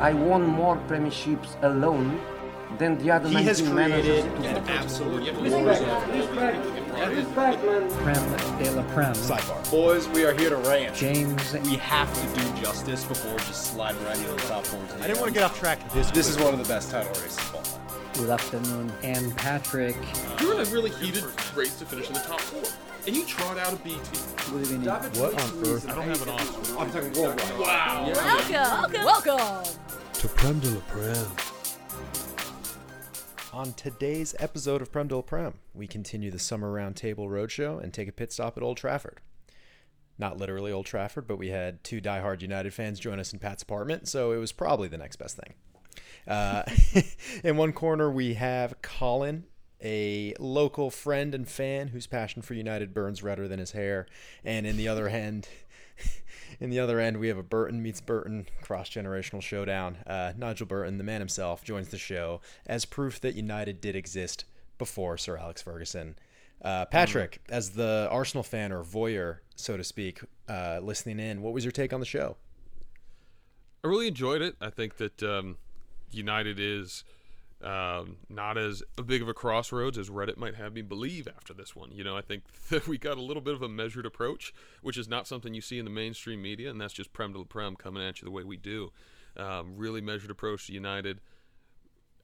I 0.00 0.12
won 0.12 0.46
more 0.46 0.76
premierships 0.88 1.60
alone 1.62 2.20
than 2.78 2.98
the 2.98 3.10
other 3.10 3.28
He 3.28 3.42
has 3.44 3.60
19 3.60 3.74
managers. 3.74 4.24
created 4.24 4.56
an 4.58 4.68
absolute 4.68 5.24
Prem 7.34 8.58
de 8.58 8.70
la 8.72 8.82
Prem. 8.94 9.12
sidebar. 9.14 9.70
Boys, 9.70 10.06
we 10.08 10.24
are 10.24 10.32
here 10.34 10.50
to 10.50 10.56
rant. 10.56 10.94
James 10.94 11.52
We 11.64 11.76
have 11.76 12.12
to 12.14 12.40
do 12.40 12.60
justice 12.62 13.04
before 13.04 13.36
just 13.38 13.72
sliding 13.72 14.02
right 14.04 14.16
into 14.16 14.30
the 14.30 14.36
top 14.42 14.64
14. 14.66 15.02
I 15.02 15.06
didn't 15.06 15.20
want 15.20 15.28
to 15.32 15.34
get 15.34 15.42
off 15.44 15.58
track 15.58 15.78
this. 15.92 16.10
This 16.10 16.28
is 16.28 16.36
one 16.38 16.52
of 16.54 16.58
the 16.62 16.68
best 16.72 16.90
title 16.90 17.10
races 17.20 17.38
of 17.38 17.54
all 17.56 17.62
time. 17.62 17.80
Good 18.14 18.30
afternoon. 18.30 18.92
And 19.02 19.36
Patrick. 19.36 19.96
You're 20.40 20.54
in 20.60 20.66
a 20.66 20.70
really 20.70 20.90
heated 20.90 21.24
race 21.56 21.78
to 21.78 21.84
finish 21.86 22.08
in 22.08 22.14
the 22.14 22.20
top 22.20 22.40
four, 22.40 22.62
and 23.06 23.14
you 23.16 23.24
trot 23.24 23.58
out 23.58 23.72
a 23.72 23.76
B 23.76 23.90
team. 23.90 24.00
Good 24.50 24.62
evening. 24.62 24.84
What 24.86 25.34
on 25.40 25.66
earth? 25.66 25.88
I 25.88 25.94
don't 25.94 26.08
have 26.08 26.22
an 26.22 26.28
option. 26.30 26.76
I'm 26.78 26.90
talking 26.90 27.12
worldwide. 27.20 27.58
Wow. 27.58 28.10
Welcome, 28.12 29.04
welcome. 29.04 29.87
To 30.18 30.26
Prem 30.30 30.58
de 30.58 30.68
la 30.68 30.80
Prem. 30.88 31.26
On 33.52 33.72
today's 33.74 34.34
episode 34.40 34.82
of 34.82 34.90
Prem 34.90 35.06
de 35.06 35.14
la 35.14 35.22
Prem, 35.22 35.54
we 35.74 35.86
continue 35.86 36.32
the 36.32 36.40
Summer 36.40 36.72
Roundtable 36.72 37.28
Roadshow 37.28 37.80
and 37.80 37.94
take 37.94 38.08
a 38.08 38.12
pit 38.12 38.32
stop 38.32 38.56
at 38.56 38.64
Old 38.64 38.78
Trafford. 38.78 39.20
Not 40.18 40.36
literally 40.36 40.72
Old 40.72 40.86
Trafford, 40.86 41.28
but 41.28 41.38
we 41.38 41.50
had 41.50 41.84
two 41.84 42.00
diehard 42.00 42.42
United 42.42 42.74
fans 42.74 42.98
join 42.98 43.20
us 43.20 43.32
in 43.32 43.38
Pat's 43.38 43.62
apartment, 43.62 44.08
so 44.08 44.32
it 44.32 44.38
was 44.38 44.50
probably 44.50 44.88
the 44.88 44.98
next 44.98 45.16
best 45.16 45.36
thing. 45.36 45.54
Uh, 46.26 46.64
in 47.44 47.56
one 47.56 47.72
corner, 47.72 48.10
we 48.10 48.34
have 48.34 48.82
Colin, 48.82 49.44
a 49.80 50.34
local 50.40 50.90
friend 50.90 51.32
and 51.32 51.48
fan 51.48 51.88
whose 51.88 52.08
passion 52.08 52.42
for 52.42 52.54
United 52.54 52.92
burns 52.92 53.22
redder 53.22 53.46
than 53.46 53.60
his 53.60 53.70
hair, 53.70 54.08
and 54.44 54.66
in 54.66 54.76
the 54.76 54.88
other 54.88 55.10
hand, 55.10 55.46
in 56.60 56.70
the 56.70 56.80
other 56.80 56.98
end, 56.98 57.18
we 57.18 57.28
have 57.28 57.38
a 57.38 57.42
Burton 57.42 57.82
meets 57.82 58.00
Burton 58.00 58.46
cross 58.62 58.90
generational 58.90 59.42
showdown. 59.42 59.98
Uh, 60.06 60.32
Nigel 60.36 60.66
Burton, 60.66 60.98
the 60.98 61.04
man 61.04 61.20
himself, 61.20 61.62
joins 61.64 61.88
the 61.88 61.98
show 61.98 62.40
as 62.66 62.84
proof 62.84 63.20
that 63.20 63.34
United 63.34 63.80
did 63.80 63.94
exist 63.94 64.44
before 64.76 65.16
Sir 65.16 65.36
Alex 65.36 65.62
Ferguson. 65.62 66.16
Uh, 66.62 66.84
Patrick, 66.86 67.40
as 67.48 67.70
the 67.70 68.08
Arsenal 68.10 68.42
fan 68.42 68.72
or 68.72 68.82
voyeur, 68.82 69.38
so 69.54 69.76
to 69.76 69.84
speak, 69.84 70.20
uh, 70.48 70.80
listening 70.82 71.20
in, 71.20 71.40
what 71.40 71.52
was 71.52 71.64
your 71.64 71.70
take 71.70 71.92
on 71.92 72.00
the 72.00 72.06
show? 72.06 72.36
I 73.84 73.88
really 73.88 74.08
enjoyed 74.08 74.42
it. 74.42 74.56
I 74.60 74.70
think 74.70 74.96
that 74.96 75.22
um, 75.22 75.56
United 76.10 76.58
is 76.58 77.04
um, 77.62 78.18
not 78.28 78.56
as 78.56 78.82
big 79.06 79.20
of 79.20 79.28
a 79.28 79.34
crossroads 79.34 79.98
as 79.98 80.10
Reddit 80.10 80.36
might 80.36 80.54
have 80.54 80.72
me 80.72 80.82
believe 80.82 81.26
after 81.26 81.52
this 81.52 81.74
one. 81.74 81.90
You 81.92 82.04
know, 82.04 82.16
I 82.16 82.20
think 82.20 82.44
that 82.70 82.86
we 82.86 82.98
got 82.98 83.18
a 83.18 83.22
little 83.22 83.42
bit 83.42 83.54
of 83.54 83.62
a 83.62 83.68
measured 83.68 84.06
approach, 84.06 84.54
which 84.82 84.96
is 84.96 85.08
not 85.08 85.26
something 85.26 85.54
you 85.54 85.60
see 85.60 85.78
in 85.78 85.84
the 85.84 85.90
mainstream 85.90 86.40
media, 86.40 86.70
and 86.70 86.80
that's 86.80 86.94
just 86.94 87.12
Prem 87.12 87.32
de 87.32 87.38
la 87.38 87.44
Prem 87.44 87.74
coming 87.76 88.02
at 88.02 88.20
you 88.20 88.26
the 88.26 88.30
way 88.30 88.44
we 88.44 88.56
do. 88.56 88.92
Um, 89.36 89.74
really 89.76 90.00
measured 90.00 90.30
approach 90.30 90.66
to 90.66 90.72
United. 90.72 91.20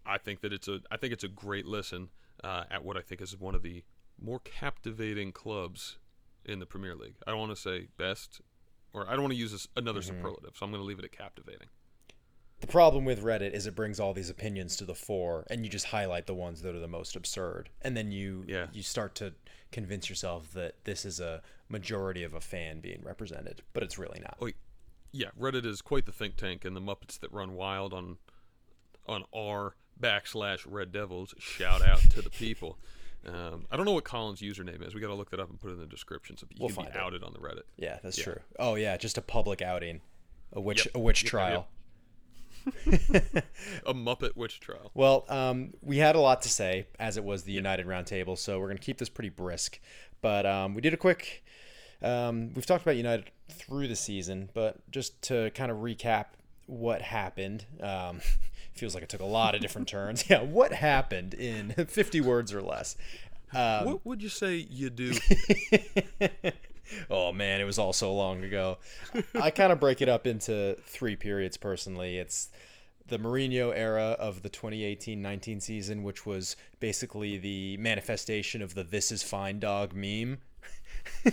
I 0.06 0.18
think 0.18 0.40
that 0.42 0.52
it's 0.52 0.68
a 0.68 0.80
I 0.90 0.96
think 0.96 1.12
it's 1.12 1.24
a 1.24 1.28
great 1.28 1.66
listen 1.66 2.10
uh, 2.42 2.64
at 2.70 2.84
what 2.84 2.96
I 2.96 3.00
think 3.00 3.20
is 3.20 3.38
one 3.38 3.54
of 3.54 3.62
the 3.62 3.84
more 4.20 4.40
captivating 4.40 5.32
clubs 5.32 5.98
in 6.44 6.58
the 6.58 6.66
Premier 6.66 6.94
League. 6.94 7.14
I 7.26 7.30
don't 7.30 7.40
want 7.40 7.54
to 7.54 7.60
say 7.60 7.88
best, 7.96 8.40
or 8.92 9.08
I 9.08 9.12
don't 9.12 9.22
want 9.22 9.32
to 9.32 9.38
use 9.38 9.52
this, 9.52 9.66
another 9.76 10.02
superlative, 10.02 10.56
so 10.56 10.64
I'm 10.64 10.70
going 10.70 10.82
to 10.82 10.86
leave 10.86 10.98
it 10.98 11.04
at 11.04 11.12
captivating. 11.12 11.68
The 12.64 12.72
problem 12.72 13.04
with 13.04 13.22
Reddit 13.22 13.52
is 13.52 13.66
it 13.66 13.74
brings 13.74 14.00
all 14.00 14.14
these 14.14 14.30
opinions 14.30 14.74
to 14.76 14.86
the 14.86 14.94
fore, 14.94 15.46
and 15.50 15.66
you 15.66 15.70
just 15.70 15.84
highlight 15.84 16.26
the 16.26 16.34
ones 16.34 16.62
that 16.62 16.74
are 16.74 16.80
the 16.80 16.88
most 16.88 17.14
absurd, 17.14 17.68
and 17.82 17.94
then 17.94 18.10
you 18.10 18.42
Yeah. 18.48 18.68
you 18.72 18.82
start 18.82 19.14
to 19.16 19.34
convince 19.70 20.08
yourself 20.08 20.50
that 20.54 20.82
this 20.84 21.04
is 21.04 21.20
a 21.20 21.42
majority 21.68 22.22
of 22.22 22.32
a 22.32 22.40
fan 22.40 22.80
being 22.80 23.02
represented, 23.02 23.60
but 23.74 23.82
it's 23.82 23.98
really 23.98 24.18
not. 24.20 24.38
Oh, 24.40 24.48
yeah, 25.12 25.28
Reddit 25.38 25.66
is 25.66 25.82
quite 25.82 26.06
the 26.06 26.12
think 26.12 26.36
tank, 26.36 26.64
and 26.64 26.74
the 26.74 26.80
Muppets 26.80 27.18
that 27.20 27.30
run 27.34 27.52
wild 27.52 27.92
on 27.92 28.16
on 29.06 29.26
r 29.34 29.74
backslash 30.00 30.64
Red 30.66 30.90
Devils. 30.90 31.34
Shout 31.38 31.82
out 31.82 32.00
to 32.12 32.22
the 32.22 32.30
people. 32.30 32.78
Um, 33.26 33.66
I 33.70 33.76
don't 33.76 33.84
know 33.84 33.92
what 33.92 34.04
Colin's 34.04 34.40
username 34.40 34.80
is. 34.86 34.94
We 34.94 35.02
got 35.02 35.08
to 35.08 35.14
look 35.14 35.28
that 35.32 35.40
up 35.40 35.50
and 35.50 35.60
put 35.60 35.68
it 35.68 35.74
in 35.74 35.80
the 35.80 35.86
description 35.86 36.38
so 36.38 36.46
you 36.50 36.56
We'll 36.60 36.68
can 36.70 36.76
find 36.76 36.92
be 36.94 36.98
it. 36.98 37.02
outed 37.02 37.22
on 37.22 37.34
the 37.34 37.40
Reddit. 37.40 37.64
Yeah, 37.76 37.98
that's 38.02 38.16
Yeah. 38.16 38.24
true. 38.24 38.40
Oh 38.58 38.74
yeah, 38.76 38.96
just 38.96 39.18
a 39.18 39.22
public 39.22 39.60
outing, 39.60 40.00
a 40.50 40.62
witch 40.62 40.86
Yep. 40.86 40.94
a 40.94 40.98
witch 40.98 41.24
Yep, 41.24 41.30
trial. 41.30 41.68
A 43.86 43.94
Muppet 43.94 44.36
witch 44.36 44.60
trial. 44.60 44.90
Well, 44.94 45.24
um, 45.28 45.74
we 45.82 45.98
had 45.98 46.16
a 46.16 46.20
lot 46.20 46.42
to 46.42 46.48
say 46.48 46.86
as 46.98 47.16
it 47.16 47.24
was 47.24 47.44
the 47.44 47.52
United 47.52 47.86
Roundtable, 47.86 48.38
so 48.38 48.58
we're 48.58 48.66
going 48.66 48.78
to 48.78 48.82
keep 48.82 48.98
this 48.98 49.08
pretty 49.08 49.28
brisk. 49.30 49.80
But 50.20 50.46
um, 50.46 50.74
we 50.74 50.80
did 50.80 50.94
a 50.94 50.96
quick. 50.96 51.44
Um, 52.02 52.52
we've 52.54 52.66
talked 52.66 52.82
about 52.82 52.96
United 52.96 53.30
through 53.48 53.88
the 53.88 53.96
season, 53.96 54.50
but 54.54 54.76
just 54.90 55.20
to 55.22 55.50
kind 55.50 55.70
of 55.70 55.78
recap 55.78 56.26
what 56.66 57.02
happened. 57.02 57.66
Um, 57.80 58.20
feels 58.74 58.94
like 58.94 59.04
it 59.04 59.08
took 59.08 59.20
a 59.20 59.26
lot 59.26 59.54
of 59.54 59.60
different 59.60 59.88
turns. 59.88 60.24
Yeah, 60.30 60.42
what 60.42 60.72
happened 60.72 61.34
in 61.34 61.70
50 61.88 62.20
words 62.20 62.52
or 62.52 62.62
less? 62.62 62.96
Um, 63.52 63.84
what 63.84 64.06
would 64.06 64.22
you 64.22 64.28
say 64.28 64.56
you 64.56 64.90
do? 64.90 65.12
Oh 67.10 67.32
man, 67.32 67.60
it 67.60 67.64
was 67.64 67.78
all 67.78 67.92
so 67.92 68.14
long 68.14 68.42
ago. 68.44 68.78
I 69.34 69.50
kind 69.50 69.72
of 69.72 69.80
break 69.80 70.00
it 70.00 70.08
up 70.08 70.26
into 70.26 70.76
three 70.84 71.16
periods 71.16 71.56
personally. 71.56 72.18
It's 72.18 72.50
the 73.06 73.18
Mourinho 73.18 73.72
era 73.74 74.16
of 74.18 74.42
the 74.42 74.50
2018-19 74.50 75.60
season, 75.60 76.02
which 76.02 76.24
was 76.24 76.56
basically 76.80 77.36
the 77.38 77.76
manifestation 77.76 78.62
of 78.62 78.74
the 78.74 78.82
"This 78.82 79.12
is 79.12 79.22
fine, 79.22 79.58
dog" 79.58 79.94
meme. 79.94 80.38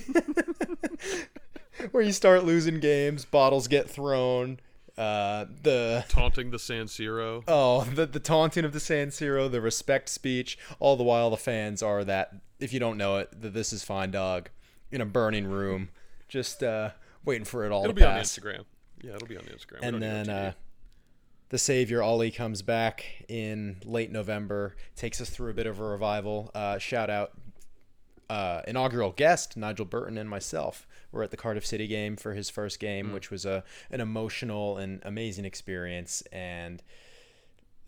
Where 1.91 2.03
you 2.03 2.11
start 2.11 2.43
losing 2.43 2.79
games, 2.79 3.25
bottles 3.25 3.67
get 3.67 3.89
thrown. 3.89 4.59
Uh, 4.97 5.45
the 5.63 6.05
Taunting 6.09 6.51
the 6.51 6.59
San 6.59 6.85
Siro. 6.85 7.43
Oh, 7.47 7.85
the, 7.85 8.05
the 8.05 8.19
taunting 8.19 8.65
of 8.65 8.73
the 8.73 8.79
San 8.79 9.07
Siro, 9.07 9.49
the 9.49 9.61
respect 9.61 10.09
speech, 10.09 10.59
all 10.79 10.97
the 10.97 11.03
while 11.03 11.29
the 11.29 11.37
fans 11.37 11.81
are 11.81 12.03
that, 12.03 12.35
if 12.59 12.73
you 12.73 12.79
don't 12.79 12.97
know 12.97 13.17
it, 13.17 13.29
the 13.41 13.49
This 13.49 13.71
Is 13.73 13.83
Fine 13.83 14.11
Dog 14.11 14.49
in 14.91 15.01
a 15.01 15.05
burning 15.05 15.47
room, 15.47 15.89
just 16.27 16.63
uh, 16.63 16.91
waiting 17.25 17.45
for 17.45 17.65
it 17.65 17.71
all 17.71 17.83
It'll 17.83 17.93
to 17.93 17.99
be 17.99 18.05
on. 18.05 18.19
Instagram. 18.19 18.65
Yeah, 19.01 19.15
it'll 19.15 19.27
be 19.27 19.37
on 19.37 19.43
Instagram. 19.43 19.79
And 19.81 20.01
then 20.01 20.29
it 20.29 20.29
on 20.29 20.35
TV. 20.35 20.47
uh, 20.49 20.51
the 21.49 21.57
Savior, 21.57 22.01
Ollie, 22.01 22.31
comes 22.31 22.61
back 22.61 23.25
in 23.27 23.77
late 23.83 24.11
November, 24.11 24.75
takes 24.95 25.19
us 25.19 25.29
through 25.29 25.51
a 25.51 25.53
bit 25.53 25.67
of 25.67 25.79
a 25.79 25.83
revival. 25.83 26.51
Uh, 26.55 26.77
shout 26.77 27.09
out 27.09 27.33
uh, 28.29 28.61
inaugural 28.65 29.11
guest 29.11 29.57
Nigel 29.57 29.85
Burton 29.85 30.17
and 30.17 30.29
myself 30.29 30.87
were 31.11 31.21
at 31.21 31.31
the 31.31 31.37
Cardiff 31.37 31.65
City 31.65 31.87
game 31.87 32.15
for 32.15 32.33
his 32.33 32.49
first 32.49 32.79
game, 32.79 33.11
which 33.11 33.29
was 33.29 33.45
a 33.45 33.65
an 33.89 33.99
emotional 33.99 34.77
and 34.77 35.01
amazing 35.03 35.43
experience. 35.43 36.23
And 36.31 36.81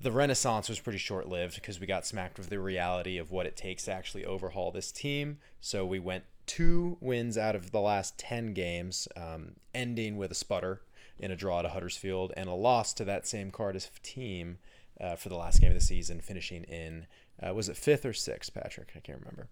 the 0.02 0.12
renaissance 0.12 0.68
was 0.68 0.82
pretty 0.82 1.00
short 1.00 1.30
lived 1.30 1.56
because 1.56 1.80
we 1.80 1.88
got 1.88 2.06
smacked 2.06 2.38
with 2.38 2.50
the 2.50 2.60
reality 2.60 3.18
of 3.18 3.32
what 3.32 3.46
it 3.46 3.56
takes 3.56 3.86
to 3.86 3.94
actually 3.94 4.26
overhaul 4.26 4.72
this 4.72 4.92
team. 4.92 5.38
So 5.62 5.86
we 5.86 6.00
went 6.00 6.26
two 6.46 6.98
wins 7.02 7.38
out 7.38 7.56
of 7.56 7.72
the 7.72 7.80
last 7.82 8.18
10 8.18 8.54
games, 8.54 9.08
um, 9.16 9.54
ending 9.74 10.18
with 10.18 10.32
a 10.32 10.36
sputter 10.36 10.82
in 11.20 11.32
a 11.32 11.36
draw 11.36 11.62
to 11.62 11.70
Huddersfield 11.70 12.34
and 12.36 12.50
a 12.50 12.54
loss 12.54 12.94
to 12.96 13.06
that 13.06 13.26
same 13.28 13.52
Cardiff 13.52 14.02
team 14.02 14.58
uh, 15.00 15.16
for 15.16 15.30
the 15.30 15.36
last 15.36 15.62
game 15.62 15.70
of 15.70 15.76
the 15.76 15.82
season, 15.82 16.20
finishing 16.22 16.64
in, 16.64 17.08
uh, 17.42 17.54
was 17.54 17.70
it 17.70 17.78
fifth 17.78 18.06
or 18.06 18.14
sixth, 18.14 18.54
Patrick? 18.54 18.92
I 18.96 19.00
can't 19.00 19.20
remember. 19.20 19.50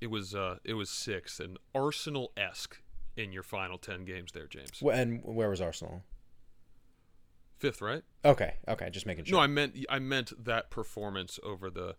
it 0.00 0.08
was 0.08 0.34
uh, 0.34 0.56
it 0.64 0.74
was 0.74 0.88
six 0.90 1.38
and 1.40 1.58
Arsenal 1.74 2.32
esque 2.36 2.80
in 3.16 3.32
your 3.32 3.42
final 3.42 3.76
ten 3.78 4.04
games 4.04 4.32
there, 4.32 4.46
James. 4.46 4.80
Wh- 4.80 4.94
And 4.94 5.20
where 5.24 5.50
was 5.50 5.60
Arsenal? 5.60 6.02
Fifth, 7.58 7.82
right? 7.82 8.02
Okay, 8.24 8.54
okay, 8.68 8.88
just 8.90 9.04
making 9.06 9.24
sure. 9.26 9.36
No, 9.36 9.42
I 9.42 9.46
meant 9.46 9.76
I 9.90 9.98
meant 9.98 10.32
that 10.44 10.70
performance 10.70 11.38
over 11.42 11.68
the 11.68 11.96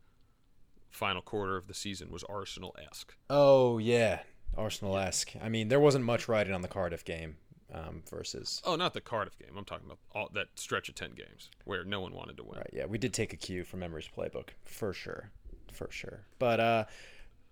final 0.91 1.21
quarter 1.21 1.57
of 1.57 1.67
the 1.67 1.73
season 1.73 2.11
was 2.11 2.23
Arsenal 2.25 2.75
esque. 2.87 3.15
oh, 3.29 3.77
yeah. 3.77 4.19
Arsenal 4.57 4.97
esque. 4.97 5.31
I 5.41 5.47
mean, 5.49 5.69
there 5.69 5.79
wasn't 5.79 6.03
much 6.03 6.27
riding 6.27 6.53
on 6.53 6.61
the 6.61 6.67
Cardiff 6.67 7.05
game 7.05 7.37
um, 7.73 8.03
versus. 8.09 8.61
Oh, 8.65 8.75
not 8.75 8.93
the 8.93 9.01
Cardiff 9.01 9.37
game. 9.39 9.51
I'm 9.57 9.65
talking 9.65 9.85
about 9.85 9.99
all, 10.13 10.29
that 10.33 10.47
stretch 10.55 10.89
of 10.89 10.95
ten 10.95 11.11
games 11.11 11.49
where 11.63 11.85
no 11.85 12.01
one 12.01 12.13
wanted 12.13 12.37
to 12.37 12.43
win. 12.43 12.57
Right. 12.57 12.69
Yeah, 12.73 12.85
we 12.85 12.97
did 12.97 13.13
take 13.13 13.31
a 13.31 13.37
cue 13.37 13.63
from 13.63 13.81
Emery's 13.81 14.09
playbook 14.15 14.49
for 14.63 14.93
sure, 14.93 15.31
for 15.71 15.89
sure. 15.89 16.25
But 16.37 16.59
uh, 16.59 16.85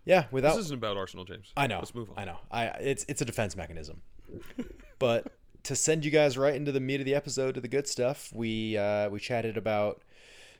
yeah, 0.04 0.26
without 0.32 0.56
This 0.56 0.66
isn't 0.66 0.78
about 0.78 0.98
Arsenal, 0.98 1.26
James. 1.26 1.54
I 1.56 1.68
know, 1.68 1.78
Let's 1.78 1.96
move 1.96 2.10
on. 2.10 2.20
I 2.20 2.26
know. 2.26 2.38
I 2.52 2.66
it's 2.66 3.06
it's 3.08 3.22
a 3.22 3.26
defense 3.26 3.56
mechanism. 3.56 4.02
but 5.00 5.32
to 5.64 5.76
send 5.76 6.04
you 6.04 6.12
guys 6.12 6.38
right 6.38 6.56
into 6.56 6.72
the 6.72 6.80
meat 6.80 7.00
of 7.00 7.06
the 7.06 7.16
episode, 7.16 7.56
to 7.56 7.62
the 7.62 7.68
good 7.68 7.88
stuff, 7.88 8.32
we 8.34 8.78
uh, 8.78 9.10
we 9.10 9.20
chatted 9.20 9.56
about 9.58 10.02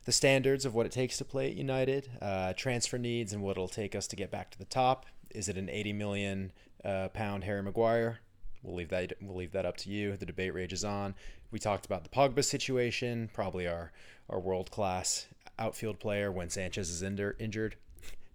the 0.06 0.12
standards 0.12 0.66
of 0.66 0.74
what 0.74 0.86
it 0.86 0.92
takes 0.92 1.18
to 1.18 1.26
play 1.26 1.48
at 1.50 1.56
United, 1.56 2.10
uh, 2.22 2.54
transfer 2.54 2.98
needs, 2.98 3.34
and 3.34 3.42
what 3.42 3.52
it'll 3.52 3.68
take 3.68 3.96
us 3.96 4.08
to 4.08 4.16
get 4.16 4.32
back 4.32 4.50
to 4.52 4.58
the 4.58 4.66
top. 4.66 5.06
Is 5.30 5.50
it 5.50 5.58
an 5.58 5.70
80 5.70 5.94
million 5.94 6.52
uh, 6.84 7.10
pound 7.10 7.44
Harry 7.44 7.62
Maguire? 7.62 8.20
We'll 8.64 8.76
leave 8.76 8.90
that 8.90 9.14
we'll 9.22 9.38
leave 9.38 9.54
that 9.54 9.66
up 9.66 9.78
to 9.78 9.90
you. 9.90 10.18
The 10.18 10.26
debate 10.26 10.54
rages 10.54 10.84
on. 10.84 11.16
We 11.52 11.60
talked 11.60 11.86
about 11.86 12.04
the 12.04 12.10
Pogba 12.10 12.44
situation, 12.44 13.30
probably 13.34 13.68
our 13.68 13.92
our 14.30 14.40
world 14.40 14.70
class 14.70 15.28
outfield 15.58 16.00
player 16.00 16.32
when 16.32 16.50
Sanchez 16.50 16.90
is 16.90 17.02
injur- 17.02 17.36
injured, 17.40 17.76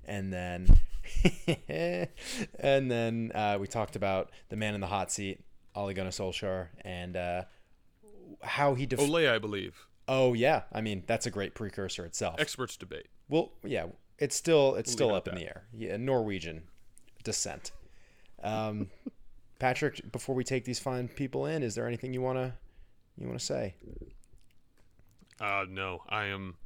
and 0.06 0.32
then 0.32 0.78
and 2.58 2.90
then 2.90 3.32
uh, 3.34 3.58
we 3.60 3.66
talked 3.66 3.96
about 3.96 4.30
the 4.48 4.56
man 4.56 4.74
in 4.74 4.80
the 4.80 4.86
hot 4.86 5.12
seat, 5.12 5.40
Ole 5.74 5.92
Gunnar 5.92 6.10
Solskjaer, 6.10 6.68
and 6.82 7.16
uh, 7.16 7.42
how 8.42 8.74
he 8.74 8.86
def- 8.86 9.00
Olay, 9.00 9.30
I 9.30 9.38
believe. 9.38 9.86
Oh 10.08 10.34
yeah, 10.34 10.62
I 10.72 10.80
mean 10.80 11.02
that's 11.06 11.26
a 11.26 11.30
great 11.30 11.54
precursor 11.54 12.04
itself. 12.04 12.36
Experts 12.38 12.76
debate. 12.76 13.06
well, 13.28 13.52
yeah, 13.64 13.86
it's 14.18 14.36
still 14.36 14.74
it's 14.74 14.90
We'll 14.90 14.96
still 14.96 15.14
up 15.14 15.28
in 15.28 15.34
that. 15.34 15.40
the 15.40 15.46
air. 15.46 15.64
Yeah, 15.72 15.96
Norwegian 15.96 16.64
descent. 17.22 17.72
Um, 18.42 18.90
Patrick, 19.58 20.12
before 20.12 20.34
we 20.34 20.44
take 20.44 20.64
these 20.64 20.78
fine 20.78 21.08
people 21.08 21.46
in, 21.46 21.62
is 21.62 21.74
there 21.74 21.86
anything 21.86 22.12
you 22.12 22.20
wanna 22.20 22.54
you 23.16 23.26
wanna 23.26 23.38
say? 23.38 23.74
Uh, 25.40 25.64
no, 25.68 26.02
I 26.08 26.26
am 26.26 26.56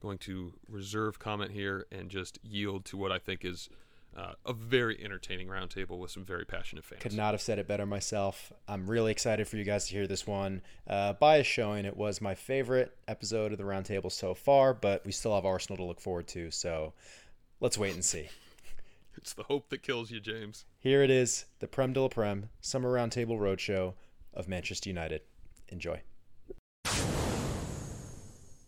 going 0.00 0.18
to 0.18 0.52
reserve 0.68 1.18
comment 1.18 1.52
here 1.52 1.86
and 1.92 2.10
just 2.10 2.38
yield 2.42 2.84
to 2.86 2.96
what 2.96 3.12
I 3.12 3.18
think 3.18 3.44
is 3.44 3.68
uh, 4.16 4.32
a 4.44 4.52
very 4.52 5.02
entertaining 5.02 5.48
roundtable 5.48 5.98
with 5.98 6.10
some 6.10 6.24
very 6.24 6.44
passionate 6.44 6.84
fans. 6.84 7.02
Could 7.02 7.14
not 7.14 7.32
have 7.32 7.40
said 7.40 7.58
it 7.58 7.66
better 7.66 7.86
myself. 7.86 8.52
I'm 8.68 8.86
really 8.86 9.10
excited 9.10 9.48
for 9.48 9.56
you 9.56 9.64
guys 9.64 9.86
to 9.86 9.92
hear 9.92 10.06
this 10.06 10.26
one. 10.26 10.62
Uh, 10.86 11.14
bias 11.14 11.46
showing 11.46 11.84
it 11.84 11.96
was 11.96 12.20
my 12.20 12.34
favorite 12.34 12.96
episode 13.08 13.52
of 13.52 13.58
the 13.58 13.64
roundtable 13.64 14.12
so 14.12 14.34
far, 14.34 14.74
but 14.74 15.04
we 15.06 15.12
still 15.12 15.34
have 15.34 15.46
Arsenal 15.46 15.78
to 15.78 15.84
look 15.84 16.00
forward 16.00 16.28
to. 16.28 16.50
So 16.50 16.92
let's 17.60 17.78
wait 17.78 17.94
and 17.94 18.04
see. 18.04 18.28
It's 19.14 19.34
the 19.34 19.42
hope 19.42 19.68
that 19.68 19.82
kills 19.82 20.10
you, 20.10 20.20
James. 20.20 20.64
Here 20.78 21.02
it 21.02 21.10
is, 21.10 21.44
the 21.58 21.68
Prem 21.68 21.92
de 21.92 22.00
la 22.00 22.08
Prem 22.08 22.48
Summer 22.62 22.90
Roundtable 22.90 23.38
Roadshow 23.38 23.92
of 24.32 24.48
Manchester 24.48 24.88
United. 24.88 25.20
Enjoy. 25.68 26.00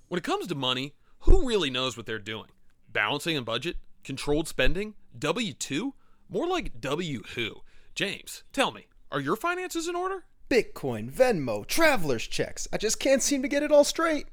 When 0.08 0.18
it 0.18 0.22
comes 0.22 0.46
to 0.48 0.54
money, 0.54 0.92
who 1.20 1.48
really 1.48 1.70
knows 1.70 1.96
what 1.96 2.04
they're 2.04 2.18
doing? 2.18 2.48
Balancing 2.92 3.38
a 3.38 3.42
budget? 3.42 3.78
Controlled 4.04 4.46
spending? 4.46 4.94
W 5.18 5.54
2? 5.54 5.94
More 6.28 6.46
like 6.46 6.78
W 6.78 7.22
who? 7.34 7.62
James, 7.94 8.42
tell 8.52 8.70
me, 8.70 8.86
are 9.10 9.20
your 9.20 9.34
finances 9.34 9.88
in 9.88 9.96
order? 9.96 10.24
Bitcoin, 10.50 11.10
Venmo, 11.10 11.66
traveler's 11.66 12.26
checks. 12.26 12.68
I 12.70 12.76
just 12.76 13.00
can't 13.00 13.22
seem 13.22 13.40
to 13.40 13.48
get 13.48 13.62
it 13.62 13.72
all 13.72 13.82
straight. 13.82 14.26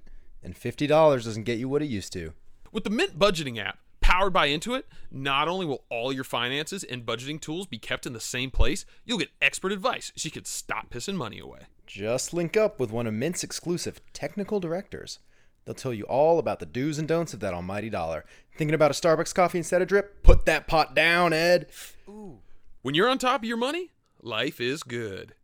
And 0.44 0.56
$50 0.56 0.89
doesn't 0.89 1.45
get 1.45 1.57
you 1.57 1.69
what 1.69 1.81
it 1.81 1.85
used 1.85 2.12
to. 2.13 2.33
With 2.73 2.83
the 2.83 2.89
Mint 2.89 3.18
budgeting 3.18 3.63
app, 3.63 3.79
powered 4.01 4.33
by 4.33 4.50
Intuit, 4.50 4.83
not 5.09 5.47
only 5.47 5.65
will 5.65 5.85
all 5.89 6.12
your 6.12 6.25
finances 6.25 6.83
and 6.83 7.06
budgeting 7.06 7.39
tools 7.39 7.65
be 7.65 7.77
kept 7.77 8.06
in 8.06 8.12
the 8.12 8.19
same 8.19 8.51
place, 8.51 8.85
you'll 9.06 9.19
get 9.19 9.29
expert 9.41 9.71
advice 9.71 10.12
so 10.18 10.27
you 10.27 10.31
can 10.31 10.44
stop 10.44 10.89
pissing 10.89 11.15
money 11.15 11.39
away. 11.39 11.62
Just 11.88 12.33
link 12.33 12.57
up 12.57 12.77
with 12.77 12.91
one 12.91 13.07
of 13.07 13.13
Mint's 13.13 13.41
exclusive 13.41 14.01
technical 14.12 14.59
directors. 14.59 15.19
They'll 15.66 15.75
tell 15.75 15.94
you 15.94 16.04
all 16.06 16.40
about 16.40 16.60
the 16.60 16.66
do's 16.66 16.98
and 16.98 17.08
don'ts 17.08 17.34
of 17.34 17.40
that 17.42 17.54
almighty 17.54 17.90
dollar. 17.90 18.25
Thinking 18.58 18.74
about 18.74 18.92
a 18.92 18.94
Starbucks 18.94 19.34
coffee 19.34 19.60
instead 19.60 19.81
of 19.81 19.88
drip? 19.88 20.24
Put 20.24 20.46
that 20.46 20.68
pot 20.68 20.96
down, 20.96 21.34
Ed. 21.34 21.68
Ooh. 22.10 22.40
When 22.81 22.96
you're 22.96 23.08
on 23.10 23.19
top 23.19 23.42
of 23.42 23.46
your 23.46 23.58
money, 23.58 23.92
life 24.22 24.60
is 24.60 24.81
good. 24.84 25.36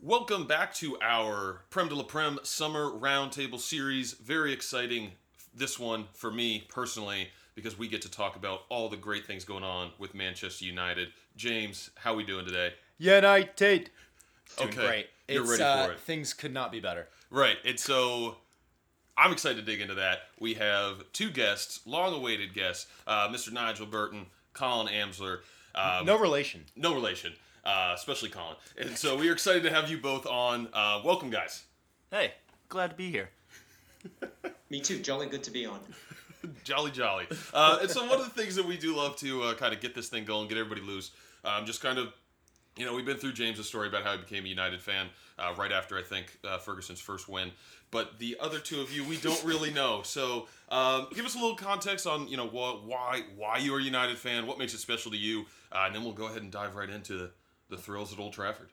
Welcome 0.00 0.46
back 0.46 0.74
to 0.74 0.96
our 1.00 1.62
Prem 1.70 1.88
de 1.88 1.94
la 1.94 2.02
Prem 2.04 2.38
Summer 2.42 2.86
Roundtable 2.90 3.58
Series. 3.60 4.12
Very 4.14 4.52
exciting, 4.52 5.12
this 5.54 5.78
one 5.78 6.06
for 6.14 6.30
me 6.30 6.64
personally, 6.68 7.28
because 7.54 7.78
we 7.78 7.88
get 7.88 8.02
to 8.02 8.10
talk 8.10 8.36
about 8.36 8.60
all 8.68 8.88
the 8.88 8.96
great 8.96 9.26
things 9.26 9.44
going 9.44 9.64
on 9.64 9.90
with 9.98 10.14
Manchester 10.14 10.64
United. 10.64 11.08
James, 11.36 11.90
how 11.96 12.12
are 12.12 12.16
we 12.16 12.24
doing 12.24 12.44
today? 12.44 12.72
United. 12.98 13.90
Doing 14.56 14.70
Okay, 14.70 14.86
great. 14.86 15.06
you're 15.28 15.42
It's, 15.42 15.50
ready 15.50 15.62
uh, 15.62 15.86
for 15.86 15.92
it. 15.92 16.00
Things 16.00 16.32
could 16.32 16.52
not 16.54 16.70
be 16.72 16.80
better. 16.80 17.08
Right, 17.30 17.56
and 17.64 17.78
so 17.78 18.36
I'm 19.16 19.32
excited 19.32 19.56
to 19.56 19.62
dig 19.70 19.80
into 19.80 19.94
that. 19.94 20.20
We 20.40 20.54
have 20.54 21.04
two 21.12 21.30
guests, 21.30 21.80
long-awaited 21.86 22.54
guests, 22.54 22.86
uh, 23.06 23.28
Mr. 23.28 23.52
Nigel 23.52 23.86
Burton, 23.86 24.26
Colin 24.54 24.88
Amsler. 24.92 25.40
Um, 25.74 26.06
No 26.06 26.18
relation. 26.18 26.64
no 26.74 26.94
relation, 26.94 27.34
uh, 27.64 27.92
especially 27.94 28.30
Colin. 28.30 28.56
And 28.78 28.96
so 28.96 29.16
we 29.16 29.28
are 29.28 29.32
excited 29.32 29.62
to 29.64 29.70
have 29.70 29.90
you 29.90 29.98
both 29.98 30.26
on. 30.26 30.68
Uh, 30.72 31.02
welcome, 31.04 31.28
guys. 31.30 31.64
Hey, 32.10 32.32
glad 32.68 32.90
to 32.90 32.96
be 32.96 33.10
here. 33.10 33.28
Me 34.70 34.80
too. 34.80 34.98
Jolly 35.00 35.26
good 35.26 35.42
to 35.44 35.50
be 35.50 35.66
on. 35.66 35.80
Jolly, 36.64 36.90
jolly. 36.92 37.26
Uh, 37.52 37.78
and 37.82 37.90
so 37.90 38.06
one 38.08 38.20
of 38.20 38.24
the 38.24 38.30
things 38.42 38.54
that 38.54 38.64
we 38.64 38.76
do 38.78 38.94
love 38.96 39.16
to 39.16 39.42
uh, 39.42 39.54
kind 39.54 39.74
of 39.74 39.80
get 39.80 39.94
this 39.94 40.08
thing 40.08 40.24
going, 40.24 40.48
get 40.48 40.56
everybody 40.56 40.80
loose, 40.80 41.10
um, 41.44 41.66
just 41.66 41.82
kind 41.82 41.98
of, 41.98 42.12
you 42.76 42.86
know, 42.86 42.94
we've 42.94 43.04
been 43.04 43.16
through 43.16 43.32
James's 43.32 43.66
story 43.66 43.88
about 43.88 44.04
how 44.04 44.12
he 44.12 44.18
became 44.18 44.44
a 44.44 44.48
United 44.48 44.80
fan 44.80 45.08
uh, 45.38 45.54
right 45.56 45.72
after 45.72 45.96
I 45.98 46.02
think 46.02 46.38
uh, 46.44 46.58
Ferguson's 46.58 47.00
first 47.00 47.28
win. 47.28 47.52
But 47.90 48.18
the 48.18 48.36
other 48.40 48.58
two 48.58 48.80
of 48.80 48.92
you, 48.92 49.02
we 49.04 49.16
don't 49.16 49.42
really 49.44 49.70
know. 49.70 50.02
So 50.02 50.46
um, 50.68 51.06
give 51.14 51.24
us 51.24 51.34
a 51.34 51.38
little 51.38 51.56
context 51.56 52.06
on, 52.06 52.28
you 52.28 52.36
know, 52.36 52.46
wh- 52.46 52.86
why 52.86 53.22
why 53.36 53.58
you 53.58 53.74
are 53.74 53.78
a 53.78 53.82
United 53.82 54.18
fan, 54.18 54.46
what 54.46 54.58
makes 54.58 54.74
it 54.74 54.78
special 54.78 55.10
to 55.10 55.16
you, 55.16 55.46
uh, 55.72 55.84
and 55.86 55.94
then 55.94 56.04
we'll 56.04 56.12
go 56.12 56.26
ahead 56.26 56.42
and 56.42 56.52
dive 56.52 56.76
right 56.76 56.90
into 56.90 57.16
the, 57.16 57.30
the 57.70 57.76
thrills 57.76 58.12
at 58.12 58.18
Old 58.18 58.32
Trafford. 58.34 58.68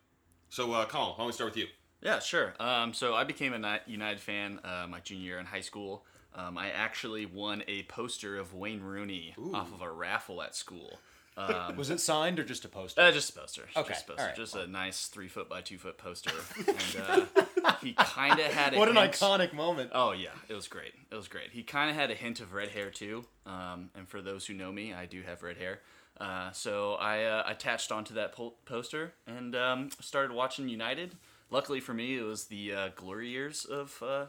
So, 0.50 0.74
uh, 0.74 0.86
Colin, 0.86 1.12
why 1.12 1.18
don't 1.20 1.28
we 1.28 1.34
start 1.34 1.52
with 1.52 1.58
you? 1.58 1.68
Yeah, 2.02 2.20
sure. 2.20 2.54
Um, 2.60 2.94
so 2.94 3.16
I 3.16 3.24
became 3.24 3.54
a 3.54 3.80
United 3.88 4.20
fan 4.20 4.60
uh, 4.64 4.86
my 4.90 5.00
junior 5.00 5.24
year 5.24 5.40
in 5.40 5.46
high 5.46 5.62
school. 5.62 6.06
Um, 6.36 6.58
I 6.58 6.70
actually 6.70 7.26
won 7.26 7.64
a 7.68 7.84
poster 7.84 8.38
of 8.38 8.54
Wayne 8.54 8.82
Rooney 8.82 9.34
off 9.54 9.74
of 9.74 9.82
a 9.82 9.90
raffle 9.90 10.42
at 10.42 10.54
school. 10.56 11.00
Um, 11.38 11.76
Was 11.76 11.90
it 11.90 12.00
signed 12.00 12.40
or 12.40 12.46
just 12.46 12.64
a 12.64 12.70
poster? 12.70 13.02
uh, 13.02 13.12
just 13.12 13.30
a 13.36 13.40
poster. 13.40 13.64
Okay, 13.76 13.90
Just, 13.90 14.06
a 14.06 14.08
poster. 14.08 14.22
alright. 14.22 14.36
just 14.38 14.56
a 14.56 14.68
nice 14.68 15.08
three 15.08 15.28
foot 15.28 15.50
by 15.50 15.62
two 15.62 15.78
foot 15.78 15.98
poster. 15.98 16.32
and 16.68 17.28
uh, 17.66 17.74
he 17.82 17.94
kind 17.94 18.40
of 18.40 18.46
had 18.46 18.74
a 18.74 18.78
what 18.78 18.88
an 18.88 18.96
hint- 18.96 19.12
iconic 19.14 19.52
moment. 19.54 19.92
Oh 19.94 20.12
yeah, 20.14 20.30
it 20.48 20.54
was 20.54 20.68
great. 20.70 20.94
It 21.12 21.16
was 21.16 21.28
great. 21.28 21.52
He 21.52 21.64
kind 21.64 21.90
of 21.90 21.96
had 21.98 22.10
a 22.10 22.16
hint 22.16 22.40
of 22.40 22.54
red 22.54 22.70
hair 22.70 22.90
too. 22.90 23.26
Um, 23.46 23.90
and 23.96 24.08
for 24.08 24.22
those 24.22 24.46
who 24.48 24.54
know 24.54 24.72
me, 24.72 24.94
I 24.94 25.06
do 25.06 25.22
have 25.24 25.44
red 25.44 25.58
hair. 25.58 25.80
Uh, 26.18 26.52
so 26.54 26.94
I 26.94 27.26
uh, 27.26 27.44
attached 27.48 27.92
onto 27.92 28.14
that 28.14 28.32
po- 28.32 28.54
poster 28.64 29.14
and 29.28 29.54
um, 29.58 29.90
started 30.00 30.34
watching 30.34 30.70
United. 30.70 31.18
Luckily 31.52 31.82
for 31.82 31.94
me, 31.94 32.18
it 32.18 32.24
was 32.24 32.46
the 32.46 32.74
uh, 32.74 32.90
glory 32.96 33.28
years 33.30 33.66
of 33.66 34.02
uh, 34.02 34.28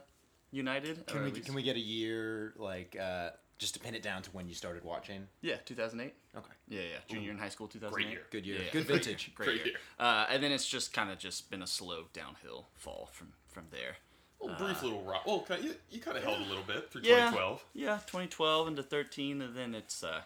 United. 0.50 1.06
Can 1.06 1.22
we 1.24 1.30
least- 1.30 1.46
can 1.46 1.54
we 1.54 1.62
get 1.62 1.76
a 1.76 1.80
year 1.80 2.52
like 2.56 2.96
uh, 3.00 3.30
just 3.58 3.74
to 3.74 3.80
pin 3.80 3.94
it 3.94 4.02
down 4.02 4.22
to 4.22 4.30
when 4.30 4.48
you 4.48 4.54
started 4.54 4.84
watching? 4.84 5.26
Yeah, 5.40 5.56
2008. 5.64 6.14
Okay. 6.36 6.46
Yeah, 6.68 6.80
yeah. 6.80 6.86
Junior 7.08 7.30
in 7.30 7.38
high 7.38 7.48
school, 7.48 7.68
2008. 7.68 7.94
Great 8.04 8.12
year. 8.12 8.22
Good 8.30 8.46
year. 8.46 8.56
Yeah, 8.56 8.64
yeah. 8.66 8.72
Good 8.72 8.84
vintage. 8.86 9.32
Great, 9.34 9.46
Great 9.46 9.56
year. 9.58 9.66
year. 9.68 9.76
Uh, 9.98 10.26
and 10.30 10.42
then 10.42 10.52
it's 10.52 10.66
just 10.66 10.92
kind 10.92 11.10
of 11.10 11.18
just 11.18 11.50
been 11.50 11.62
a 11.62 11.66
slow 11.66 12.04
downhill 12.12 12.66
fall 12.74 13.08
from 13.12 13.32
from 13.48 13.64
there. 13.70 13.96
A 14.42 14.54
brief 14.58 14.82
little 14.82 15.02
rock. 15.02 15.26
Well, 15.26 15.40
kind 15.48 15.64
you, 15.64 15.74
you 15.90 15.98
kind 15.98 16.16
of 16.18 16.22
held 16.22 16.38
a 16.40 16.44
little 16.44 16.62
bit 16.62 16.90
through 16.90 17.02
Yeah. 17.04 17.30
2012. 17.30 17.64
Yeah, 17.72 17.94
2012 18.06 18.68
into 18.68 18.82
13, 18.82 19.40
and 19.40 19.56
then 19.56 19.74
it's 19.74 20.04
uh, 20.04 20.20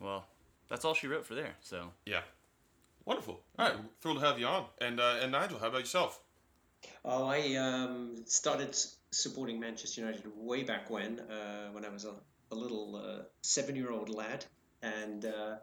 well, 0.00 0.24
that's 0.70 0.84
all 0.84 0.94
she 0.94 1.06
wrote 1.06 1.26
for 1.26 1.34
there. 1.34 1.54
So 1.60 1.90
Yeah. 2.06 2.22
Wonderful. 3.04 3.40
All 3.58 3.68
right, 3.68 3.76
thrilled 4.00 4.20
to 4.20 4.24
have 4.26 4.38
you 4.38 4.46
on. 4.46 4.64
And 4.80 4.98
uh, 4.98 5.18
and 5.20 5.30
Nigel, 5.32 5.58
how 5.58 5.66
about 5.68 5.80
yourself? 5.80 6.20
Oh, 7.04 7.26
I 7.26 7.54
um, 7.56 8.16
started 8.26 8.74
supporting 9.10 9.60
Manchester 9.60 10.00
United 10.00 10.24
way 10.36 10.62
back 10.64 10.88
when, 10.90 11.20
uh, 11.20 11.68
when 11.72 11.84
I 11.84 11.88
was 11.90 12.06
a, 12.50 12.54
little 12.54 12.96
uh, 12.96 13.22
seven-year-old 13.42 14.08
lad, 14.08 14.44
and 14.82 15.24
uh, 15.24 15.56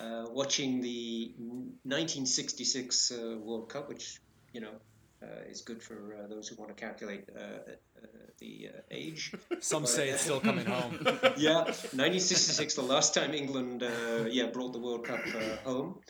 uh, 0.00 0.26
watching 0.30 0.80
the 0.80 1.34
1966 1.38 3.12
uh, 3.12 3.36
World 3.38 3.68
Cup, 3.68 3.88
which 3.88 4.20
you 4.52 4.60
know 4.60 4.74
uh, 5.22 5.50
is 5.50 5.62
good 5.62 5.82
for 5.82 6.16
uh, 6.16 6.26
those 6.26 6.48
who 6.48 6.56
want 6.56 6.74
to 6.74 6.80
calculate 6.80 7.28
uh, 7.34 7.40
uh, 7.40 8.06
the 8.38 8.68
uh, 8.74 8.80
age. 8.90 9.32
Some 9.60 9.86
say 9.86 10.10
it's 10.10 10.22
still 10.22 10.40
coming 10.40 10.66
home. 10.66 10.98
yeah, 11.36 11.64
1966, 11.64 12.74
the 12.74 12.82
last 12.82 13.14
time 13.14 13.34
England, 13.34 13.82
uh, 13.82 14.24
yeah, 14.28 14.46
brought 14.46 14.72
the 14.72 14.78
World 14.78 15.04
Cup 15.04 15.20
uh, 15.26 15.68
home. 15.68 16.00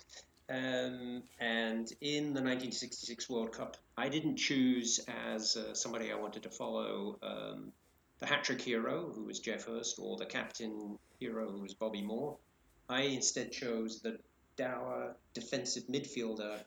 Um, 0.49 1.23
and 1.41 1.91
in 2.01 2.33
the 2.33 2.43
1966 2.43 3.29
World 3.29 3.53
Cup, 3.53 3.77
I 3.97 4.09
didn't 4.09 4.37
choose 4.37 5.01
as 5.33 5.57
uh, 5.57 5.75
somebody 5.75 6.13
I 6.13 6.17
wanted 6.17 6.45
to 6.45 6.51
follow 6.51 7.19
um, 7.23 7.73
the 8.19 8.27
hat 8.27 8.45
trick 8.45 8.61
hero, 8.61 9.13
who 9.15 9.25
was 9.25 9.41
Geoff 9.41 9.65
Hurst, 9.65 9.99
or 9.99 10.17
the 10.17 10.27
captain 10.27 10.99
hero, 11.21 11.51
who 11.51 11.61
was 11.61 11.75
Bobby 11.75 12.03
Moore. 12.03 12.37
I 12.89 13.03
instead 13.03 13.53
chose 13.53 14.01
the 14.01 14.19
dour 14.57 15.15
defensive 15.35 15.85
midfielder 15.89 16.61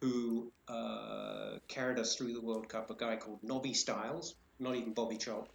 who 0.00 0.52
uh, 0.68 1.58
carried 1.68 1.98
us 1.98 2.16
through 2.16 2.34
the 2.34 2.40
World 2.40 2.68
Cup, 2.68 2.90
a 2.90 2.94
guy 2.94 3.16
called 3.16 3.40
Nobby 3.42 3.72
Stiles, 3.72 4.34
not 4.58 4.76
even 4.76 4.92
Bobby 4.92 5.16
Chop. 5.16 5.48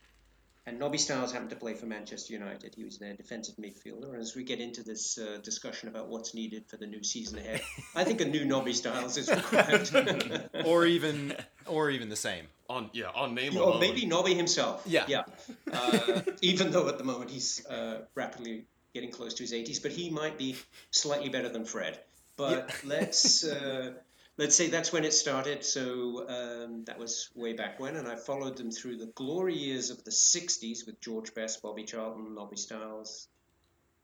And 0.68 0.78
Nobby 0.78 1.00
Stiles 1.00 1.32
happened 1.32 1.50
to 1.50 1.56
play 1.56 1.74
for 1.74 1.88
Manchester 1.88 2.34
United. 2.34 2.76
He 2.76 2.84
was 2.84 3.00
their 3.00 3.16
defensive 3.16 3.56
midfielder. 3.56 4.14
And 4.14 4.22
as 4.22 4.36
we 4.36 4.44
get 4.44 4.60
into 4.60 4.84
this 4.84 5.18
uh, 5.18 5.40
discussion 5.42 5.90
about 5.90 6.08
what's 6.08 6.36
needed 6.36 6.66
for 6.68 6.78
the 6.78 6.86
new 6.86 7.04
season 7.04 7.40
ahead, 7.40 7.62
I 7.96 8.04
think 8.04 8.22
a 8.22 8.26
new 8.26 8.46
Nobby 8.46 8.74
Stiles 8.74 9.18
is 9.18 9.30
required. 9.36 10.50
or 10.66 10.86
even 10.86 11.36
or 11.66 11.90
even 11.90 12.10
the 12.10 12.16
same. 12.16 12.46
On 12.72 12.90
yeah, 12.94 13.10
on 13.14 13.36
name 13.36 13.58
or 13.58 13.64
alone. 13.64 13.80
maybe 13.82 14.06
Nobby 14.06 14.34
himself. 14.34 14.84
Yeah. 14.86 15.06
Yeah. 15.08 15.24
Uh, 15.74 16.22
even 16.42 16.72
though 16.72 16.88
at 16.90 16.98
the 16.98 17.04
moment 17.04 17.30
he's 17.30 17.66
uh, 17.66 18.02
rapidly 18.16 18.66
getting 18.94 19.10
close 19.12 19.34
to 19.36 19.44
his 19.44 19.54
80s, 19.54 19.82
but 19.82 19.92
he 19.92 20.10
might 20.10 20.38
be 20.38 20.56
slightly 20.92 21.30
better 21.30 21.48
than 21.50 21.64
Fred. 21.66 21.98
But 22.36 22.74
let's 22.86 23.44
uh, 23.46 23.94
let's 24.38 24.56
say 24.56 24.68
that's 24.68 24.92
when 24.92 25.06
it 25.06 25.14
started. 25.14 25.64
So 25.64 26.26
um, 26.28 26.84
that 26.86 26.98
was 27.00 27.30
way 27.36 27.54
back 27.54 27.80
when, 27.80 27.96
and 27.96 28.08
I 28.08 28.16
followed 28.16 28.58
them 28.58 28.72
through 28.72 28.98
the 28.98 29.08
glory 29.16 29.56
years 29.58 29.90
of 29.92 30.04
the 30.04 30.12
60s 30.12 30.86
with 30.86 31.00
George 31.02 31.34
Best, 31.34 31.62
Bobby 31.62 31.84
Charlton, 31.84 32.36
Nobby 32.36 32.58
Stiles, 32.58 33.28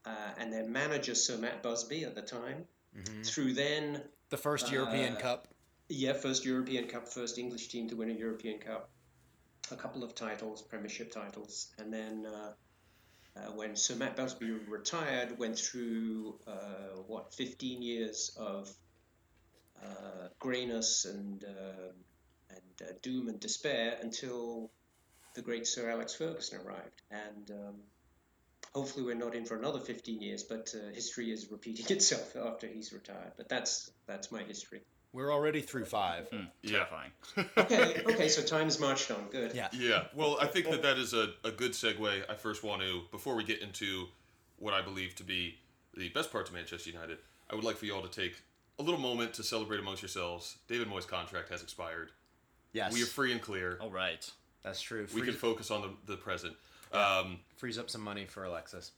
uh, 0.05 0.09
and 0.39 0.51
their 0.53 0.65
manager 0.67 1.15
Sir 1.15 1.37
Matt 1.37 1.61
Busby 1.63 2.03
at 2.05 2.15
the 2.15 2.21
time. 2.21 2.65
Through 3.23 3.53
then, 3.53 4.01
The 4.29 4.37
first 4.37 4.71
European 4.71 5.15
Uh, 5.17 5.19
Cup. 5.19 5.46
Yeah, 5.89 6.13
first 6.13 6.43
European 6.43 6.87
Cup, 6.87 7.07
first 7.07 7.37
English 7.37 7.69
team 7.69 7.87
to 7.89 7.95
win 7.95 8.09
a 8.09 8.13
European 8.13 8.59
Cup, 8.59 8.89
a 9.71 9.75
couple 9.77 10.03
of 10.03 10.15
titles, 10.15 10.61
Premiership 10.61 11.11
titles, 11.11 11.73
and 11.77 11.93
then 11.93 12.25
uh, 12.25 12.51
uh, 13.37 13.51
when 13.53 13.73
Sir 13.77 13.95
Matt 13.95 14.17
Busby 14.17 14.51
retired, 14.51 15.39
went 15.39 15.57
through 15.57 16.39
uh, 16.45 17.01
what 17.07 17.33
15 17.33 17.81
years 17.81 18.35
of 18.37 18.69
uh, 19.81 20.27
greyness 20.39 21.05
and 21.05 21.45
uh, 21.45 21.91
and 22.49 22.89
uh, 22.89 22.93
doom 23.01 23.29
and 23.29 23.39
despair 23.39 23.97
until 24.01 24.69
the 25.35 25.41
great 25.41 25.67
Sir 25.67 25.89
Alex 25.89 26.15
Ferguson 26.15 26.59
arrived, 26.65 27.01
and 27.11 27.51
um, 27.51 27.75
hopefully 28.75 29.05
we're 29.05 29.15
not 29.15 29.35
in 29.35 29.45
for 29.45 29.55
another 29.57 29.79
15 29.79 30.21
years. 30.21 30.43
But 30.43 30.75
history 30.93 31.31
is 31.31 31.49
repeating 31.49 31.85
itself 31.95 32.35
after 32.35 32.67
he's 32.67 32.91
retired. 32.91 33.31
But 33.37 33.47
that's 33.47 33.89
that's 34.05 34.33
my 34.33 34.43
history. 34.43 34.81
We're 35.17 35.33
already 35.33 35.61
through 35.61 35.85
five. 35.85 36.27
Yeah, 36.61 36.85
Terrifying. 36.85 37.11
Okay, 37.57 38.03
okay, 38.05 38.29
so 38.29 38.43
time's 38.43 38.79
marched 38.79 39.09
on. 39.09 39.25
Good. 39.31 39.51
Yeah. 39.55 39.67
Yeah, 39.73 40.03
well, 40.13 40.37
I 40.39 40.45
think 40.45 40.69
that 40.69 40.83
that 40.83 40.99
is 40.99 41.15
a, 41.15 41.29
a 41.43 41.49
good 41.49 41.71
segue. 41.71 42.21
I 42.29 42.35
first 42.35 42.63
want 42.63 42.83
to, 42.83 43.01
before 43.09 43.33
we 43.33 43.43
get 43.43 43.59
into 43.63 44.05
what 44.59 44.75
I 44.75 44.83
believe 44.83 45.15
to 45.15 45.23
be 45.23 45.57
the 45.95 46.09
best 46.09 46.31
parts 46.31 46.51
of 46.51 46.55
Manchester 46.55 46.91
United, 46.91 47.17
I 47.49 47.55
would 47.55 47.63
like 47.63 47.77
for 47.77 47.85
you 47.85 47.95
all 47.95 48.03
to 48.03 48.21
take 48.21 48.43
a 48.77 48.83
little 48.83 48.99
moment 48.99 49.33
to 49.33 49.43
celebrate 49.43 49.79
amongst 49.79 50.03
yourselves. 50.03 50.57
David 50.67 50.87
Moyes' 50.87 51.07
contract 51.07 51.49
has 51.49 51.63
expired. 51.63 52.11
Yes. 52.73 52.93
We 52.93 53.01
are 53.01 53.07
free 53.07 53.31
and 53.31 53.41
clear. 53.41 53.79
All 53.81 53.89
right. 53.89 54.29
That's 54.61 54.79
true. 54.83 55.07
we 55.15 55.21
can 55.21 55.33
focus 55.33 55.71
on 55.71 55.81
the, 55.81 56.11
the 56.11 56.17
present. 56.17 56.53
Um, 56.93 57.39
frees 57.55 57.79
up 57.79 57.89
some 57.89 58.01
money 58.01 58.25
for 58.25 58.43
Alexis. 58.43 58.91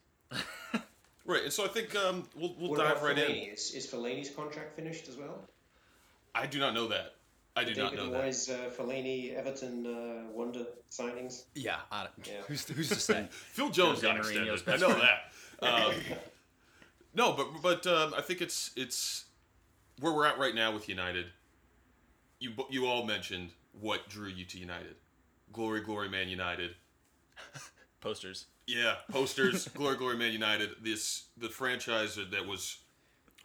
right, 1.25 1.43
and 1.45 1.53
so 1.53 1.63
I 1.63 1.69
think 1.69 1.95
um, 1.95 2.27
we'll, 2.35 2.55
we'll 2.59 2.71
What 2.71 2.79
dive 2.79 2.97
about 2.97 3.03
right 3.03 3.17
in. 3.17 3.53
Is, 3.53 3.71
is 3.73 3.87
Fellaini's 3.87 4.29
contract 4.29 4.75
finished 4.75 5.07
as 5.07 5.15
well? 5.15 5.47
I 6.39 6.45
do 6.45 6.59
not 6.59 6.73
know 6.73 6.87
that. 6.87 7.15
I 7.55 7.63
do 7.63 7.75
not 7.75 7.91
David 7.91 8.05
know 8.05 8.11
that. 8.11 8.23
Moyes, 8.23 8.49
uh, 8.49 8.69
Fellaini, 8.69 9.35
Everton, 9.35 9.85
uh, 9.85 10.31
wonder 10.31 10.65
signings. 10.89 11.43
Yeah. 11.55 11.77
I 11.91 12.03
don't, 12.03 12.27
Yeah. 12.27 12.41
Who's 12.47 12.67
who's 12.67 12.89
to 12.89 12.95
say? 12.95 13.27
Phil 13.31 13.69
Jones 13.69 14.01
got 14.01 14.17
Mourinho's 14.17 14.61
extended. 14.61 14.83
I 14.83 14.87
know 14.87 14.99
that. 14.99 15.19
Um, 15.61 15.93
no, 17.13 17.33
but 17.33 17.61
but 17.61 17.85
um, 17.85 18.13
I 18.17 18.21
think 18.21 18.39
it's 18.39 18.71
it's 18.77 19.25
where 19.99 20.13
we're 20.13 20.25
at 20.25 20.39
right 20.39 20.55
now 20.55 20.73
with 20.73 20.87
United. 20.87 21.25
You 22.39 22.53
you 22.69 22.85
all 22.85 23.05
mentioned 23.05 23.49
what 23.73 24.07
drew 24.07 24.29
you 24.29 24.45
to 24.45 24.57
United. 24.57 24.95
Glory, 25.51 25.81
glory, 25.81 26.07
man 26.07 26.29
United. 26.29 26.75
Posters. 27.99 28.45
Yeah, 28.67 28.95
posters. 29.11 29.67
glory, 29.67 29.97
glory, 29.97 30.15
man 30.15 30.31
United. 30.31 30.69
This 30.81 31.25
the 31.35 31.49
franchise 31.49 32.15
that 32.15 32.47
was. 32.47 32.77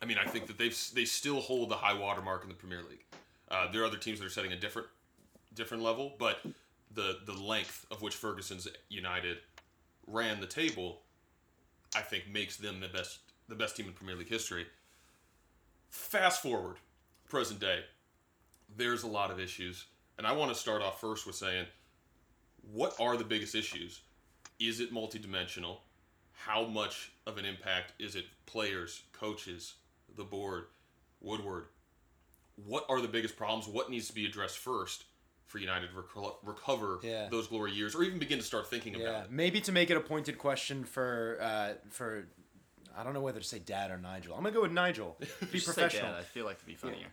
I 0.05 0.07
mean, 0.07 0.19
I 0.19 0.29
think 0.29 0.49
that 0.49 0.59
they've 0.59 0.79
they 0.93 1.07
still 1.07 1.41
hold 1.41 1.71
the 1.71 1.77
high 1.77 1.99
watermark 1.99 2.43
in 2.43 2.51
the 2.51 2.55
Premier 2.55 2.83
League. 2.83 3.07
Uh, 3.51 3.73
there 3.73 3.81
are 3.81 3.87
other 3.87 3.97
teams 3.97 4.19
that 4.19 4.27
are 4.27 4.31
setting 4.31 4.53
a 4.53 4.57
different 4.57 4.87
different 5.55 5.83
level, 5.83 6.15
but 6.19 6.41
the 6.93 7.21
the 7.25 7.33
length 7.33 7.87
of 7.91 8.03
which 8.03 8.15
Ferguson's 8.15 8.69
United 8.91 9.39
ran 10.07 10.43
the 10.43 10.47
table, 10.47 11.01
I 11.97 12.03
think 12.03 12.29
makes 12.31 12.59
them 12.59 12.81
the 12.81 12.89
best 12.89 13.21
the 13.49 13.55
best 13.55 13.79
team 13.79 13.87
in 13.87 13.95
Premier 13.95 14.15
League 14.15 14.29
history. 14.29 14.67
Fast 15.89 16.43
forward, 16.43 16.77
present 17.27 17.59
day, 17.59 17.81
there's 18.77 19.05
a 19.05 19.09
lot 19.09 19.31
of 19.31 19.41
issues, 19.41 19.87
and 20.19 20.27
I 20.27 20.33
want 20.33 20.53
to 20.53 20.59
start 20.59 20.83
off 20.83 21.01
first 21.01 21.27
with 21.27 21.37
saying, 21.37 21.65
what 22.73 22.95
are 23.01 23.17
the 23.17 23.25
biggest 23.25 23.55
issues? 23.55 24.03
Is 24.61 24.81
it 24.81 24.93
multidimensional? 24.93 25.79
How 26.33 26.67
much 26.67 27.13
of 27.27 27.39
an 27.39 27.47
impact 27.47 27.95
is 27.99 28.17
it 28.17 28.27
players, 28.45 29.03
coaches, 29.13 29.75
the 30.17 30.25
board, 30.25 30.65
Woodward? 31.21 31.67
What 32.57 32.85
are 32.89 33.01
the 33.01 33.09
biggest 33.09 33.37
problems? 33.37 33.67
What 33.67 33.91
needs 33.91 34.07
to 34.09 34.15
be 34.15 34.27
addressed 34.27 34.59
first 34.59 35.05
for 35.47 35.59
United 35.59 35.89
to 35.91 35.95
reco- 35.95 36.37
recover 36.45 36.99
Yeah. 37.03 37.29
those 37.31 37.49
glory 37.49 37.73
years, 37.73 37.95
or 37.95 38.03
even 38.03 38.19
begin 38.19 38.39
to 38.39 38.45
start 38.45 38.69
thinking 38.71 38.95
Yeah. 38.95 39.09
about 39.09 39.25
it? 39.27 39.31
Maybe 39.33 39.61
to 39.63 39.73
make 39.73 39.91
it 39.91 39.97
a 39.97 40.01
pointed 40.01 40.39
question 40.39 40.85
for 40.85 41.39
uh, 41.41 41.75
for 41.91 42.29
I 42.97 43.03
don't 43.03 43.13
know 43.13 43.21
whether 43.23 43.41
to 43.41 43.45
say 43.47 43.59
Dad 43.59 43.91
or 43.91 43.99
Nigel. 43.99 44.37
I'm 44.37 44.43
gonna 44.45 44.55
go 44.55 44.63
with 44.63 44.71
Nigel. 44.73 45.17
Be 45.19 45.27
Just 45.59 45.67
say 45.67 45.73
professional. 45.73 46.13
Dad. 46.13 46.21
I 46.21 46.23
feel 46.23 46.45
like 46.45 46.57
it'd 46.57 46.67
be 46.67 46.75
funnier. 46.77 47.09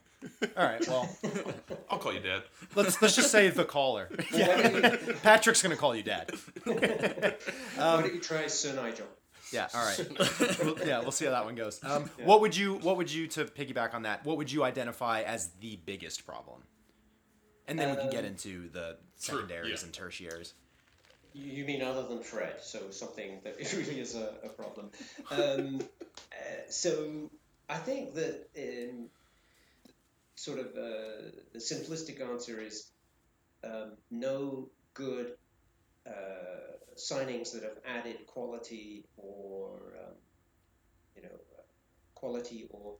All 0.55 0.63
right. 0.63 0.87
Well, 0.87 1.09
I'll 1.89 1.97
call 1.97 2.13
you 2.13 2.19
Dad. 2.19 2.43
let's 2.75 3.01
let's 3.01 3.15
just 3.15 3.31
say 3.31 3.49
the 3.49 3.65
caller. 3.65 4.07
Yeah. 4.31 4.95
Patrick's 5.23 5.63
gonna 5.63 5.75
call 5.75 5.95
you 5.95 6.03
Dad. 6.03 6.31
Why 6.65 7.35
don't 7.77 8.13
you 8.13 8.19
try 8.19 8.45
Sir 8.47 8.75
Nigel? 8.75 9.07
Yeah. 9.51 9.67
All 9.73 9.85
right. 9.85 10.59
We'll- 10.63 10.87
yeah. 10.87 10.99
We'll 11.01 11.11
see 11.11 11.25
how 11.25 11.31
that 11.31 11.45
one 11.45 11.55
goes. 11.55 11.83
Um, 11.83 12.09
What 12.23 12.41
would 12.41 12.55
you 12.55 12.75
What 12.75 12.97
would 12.97 13.11
you 13.11 13.27
to 13.27 13.45
piggyback 13.45 13.93
on 13.93 14.03
that? 14.03 14.25
What 14.25 14.37
would 14.37 14.51
you 14.51 14.63
identify 14.63 15.21
as 15.21 15.49
the 15.59 15.77
biggest 15.85 16.25
problem? 16.25 16.63
And 17.67 17.79
then 17.79 17.95
we 17.95 18.01
can 18.01 18.09
get 18.09 18.25
into 18.25 18.69
the 18.69 18.97
Sure, 19.19 19.35
secondaries 19.35 19.81
yeah. 19.81 19.85
and 19.85 19.93
tertiaries. 19.93 20.53
You 21.33 21.51
you 21.51 21.65
mean 21.65 21.81
other 21.81 22.07
than 22.07 22.21
Fred? 22.21 22.55
So 22.61 22.91
something 22.91 23.39
that 23.43 23.57
really 23.73 23.99
is 23.99 24.15
a, 24.15 24.33
a 24.43 24.49
problem. 24.49 24.89
Um, 25.29 25.81
uh, 26.31 26.69
so 26.69 27.29
I 27.69 27.77
think 27.77 28.15
that 28.15 28.49
um, 28.57 29.09
sort 30.35 30.59
of 30.59 30.67
uh, 30.67 31.31
the 31.53 31.59
simplistic 31.59 32.19
answer 32.21 32.59
is 32.59 32.87
um, 33.63 33.93
no 34.09 34.69
good 34.93 35.33
uh, 36.07 36.77
signings 36.97 37.53
that 37.53 37.63
have 37.63 37.77
added 37.85 38.25
quality 38.27 39.05
or 39.17 39.93
um, 39.99 40.15
you 41.15 41.21
know 41.23 41.29
quality 42.15 42.67
or 42.69 42.95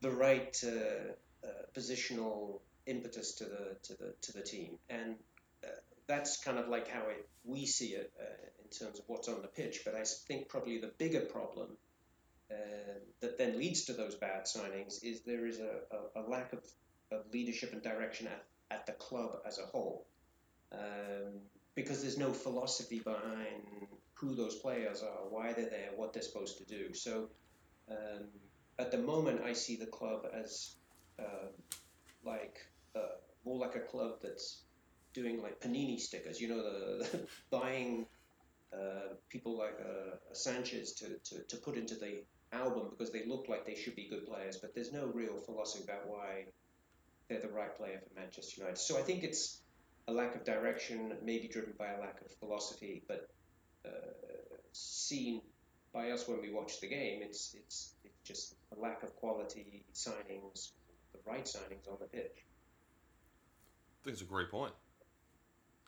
the 0.00 0.10
right 0.10 0.62
uh, 0.64 1.46
uh, 1.46 1.50
positional 1.76 2.60
impetus 2.86 3.34
to 3.34 3.44
the 3.44 3.76
to 3.82 3.94
the 3.94 4.14
to 4.22 4.32
the 4.32 4.42
team 4.42 4.78
and 4.88 5.16
uh, 5.64 5.68
that's 6.08 6.42
kind 6.42 6.58
of 6.58 6.68
like 6.68 6.88
how 6.88 7.02
it, 7.08 7.28
we 7.44 7.66
see 7.66 7.88
it 7.88 8.12
uh, 8.18 8.24
in 8.64 8.70
terms 8.70 8.98
of 8.98 9.04
what's 9.08 9.28
on 9.28 9.42
the 9.42 9.48
pitch. 9.48 9.82
But 9.84 9.94
I 9.94 10.04
think 10.26 10.48
probably 10.48 10.78
the 10.78 10.92
bigger 10.98 11.20
problem 11.20 11.76
uh, 12.50 12.54
that 13.20 13.38
then 13.38 13.58
leads 13.58 13.84
to 13.84 13.92
those 13.92 14.14
bad 14.14 14.44
signings 14.44 15.04
is 15.04 15.20
there 15.26 15.46
is 15.46 15.60
a, 15.60 15.80
a, 16.16 16.22
a 16.22 16.28
lack 16.28 16.52
of, 16.54 16.60
of 17.12 17.24
leadership 17.32 17.72
and 17.72 17.82
direction 17.82 18.26
at, 18.26 18.44
at 18.70 18.86
the 18.86 18.92
club 18.92 19.32
as 19.46 19.58
a 19.58 19.66
whole. 19.66 20.06
Um, 20.72 21.40
because 21.78 22.02
there's 22.02 22.18
no 22.18 22.32
philosophy 22.32 22.98
behind 22.98 23.86
who 24.14 24.34
those 24.34 24.56
players 24.56 25.00
are, 25.00 25.28
why 25.30 25.52
they're 25.52 25.70
there, 25.70 25.90
what 25.94 26.12
they're 26.12 26.24
supposed 26.24 26.58
to 26.58 26.64
do. 26.64 26.92
So 26.92 27.28
um, 27.88 28.24
at 28.80 28.90
the 28.90 28.98
moment, 28.98 29.42
I 29.44 29.52
see 29.52 29.76
the 29.76 29.86
club 29.86 30.26
as 30.34 30.74
uh, 31.20 31.46
like 32.24 32.58
uh, 32.96 33.14
more 33.44 33.58
like 33.58 33.76
a 33.76 33.80
club 33.92 34.14
that's 34.20 34.64
doing 35.14 35.40
like 35.40 35.60
panini 35.60 36.00
stickers. 36.00 36.40
You 36.40 36.48
know, 36.48 36.62
the, 36.64 37.28
buying 37.50 38.06
uh, 38.72 39.14
people 39.28 39.56
like 39.56 39.78
uh, 39.80 40.16
Sanchez 40.32 40.94
to, 40.94 41.06
to, 41.22 41.44
to 41.44 41.56
put 41.58 41.76
into 41.76 41.94
the 41.94 42.24
album 42.52 42.88
because 42.90 43.12
they 43.12 43.24
look 43.24 43.46
like 43.48 43.64
they 43.64 43.76
should 43.76 43.94
be 43.94 44.08
good 44.08 44.26
players, 44.26 44.56
but 44.56 44.74
there's 44.74 44.92
no 44.92 45.06
real 45.14 45.36
philosophy 45.36 45.84
about 45.84 46.08
why 46.08 46.46
they're 47.28 47.40
the 47.40 47.48
right 47.48 47.76
player 47.76 48.00
for 48.00 48.20
Manchester 48.20 48.62
United. 48.62 48.78
So 48.78 48.98
I 48.98 49.02
think 49.02 49.22
it's 49.22 49.60
a 50.08 50.12
lack 50.12 50.34
of 50.34 50.44
direction, 50.44 51.12
maybe 51.22 51.46
driven 51.46 51.74
by 51.78 51.88
a 51.88 52.00
lack 52.00 52.20
of 52.24 52.32
philosophy, 52.40 53.02
but 53.06 53.28
uh, 53.86 53.90
seen 54.72 55.42
by 55.92 56.10
us 56.10 56.26
when 56.26 56.40
we 56.40 56.50
watch 56.50 56.80
the 56.80 56.88
game, 56.88 57.20
it's 57.22 57.54
it's 57.54 57.94
it's 58.04 58.18
just 58.24 58.54
a 58.76 58.80
lack 58.80 59.02
of 59.02 59.14
quality 59.16 59.84
signings, 59.94 60.72
the 61.12 61.18
right 61.26 61.44
signings 61.44 61.88
on 61.90 61.98
the 62.00 62.06
pitch. 62.06 62.44
I 64.00 64.04
think 64.04 64.14
it's 64.14 64.22
a 64.22 64.24
great 64.24 64.50
point. 64.50 64.72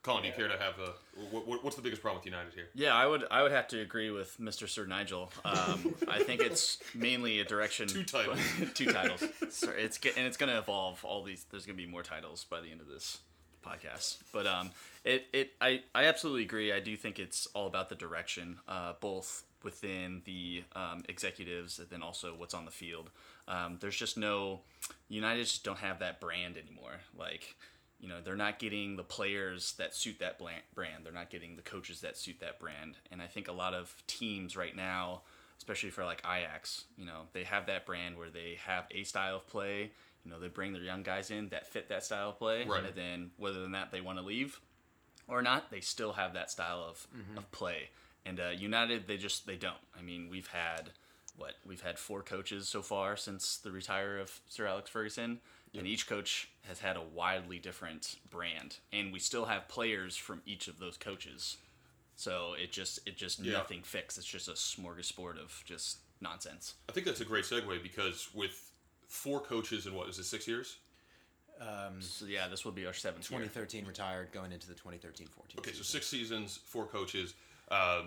Colin, 0.03 0.23
do 0.23 0.29
you 0.29 0.35
care 0.35 0.49
to 0.49 0.57
have 0.57 0.79
a 0.79 0.93
what, 1.31 1.47
what- 1.47 1.65
what's 1.65 1.77
the 1.77 1.83
biggest 1.83 2.01
problem 2.01 2.21
with 2.21 2.27
United 2.27 2.55
here? 2.55 2.69
Yeah, 2.75 2.95
I 2.95 3.07
would 3.07 3.25
I 3.31 3.43
would 3.43 3.53
have 3.53 3.69
to 3.69 3.81
agree 3.81 4.11
with 4.11 4.39
Mr. 4.39 4.69
Sir 4.69 4.87
Nigel. 4.87 5.31
Um, 5.45 5.95
I 6.09 6.23
think 6.23 6.41
it's 6.43 6.79
mainly 6.95 7.41
a 7.41 7.45
direction. 7.45 7.89
Two 7.89 8.05
titles. 8.05 8.39
two 8.75 8.87
titles. 8.93 9.23
Sorry, 9.51 9.83
it's 9.83 9.99
and 10.17 10.27
it's 10.27 10.37
going 10.37 10.51
to 10.51 10.59
evolve. 10.59 11.05
All 11.05 11.23
these 11.23 11.45
there's 11.51 11.65
going 11.67 11.77
to 11.77 11.83
be 11.83 11.91
more 11.91 12.03
titles 12.03 12.45
by 12.45 12.61
the 12.61 12.71
end 12.71 12.81
of 12.81 12.89
this 12.89 13.19
podcast. 13.65 14.19
But 14.33 14.47
um, 14.47 14.71
it 15.05 15.27
it 15.33 15.53
I 15.61 15.83
I 15.95 16.05
absolutely 16.05 16.43
agree. 16.43 16.73
I 16.73 16.81
do 16.81 16.97
think 16.97 17.19
it's 17.19 17.47
all 17.55 17.67
about 17.67 17.89
the 17.89 17.95
direction, 17.95 18.59
uh, 18.69 18.95
both 19.01 19.45
within 19.63 20.23
the 20.25 20.65
um, 20.75 21.03
executives 21.09 21.79
and 21.79 21.89
then 21.91 22.03
also 22.03 22.35
what's 22.35 22.55
on 22.55 22.65
the 22.65 22.71
field. 22.71 23.11
Um, 23.47 23.77
there's 23.81 23.97
just 23.97 24.17
no 24.17 24.61
United 25.09 25.45
just 25.45 25.65
don't 25.65 25.79
have 25.79 25.99
that 25.99 26.21
brand 26.21 26.57
anymore. 26.57 27.01
Like 27.19 27.57
you 28.01 28.09
know 28.09 28.17
they're 28.25 28.37
not 28.37 28.59
getting 28.59 28.97
the 28.97 29.03
players 29.03 29.73
that 29.73 29.95
suit 29.95 30.19
that 30.19 30.39
brand 30.75 31.05
they're 31.05 31.13
not 31.13 31.31
getting 31.31 31.57
the 31.57 31.63
coaches 31.63 32.01
that 32.01 32.17
suit 32.17 32.41
that 32.41 32.59
brand 32.59 32.97
and 33.13 33.21
i 33.23 33.27
think 33.27 33.47
a 33.49 33.53
lot 33.53 33.75
of 33.75 33.95
teams 34.07 34.57
right 34.57 34.75
now 34.75 35.21
especially 35.59 35.91
for 35.91 36.05
like 36.05 36.23
ajax 36.25 36.85
you 36.97 37.05
know 37.05 37.23
they 37.33 37.45
have 37.45 37.67
that 37.67 37.85
brand 37.87 38.17
where 38.17 38.31
they 38.31 38.59
have 38.65 38.87
a 38.91 39.05
style 39.05 39.37
of 39.37 39.47
play 39.47 39.91
you 40.25 40.31
know 40.31 40.39
they 40.39 40.49
bring 40.49 40.73
their 40.73 40.83
young 40.83 41.03
guys 41.03 41.31
in 41.31 41.49
that 41.49 41.67
fit 41.67 41.89
that 41.89 42.05
style 42.05 42.31
of 42.31 42.39
play 42.39 42.65
Right. 42.67 42.85
and 42.85 42.95
then 42.95 43.31
whether 43.37 43.61
than 43.63 43.73
that 43.73 43.91
they 43.91 44.01
want 44.01 44.19
to 44.19 44.25
leave 44.25 44.61
or 45.29 45.43
not 45.43 45.71
they 45.71 45.81
still 45.81 46.13
have 46.15 46.35
that 46.35 46.51
style 46.51 46.85
of, 46.89 47.07
of 47.37 47.51
play 47.53 47.91
and 48.27 48.39
uh, 48.41 48.49
united 48.51 49.07
they 49.07 49.17
just 49.17 49.47
they 49.47 49.57
don't 49.57 49.77
i 49.99 50.03
mean 50.03 50.29
we've 50.31 50.49
had 50.49 50.91
what 51.37 51.53
we've 51.67 51.81
had 51.83 51.99
four 51.99 52.23
coaches 52.23 52.69
so 52.69 52.83
far 52.83 53.17
since 53.17 53.57
the 53.59 53.71
retire 53.71 54.19
of 54.19 54.41
sir 54.49 54.67
alex 54.67 54.91
ferguson 54.91 55.39
and 55.73 55.87
each 55.87 56.09
coach 56.09 56.51
has 56.67 56.81
had 56.81 56.97
a 56.97 57.01
wildly 57.15 57.61
different 57.61 58.17
brand, 58.29 58.79
and 58.93 59.13
we 59.13 59.21
still 59.21 59.45
have 59.45 59.69
players 59.69 60.17
from 60.17 60.43
each 60.45 60.67
of 60.67 60.81
those 60.81 60.97
coaches. 60.97 61.59
So 62.17 62.55
it 62.61 62.73
just 62.73 62.99
it 63.07 63.17
just 63.17 63.39
Yeah. 63.39 63.53
nothing 63.53 63.85
fixed. 63.85 64.19
It's 64.19 64.27
just 64.27 64.49
a 64.49 64.55
smorgasbord 64.55 65.39
of 65.41 65.63
just 65.65 65.99
nonsense. 66.21 66.75
I 66.89 66.93
think 66.93 67.07
that's 67.07 67.21
a 67.21 67.25
great 67.25 67.45
segue 67.45 67.85
because 67.85 68.29
with 68.35 68.70
four 69.11 69.41
coaches 69.41 69.87
in 69.87 69.95
what 69.95 70.09
is 70.09 70.19
it 70.19 70.25
six 70.25 70.49
years? 70.49 70.79
Um, 71.61 72.01
So 72.01 72.25
yeah, 72.25 72.49
this 72.49 72.65
will 72.65 72.73
be 72.73 72.87
our 72.87 72.95
seventh 72.95 73.31
year. 73.31 73.41
2013 73.41 73.85
retired, 73.87 74.33
going 74.33 74.53
into 74.53 74.67
the 74.67 74.75
2013-14. 74.75 75.59
Okay, 75.59 75.73
so 75.73 75.83
six 75.83 76.07
seasons, 76.07 76.59
four 76.65 76.87
coaches. 76.87 77.35
Um, 77.71 78.07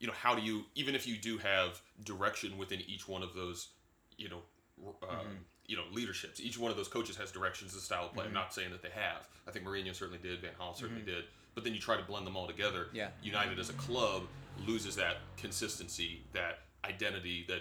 you 0.00 0.08
know, 0.08 0.12
how 0.14 0.34
do 0.34 0.42
you 0.42 0.64
even 0.74 0.94
if 0.96 1.06
you 1.06 1.16
do 1.16 1.38
have 1.38 1.80
direction 2.04 2.58
within 2.58 2.80
each 2.88 3.06
one 3.06 3.22
of 3.22 3.34
those, 3.34 3.68
you 4.16 4.28
know, 4.28 4.40
r- 4.84 5.08
um, 5.08 5.16
Mm-hmm. 5.18 5.28
you 5.66 5.76
know, 5.76 5.84
leaderships. 5.92 6.40
Each 6.40 6.58
one 6.58 6.70
of 6.72 6.76
those 6.76 6.88
coaches 6.88 7.16
has 7.16 7.30
directions, 7.30 7.72
the 7.72 7.80
style 7.80 8.06
of 8.06 8.14
play. 8.14 8.24
I'm 8.24 8.32
not 8.32 8.52
saying 8.52 8.70
that 8.72 8.82
they 8.82 8.90
have. 8.90 9.28
I 9.46 9.52
think 9.52 9.64
Mourinho 9.64 9.94
certainly 9.94 10.18
did. 10.20 10.40
Van 10.40 10.50
Gaal 10.60 10.74
certainly 10.76 11.02
did. 11.02 11.24
But 11.54 11.62
then 11.64 11.72
you 11.74 11.78
try 11.80 11.96
to 11.96 12.02
blend 12.02 12.26
them 12.26 12.36
all 12.36 12.46
together. 12.48 12.86
Mm-hmm. 12.86 12.96
Yeah. 12.96 13.08
United 13.22 13.58
as 13.60 13.68
a 13.70 13.74
club 13.74 14.22
loses 14.66 14.96
that 14.96 15.18
consistency, 15.36 16.24
that 16.32 16.60
identity 16.84 17.44
that 17.48 17.60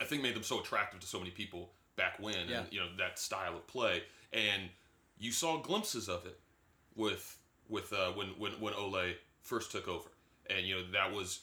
I 0.00 0.04
think 0.04 0.22
made 0.22 0.34
them 0.36 0.42
so 0.44 0.60
attractive 0.60 1.00
to 1.00 1.06
so 1.06 1.18
many 1.18 1.30
people 1.32 1.72
back 1.96 2.18
when, 2.20 2.48
Yeah. 2.48 2.60
and 2.60 2.72
you 2.72 2.80
know 2.80 2.88
that 2.98 3.18
style 3.18 3.54
of 3.56 3.66
play. 3.66 4.02
And 4.32 4.68
you 5.18 5.30
saw 5.32 5.58
glimpses 5.58 6.08
of 6.08 6.26
it 6.26 6.38
with 6.94 7.38
with 7.68 7.92
uh, 7.92 8.12
when 8.12 8.28
when 8.38 8.52
when 8.60 8.74
Ole 8.74 9.14
first 9.42 9.70
took 9.72 9.88
over, 9.88 10.08
and 10.48 10.66
you 10.66 10.74
know 10.76 10.82
that 10.92 11.12
was, 11.12 11.40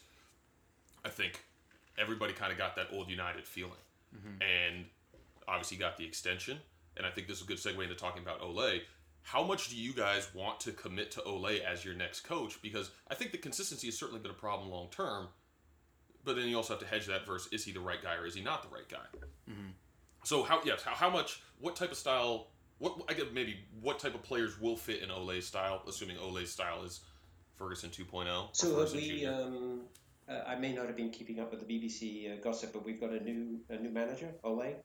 I 1.06 1.10
think, 1.10 1.44
everybody 1.98 2.34
kind 2.34 2.52
of 2.52 2.58
got 2.58 2.76
that 2.76 2.88
old 2.92 3.10
United 3.10 3.46
feeling, 3.46 3.74
and 4.42 4.86
obviously 5.48 5.78
got 5.78 5.98
the 5.98 6.06
extension. 6.06 6.58
And 6.98 7.06
I 7.06 7.10
think 7.10 7.28
this 7.28 7.38
is 7.38 7.44
a 7.44 7.48
good 7.48 7.58
segue 7.58 7.82
into 7.82 7.96
talking 7.96 8.22
about 8.22 8.42
Ole. 8.42 8.82
How 9.24 9.44
much 9.44 9.70
do 9.70 9.78
you 9.78 9.94
guys 9.94 10.28
want 10.34 10.60
to 10.62 10.72
commit 10.74 11.12
to 11.12 11.24
Ole 11.24 11.48
as 11.66 11.86
your 11.86 11.94
next 11.94 12.22
coach? 12.22 12.62
Because 12.62 12.92
I 13.10 13.16
think 13.16 13.32
the 13.32 13.38
consistency 13.38 13.88
has 13.88 13.98
certainly 13.98 14.20
been 14.20 14.32
a 14.32 14.36
problem 14.36 14.70
long 14.70 14.90
term. 14.90 15.28
But 16.26 16.36
then 16.36 16.48
you 16.50 16.58
also 16.58 16.74
have 16.74 16.82
to 16.82 16.88
hedge 16.88 17.06
that 17.08 17.26
versus 17.26 17.52
is 17.54 17.64
he 17.64 17.72
the 17.72 17.80
right 17.80 18.02
guy 18.04 18.16
or 18.16 18.26
is 18.26 18.36
he 18.36 18.42
not 18.44 18.62
the 18.64 18.70
right 18.76 18.88
guy? 18.90 19.54
So 20.24 20.44
how 20.44 20.62
yes, 20.66 20.84
how, 20.84 20.94
how 20.96 21.10
much 21.10 21.42
what 21.60 21.76
type 21.76 21.92
of 21.92 21.98
style 21.98 22.48
what 22.80 22.94
I 23.10 23.14
guess 23.14 23.26
maybe 23.34 23.58
what 23.82 24.00
type 24.00 24.16
of 24.16 24.24
players 24.24 24.60
will 24.60 24.76
fit 24.78 25.02
in 25.04 25.12
Ole's 25.12 25.46
style, 25.48 25.84
assuming 25.88 26.18
Ole's 26.18 26.52
style 26.52 26.84
is 26.84 27.02
Ferguson 27.58 27.90
2.0 27.92 28.26
or 28.28 28.50
So 28.54 28.80
have 28.80 28.90
Ferguson 28.90 28.98
we? 28.98 29.26
Um, 29.26 29.82
uh, 30.30 30.44
I 30.48 30.56
may 30.56 30.74
not 30.74 30.88
have 30.88 30.96
been 30.96 31.10
keeping 31.10 31.40
up 31.40 31.52
with 31.52 31.66
the 31.68 31.74
BBC 31.74 32.32
uh, 32.32 32.42
gossip, 32.42 32.72
but 32.74 32.86
we've 32.86 33.00
got 33.00 33.12
a 33.12 33.20
new 33.24 33.60
a 33.70 33.78
new 33.78 33.90
manager, 33.90 34.30
Ole. 34.44 34.76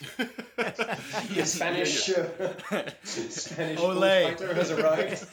The 0.56 1.44
Spanish 1.44 2.10
uh, 2.10 2.24
Spanish 3.04 3.78
Ole. 3.78 3.94
bullfighter 3.94 4.54
has 4.54 4.70
arrived. 4.72 5.30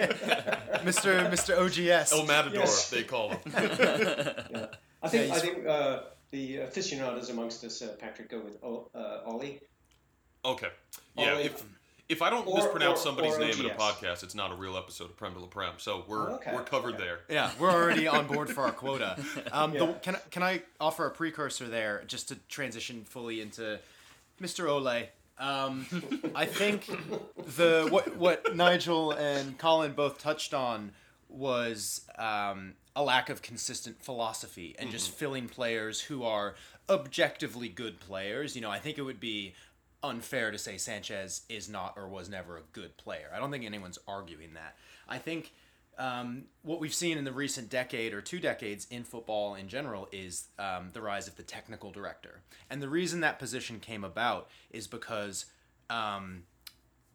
Mr. 0.85 1.29
Mr. 1.31 1.57
OGS. 1.57 2.11
El 2.13 2.25
Matador, 2.25 2.59
Yes. 2.59 2.89
they 2.89 3.03
call 3.03 3.29
him. 3.29 3.39
Yeah. 3.55 4.67
I 5.03 5.07
think 5.09 5.29
Yeah, 5.29 5.33
I 5.35 5.39
think 5.39 5.65
uh, 5.65 5.99
the 6.31 6.57
aficionados 6.57 7.29
amongst 7.29 7.63
us, 7.63 7.81
uh, 7.81 7.95
Patrick, 7.99 8.29
go 8.29 8.39
with 8.39 8.57
o, 8.63 8.89
uh, 8.95 9.21
Ollie. 9.25 9.59
Okay. 10.43 10.69
Yeah, 11.17 11.33
Ole. 11.33 11.39
if 11.41 11.63
if 12.09 12.21
I 12.21 12.29
don't 12.29 12.45
Or- 12.45 12.57
mispronounce 12.57 12.99
or- 12.99 13.03
somebody's 13.03 13.35
or 13.35 13.39
name 13.39 13.57
in 13.59 13.65
a 13.71 13.75
podcast, 13.75 14.21
it's 14.23 14.35
not 14.35 14.51
a 14.51 14.55
real 14.55 14.75
episode 14.75 15.05
of 15.11 15.15
Prem 15.17 15.33
de 15.33 15.39
la 15.39 15.47
Prem. 15.47 15.73
So 15.77 16.03
we're 16.07 16.29
Oh, 16.31 16.35
okay. 16.35 16.53
we're 16.53 16.63
covered 16.63 16.95
Okay. 16.95 17.03
there. 17.05 17.19
Yeah, 17.29 17.51
we're 17.59 17.71
already 17.71 18.05
on 18.07 18.27
board 18.27 18.49
for 18.49 18.63
our 18.63 18.71
quota. 18.73 19.17
Um, 19.53 19.71
the- 19.73 19.93
can, 20.01 20.15
I- 20.17 20.21
can 20.29 20.43
I 20.43 20.63
offer 20.79 21.05
a 21.05 21.11
precursor 21.11 21.67
there 21.69 22.03
just 22.07 22.27
to 22.29 22.35
transition 22.49 23.05
fully 23.05 23.39
into 23.39 23.79
Mr. 24.41 24.67
Ole? 24.69 25.07
Um, 25.37 25.85
I 26.35 26.45
think 26.45 26.85
the 27.55 27.87
what 27.89 28.15
what 28.17 28.55
Nigel 28.55 29.11
and 29.11 29.57
Colin 29.57 29.93
both 29.93 30.19
touched 30.19 30.53
on 30.53 30.91
was 31.29 32.01
um, 32.17 32.73
a 32.95 33.03
lack 33.03 33.29
of 33.29 33.41
consistent 33.41 34.03
philosophy 34.03 34.75
and 34.77 34.91
just 34.91 35.11
filling 35.11 35.47
players 35.47 36.01
who 36.01 36.23
are 36.23 36.55
objectively 36.89 37.69
good 37.69 37.99
players. 37.99 38.55
You 38.55 38.61
know, 38.61 38.71
I 38.71 38.79
think 38.79 38.97
it 38.97 39.03
would 39.03 39.19
be 39.19 39.53
unfair 40.03 40.51
to 40.51 40.57
say 40.57 40.77
Sanchez 40.77 41.43
is 41.47 41.69
not 41.69 41.93
or 41.95 42.07
was 42.07 42.27
never 42.27 42.57
a 42.57 42.61
good 42.73 42.97
player. 42.97 43.31
I 43.33 43.39
don't 43.39 43.51
think 43.51 43.65
anyone's 43.65 43.99
arguing 44.07 44.55
that. 44.55 44.75
I 45.07 45.19
think 45.19 45.53
um, 45.97 46.45
what 46.63 46.79
we've 46.79 46.93
seen 46.93 47.17
in 47.17 47.23
the 47.23 47.31
recent 47.31 47.69
decade 47.69 48.13
or 48.13 48.21
two 48.21 48.39
decades 48.39 48.87
in 48.89 49.03
football 49.03 49.55
in 49.55 49.67
general 49.67 50.09
is 50.11 50.47
um, 50.57 50.89
the 50.93 51.01
rise 51.01 51.27
of 51.27 51.35
the 51.35 51.43
technical 51.43 51.91
director. 51.91 52.41
And 52.69 52.81
the 52.81 52.89
reason 52.89 53.19
that 53.19 53.39
position 53.39 53.79
came 53.79 54.03
about 54.03 54.49
is 54.71 54.87
because 54.87 55.45
um, 55.89 56.43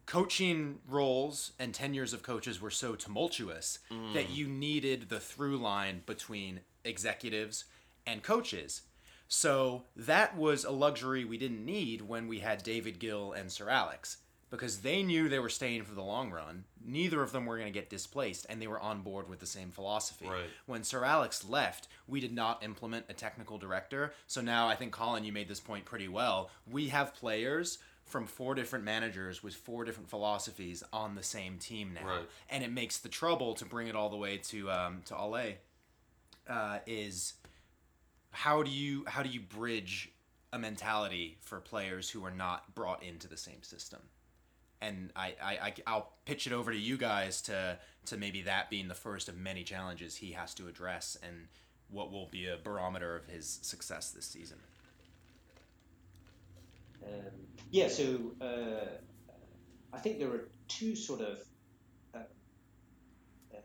coaching 0.07 0.79
roles 0.87 1.51
and 1.59 1.73
tenures 1.73 2.13
of 2.13 2.23
coaches 2.23 2.59
were 2.59 2.71
so 2.71 2.95
tumultuous 2.95 3.79
mm. 3.91 4.13
that 4.13 4.29
you 4.29 4.47
needed 4.47 5.09
the 5.09 5.19
through 5.19 5.57
line 5.57 6.01
between 6.05 6.61
executives 6.83 7.65
and 8.07 8.23
coaches. 8.23 8.83
So 9.27 9.83
that 9.97 10.37
was 10.37 10.63
a 10.63 10.71
luxury 10.71 11.25
we 11.25 11.37
didn't 11.37 11.63
need 11.63 12.01
when 12.01 12.27
we 12.27 12.39
had 12.39 12.63
David 12.63 12.97
Gill 12.97 13.33
and 13.33 13.51
Sir 13.51 13.69
Alex 13.69 14.17
because 14.49 14.77
they 14.77 15.03
knew 15.03 15.27
they 15.27 15.39
were 15.39 15.49
staying 15.49 15.83
for 15.83 15.93
the 15.93 16.01
long 16.01 16.31
run. 16.31 16.63
Neither 16.81 17.21
of 17.21 17.33
them 17.33 17.45
were 17.45 17.57
going 17.57 17.67
to 17.67 17.77
get 17.77 17.89
displaced 17.89 18.45
and 18.49 18.61
they 18.61 18.67
were 18.67 18.79
on 18.79 19.01
board 19.01 19.27
with 19.27 19.39
the 19.39 19.45
same 19.45 19.71
philosophy. 19.71 20.25
Right. 20.27 20.49
When 20.65 20.85
Sir 20.85 21.03
Alex 21.03 21.43
left, 21.43 21.89
we 22.07 22.21
did 22.21 22.33
not 22.33 22.63
implement 22.63 23.07
a 23.09 23.13
technical 23.13 23.57
director. 23.57 24.13
So 24.25 24.39
now 24.39 24.69
I 24.69 24.75
think 24.75 24.93
Colin 24.93 25.25
you 25.25 25.33
made 25.33 25.49
this 25.49 25.59
point 25.59 25.83
pretty 25.83 26.07
well. 26.07 26.49
We 26.65 26.87
have 26.87 27.13
players 27.13 27.79
from 28.07 28.25
four 28.25 28.55
different 28.55 28.85
managers 28.85 29.43
with 29.43 29.53
four 29.53 29.83
different 29.85 30.09
philosophies 30.09 30.83
on 30.91 31.15
the 31.15 31.23
same 31.23 31.57
team 31.57 31.93
now. 31.93 32.07
Right. 32.07 32.29
And 32.49 32.63
it 32.63 32.71
makes 32.71 32.97
the 32.97 33.09
trouble 33.09 33.53
to 33.55 33.65
bring 33.65 33.87
it 33.87 33.95
all 33.95 34.09
the 34.09 34.17
way 34.17 34.37
to 34.37 34.71
um, 34.71 35.01
to 35.05 35.15
Ole 35.15 35.55
uh, 36.49 36.79
is 36.85 37.33
how 38.31 38.63
do 38.63 38.71
you 38.71 39.03
how 39.07 39.23
do 39.23 39.29
you 39.29 39.39
bridge 39.39 40.11
a 40.53 40.59
mentality 40.59 41.37
for 41.41 41.59
players 41.59 42.09
who 42.09 42.23
are 42.23 42.31
not 42.31 42.73
brought 42.73 43.03
into 43.03 43.27
the 43.27 43.37
same 43.37 43.61
system 43.63 43.99
and 44.79 45.11
I, 45.15 45.33
I, 45.43 45.51
I 45.51 45.73
i'll 45.87 46.13
pitch 46.25 46.47
it 46.47 46.53
over 46.53 46.71
to 46.71 46.77
you 46.77 46.97
guys 46.97 47.41
to 47.43 47.77
to 48.05 48.17
maybe 48.17 48.43
that 48.43 48.69
being 48.69 48.87
the 48.87 48.95
first 48.95 49.27
of 49.27 49.37
many 49.37 49.63
challenges 49.63 50.15
he 50.17 50.31
has 50.33 50.53
to 50.55 50.67
address 50.67 51.17
and 51.21 51.47
what 51.89 52.11
will 52.11 52.27
be 52.27 52.47
a 52.47 52.57
barometer 52.57 53.15
of 53.15 53.25
his 53.25 53.59
success 53.61 54.11
this 54.11 54.25
season 54.25 54.57
Um, 57.03 57.46
yeah, 57.71 57.87
so 57.87 58.33
uh, 58.41 58.97
I 59.93 59.99
think 59.99 60.19
there 60.19 60.29
are 60.29 60.47
two 60.67 60.95
sort 60.95 61.21
of 61.21 61.39
uh, 62.13 62.19
uh, 63.53 63.57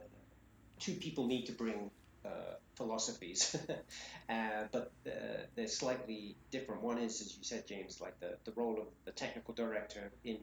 two 0.79 0.95
people 0.95 1.27
need 1.27 1.47
to 1.47 1.53
bring 1.53 1.91
uh, 2.25 2.55
philosophies, 2.77 3.57
uh, 4.29 4.65
but 4.73 4.93
uh, 5.07 5.11
they're 5.55 5.67
slightly 5.67 6.37
different. 6.51 6.83
One 6.83 6.99
is, 6.99 7.21
as 7.21 7.37
you 7.37 7.45
said, 7.45 7.67
James, 7.67 8.01
like 8.01 8.19
the, 8.21 8.37
the 8.45 8.53
role 8.53 8.81
of 8.81 8.87
the 9.05 9.13
technical 9.13 9.55
director 9.55 10.11
in 10.25 10.39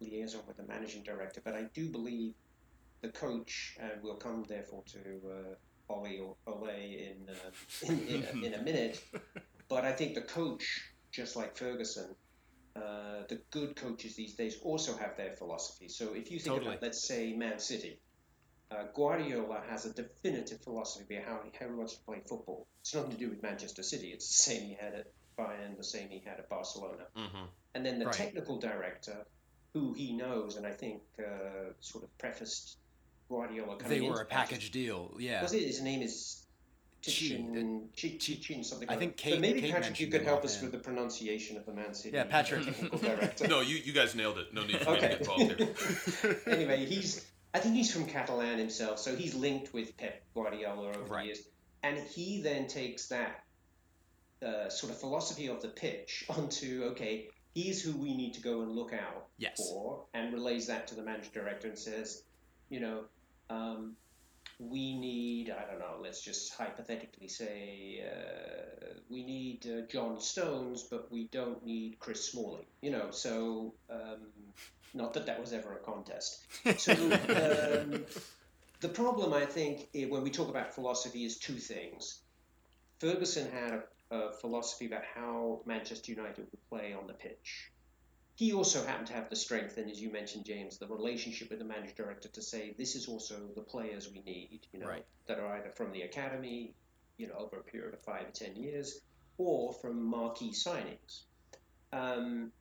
liaison 0.00 0.40
with 0.46 0.56
the 0.56 0.64
managing 0.64 1.02
director. 1.02 1.40
But 1.44 1.54
I 1.54 1.64
do 1.74 1.88
believe 1.88 2.34
the 3.02 3.08
coach, 3.08 3.76
and 3.80 3.92
we'll 4.02 4.16
come 4.16 4.44
therefore 4.48 4.82
to 4.92 4.98
uh, 4.98 5.92
Ollie 5.92 6.20
or 6.20 6.36
Ole 6.46 6.68
in, 6.68 7.28
uh, 7.28 7.86
in, 7.86 8.06
in, 8.06 8.24
a, 8.24 8.46
in 8.46 8.54
a 8.54 8.62
minute. 8.62 9.02
But 9.66 9.86
I 9.86 9.92
think 9.92 10.14
the 10.14 10.20
coach, 10.20 10.92
just 11.10 11.36
like 11.36 11.56
Ferguson, 11.56 12.14
uh, 12.76 13.22
the 13.28 13.40
good 13.50 13.76
coaches 13.76 14.16
these 14.16 14.34
days 14.34 14.58
also 14.62 14.96
have 14.96 15.16
their 15.16 15.36
philosophy. 15.36 15.88
So 15.88 16.14
if 16.14 16.30
you 16.30 16.38
think 16.38 16.56
Totally. 16.56 16.72
about, 16.72 16.82
let's 16.82 17.06
say, 17.06 17.32
Man 17.34 17.58
City, 17.58 18.00
uh, 18.70 18.84
Guardiola 18.94 19.62
has 19.68 19.86
a 19.86 19.92
definitive 19.92 20.60
philosophy 20.62 21.16
of 21.16 21.24
how 21.24 21.40
he, 21.44 21.50
how 21.58 21.66
he 21.66 21.74
wants 21.74 21.96
to 21.96 22.04
play 22.04 22.20
football. 22.28 22.66
It's 22.82 22.94
nothing 22.94 23.12
to 23.12 23.16
do 23.16 23.30
with 23.30 23.42
Manchester 23.42 23.82
City. 23.82 24.08
It's 24.08 24.26
the 24.28 24.52
same 24.52 24.68
he 24.68 24.74
had 24.74 24.94
at 24.94 25.06
Bayern, 25.38 25.76
the 25.76 25.84
same 25.84 26.08
he 26.08 26.22
had 26.24 26.38
at 26.38 26.48
Barcelona. 26.48 27.04
Mm-hmm. 27.16 27.44
And 27.74 27.86
then 27.86 27.98
the 27.98 28.06
Right. 28.06 28.14
technical 28.14 28.58
director, 28.58 29.24
who 29.72 29.92
he 29.92 30.12
knows, 30.12 30.56
and 30.56 30.66
I 30.66 30.72
think 30.72 31.02
uh, 31.18 31.72
sort 31.80 32.04
of 32.04 32.16
prefaced 32.18 32.78
Guardiola 33.28 33.76
coming 33.76 34.02
they 34.02 34.08
were 34.08 34.20
a 34.20 34.26
package 34.26 34.70
deal 34.70 35.14
yeah 35.18 35.42
it? 35.42 35.50
His 35.52 35.80
name 35.82 36.02
is 36.02 36.43
Chi. 37.04 37.10
Tichin, 37.12 37.88
Chi, 38.00 38.54
Chi, 38.54 38.62
something. 38.62 38.88
I 38.88 38.96
think. 38.96 39.16
Kate- 39.16 39.32
But 39.34 39.40
maybe 39.40 39.60
Kate 39.60 39.72
Patrick, 39.74 40.00
you 40.00 40.06
could 40.08 40.22
help 40.22 40.44
us 40.44 40.56
offhand. 40.56 40.72
with 40.72 40.82
the 40.82 40.88
pronunciation 40.88 41.56
of 41.56 41.66
the 41.66 41.72
Man 41.72 41.92
City. 41.94 42.16
Yeah, 42.16 42.24
Patrick. 42.24 42.64
technical 42.64 42.98
director. 43.10 43.48
No, 43.48 43.60
you, 43.60 43.76
you 43.76 43.92
guys 43.92 44.14
nailed 44.14 44.38
it. 44.38 44.52
No 44.54 44.64
need 44.64 44.78
for 44.80 44.92
me 44.92 44.98
to 45.00 45.06
Okay. 45.06 45.08
get 45.08 45.20
involved 45.20 45.60
here. 45.60 46.36
anyway, 46.46 46.84
he's 46.86 47.24
I 47.52 47.58
think 47.60 47.74
he's 47.76 47.92
from 47.92 48.06
Catalan 48.06 48.58
himself, 48.58 48.98
so 48.98 49.14
he's 49.14 49.34
linked 49.34 49.72
with 49.72 49.96
Pep 49.96 50.22
Guardiola 50.34 50.88
over 50.90 51.00
Right. 51.04 51.20
the 51.22 51.26
years, 51.26 51.38
and 51.82 51.98
he 51.98 52.40
then 52.40 52.66
takes 52.66 53.06
that 53.08 53.44
uh, 54.44 54.68
sort 54.68 54.92
of 54.92 54.98
philosophy 54.98 55.48
of 55.48 55.62
the 55.62 55.68
pitch 55.68 56.24
onto 56.30 56.84
okay, 56.92 57.28
he's 57.54 57.82
who 57.82 57.92
we 57.96 58.16
need 58.16 58.34
to 58.34 58.40
go 58.40 58.62
and 58.62 58.72
look 58.72 58.92
out 58.92 59.26
Yes. 59.38 59.56
for, 59.70 60.04
and 60.14 60.32
relays 60.32 60.66
that 60.66 60.88
to 60.88 60.94
the 60.94 61.02
manager 61.02 61.30
director 61.32 61.68
and 61.68 61.78
says, 61.78 62.22
you 62.68 62.80
know, 62.80 63.04
um, 63.50 63.94
we 64.58 64.96
need, 64.96 65.50
I 65.50 65.68
don't 65.70 65.80
know, 65.80 65.96
let's 66.02 66.20
just 66.20 66.54
hypothetically 66.54 67.28
say, 67.28 68.04
uh, 68.06 68.94
we 69.10 69.24
need 69.24 69.66
uh, 69.66 69.86
John 69.86 70.20
Stones, 70.20 70.84
but 70.84 71.10
we 71.10 71.24
don't 71.32 71.64
need 71.64 71.98
Chris 71.98 72.24
Smalling. 72.30 72.66
You 72.80 72.92
know, 72.92 73.10
so 73.10 73.74
um, 73.90 74.28
not 74.94 75.14
that 75.14 75.26
that 75.26 75.40
was 75.40 75.52
ever 75.52 75.74
a 75.74 75.78
contest. 75.78 76.44
So 76.78 76.92
um, 76.92 78.04
the 78.80 78.88
problem, 78.88 79.32
I 79.32 79.44
think, 79.44 79.88
when 79.92 80.22
we 80.22 80.30
talk 80.30 80.48
about 80.48 80.74
philosophy 80.74 81.24
is 81.24 81.36
two 81.38 81.56
things. 81.56 82.20
Ferguson 83.00 83.50
had 83.50 83.82
a, 84.10 84.16
a 84.16 84.32
philosophy 84.32 84.86
about 84.86 85.02
how 85.14 85.60
Manchester 85.66 86.12
United 86.12 86.46
would 86.50 86.68
play 86.68 86.94
on 86.94 87.06
the 87.06 87.12
pitch. 87.12 87.70
He 88.36 88.52
also 88.52 88.84
happened 88.84 89.06
to 89.08 89.12
have 89.12 89.30
the 89.30 89.36
strength, 89.36 89.76
and 89.76 89.88
as 89.90 90.00
you 90.00 90.10
mentioned, 90.10 90.44
James, 90.44 90.78
the 90.78 90.88
relationship 90.88 91.50
with 91.50 91.60
the 91.60 91.64
manager 91.64 91.94
director 91.96 92.28
to 92.28 92.42
say 92.42 92.74
this 92.76 92.96
is 92.96 93.06
also 93.06 93.48
the 93.54 93.62
players 93.62 94.10
we 94.10 94.20
need, 94.22 94.66
you 94.72 94.80
know, 94.80 94.88
Right. 94.88 95.06
that 95.26 95.38
are 95.38 95.56
either 95.56 95.70
from 95.70 95.92
the 95.92 96.02
academy, 96.02 96.74
you 97.16 97.28
know, 97.28 97.34
over 97.34 97.58
a 97.58 97.62
period 97.62 97.94
of 97.94 98.02
five 98.02 98.26
or 98.26 98.32
ten 98.32 98.56
years, 98.56 99.00
or 99.38 99.72
from 99.74 100.02
marquee 100.02 100.50
signings. 100.50 101.22
Um, 101.92 102.52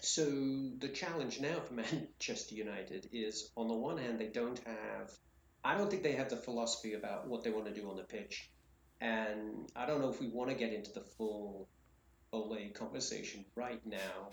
so 0.00 0.24
the 0.24 0.88
challenge 0.92 1.40
now 1.40 1.60
for 1.60 1.74
Manchester 1.82 2.56
United 2.56 3.08
is, 3.12 3.52
on 3.56 3.68
the 3.68 3.74
one 3.74 3.98
hand, 3.98 4.18
they 4.20 4.28
don't 4.28 4.58
have. 4.66 5.10
I 5.64 5.76
don't 5.76 5.90
think 5.90 6.02
they 6.02 6.12
have 6.12 6.28
the 6.28 6.36
philosophy 6.36 6.94
about 6.94 7.28
what 7.28 7.42
they 7.44 7.50
want 7.50 7.66
to 7.66 7.74
do 7.74 7.88
on 7.88 7.96
the 7.96 8.04
pitch, 8.04 8.50
and 9.00 9.70
I 9.76 9.86
don't 9.86 10.00
know 10.00 10.10
if 10.10 10.20
we 10.20 10.28
want 10.28 10.50
to 10.50 10.56
get 10.56 10.72
into 10.72 10.92
the 10.92 11.04
full 11.16 11.68
Ole 12.36 12.70
conversation 12.74 13.44
right 13.54 13.84
now. 13.86 14.30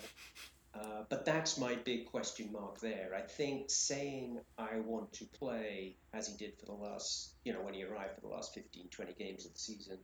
Uh, 0.76 1.04
but 1.08 1.24
that's 1.24 1.58
my 1.60 1.76
big 1.76 2.06
question 2.06 2.52
mark 2.52 2.80
there. 2.80 3.12
I 3.16 3.22
think 3.22 3.70
saying 3.70 4.40
I 4.58 4.80
want 4.80 5.14
to 5.14 5.26
play 5.26 5.96
as 6.14 6.28
he 6.28 6.36
did 6.36 6.54
for 6.60 6.66
the 6.66 6.74
last, 6.74 7.36
you 7.46 7.54
know, 7.54 7.62
when 7.62 7.76
he 7.76 7.84
arrived 7.84 8.16
for 8.16 8.22
the 8.22 8.28
last 8.28 8.56
15, 8.56 8.88
20 8.90 9.14
games 9.14 9.46
of 9.46 9.54
the 9.54 9.60
season, 9.60 10.00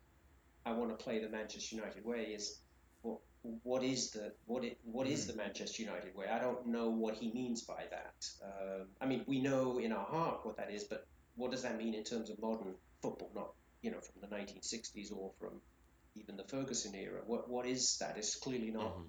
I 0.65 0.73
want 0.73 0.91
to 0.91 1.03
play 1.03 1.19
the 1.19 1.29
Manchester 1.29 1.75
United 1.75 2.05
way 2.05 2.25
is 2.25 2.59
what, 3.01 3.19
what 3.63 3.83
is 3.83 4.11
the 4.11 4.31
what 4.45 4.63
it, 4.63 4.77
what 4.83 5.07
is 5.07 5.25
the 5.25 5.35
Manchester 5.35 5.81
United 5.81 6.15
way? 6.15 6.27
I 6.27 6.37
don't 6.37 6.67
know 6.67 6.89
what 6.89 7.15
he 7.15 7.31
means 7.31 7.63
by 7.63 7.85
that. 7.89 8.27
Um, 8.43 8.87
I 9.01 9.07
mean, 9.07 9.23
we 9.25 9.41
know 9.41 9.79
in 9.79 9.91
our 9.91 10.05
heart 10.05 10.41
what 10.43 10.57
that 10.57 10.71
is, 10.71 10.83
but 10.83 11.07
what 11.35 11.49
does 11.49 11.63
that 11.63 11.77
mean 11.77 11.95
in 11.95 12.03
terms 12.03 12.29
of 12.29 12.39
modern 12.39 12.75
football? 13.01 13.31
Not 13.33 13.53
you 13.81 13.89
know 13.89 13.99
from 14.01 14.21
the 14.21 14.35
1960s 14.35 15.11
or 15.11 15.31
from 15.39 15.61
even 16.15 16.37
the 16.37 16.43
Ferguson 16.43 16.95
era. 16.95 17.21
What 17.25 17.49
what 17.49 17.65
is 17.65 17.97
that? 17.99 18.17
It's 18.17 18.35
clearly 18.35 18.71
not. 18.71 18.95
Mm-hmm. 18.95 19.03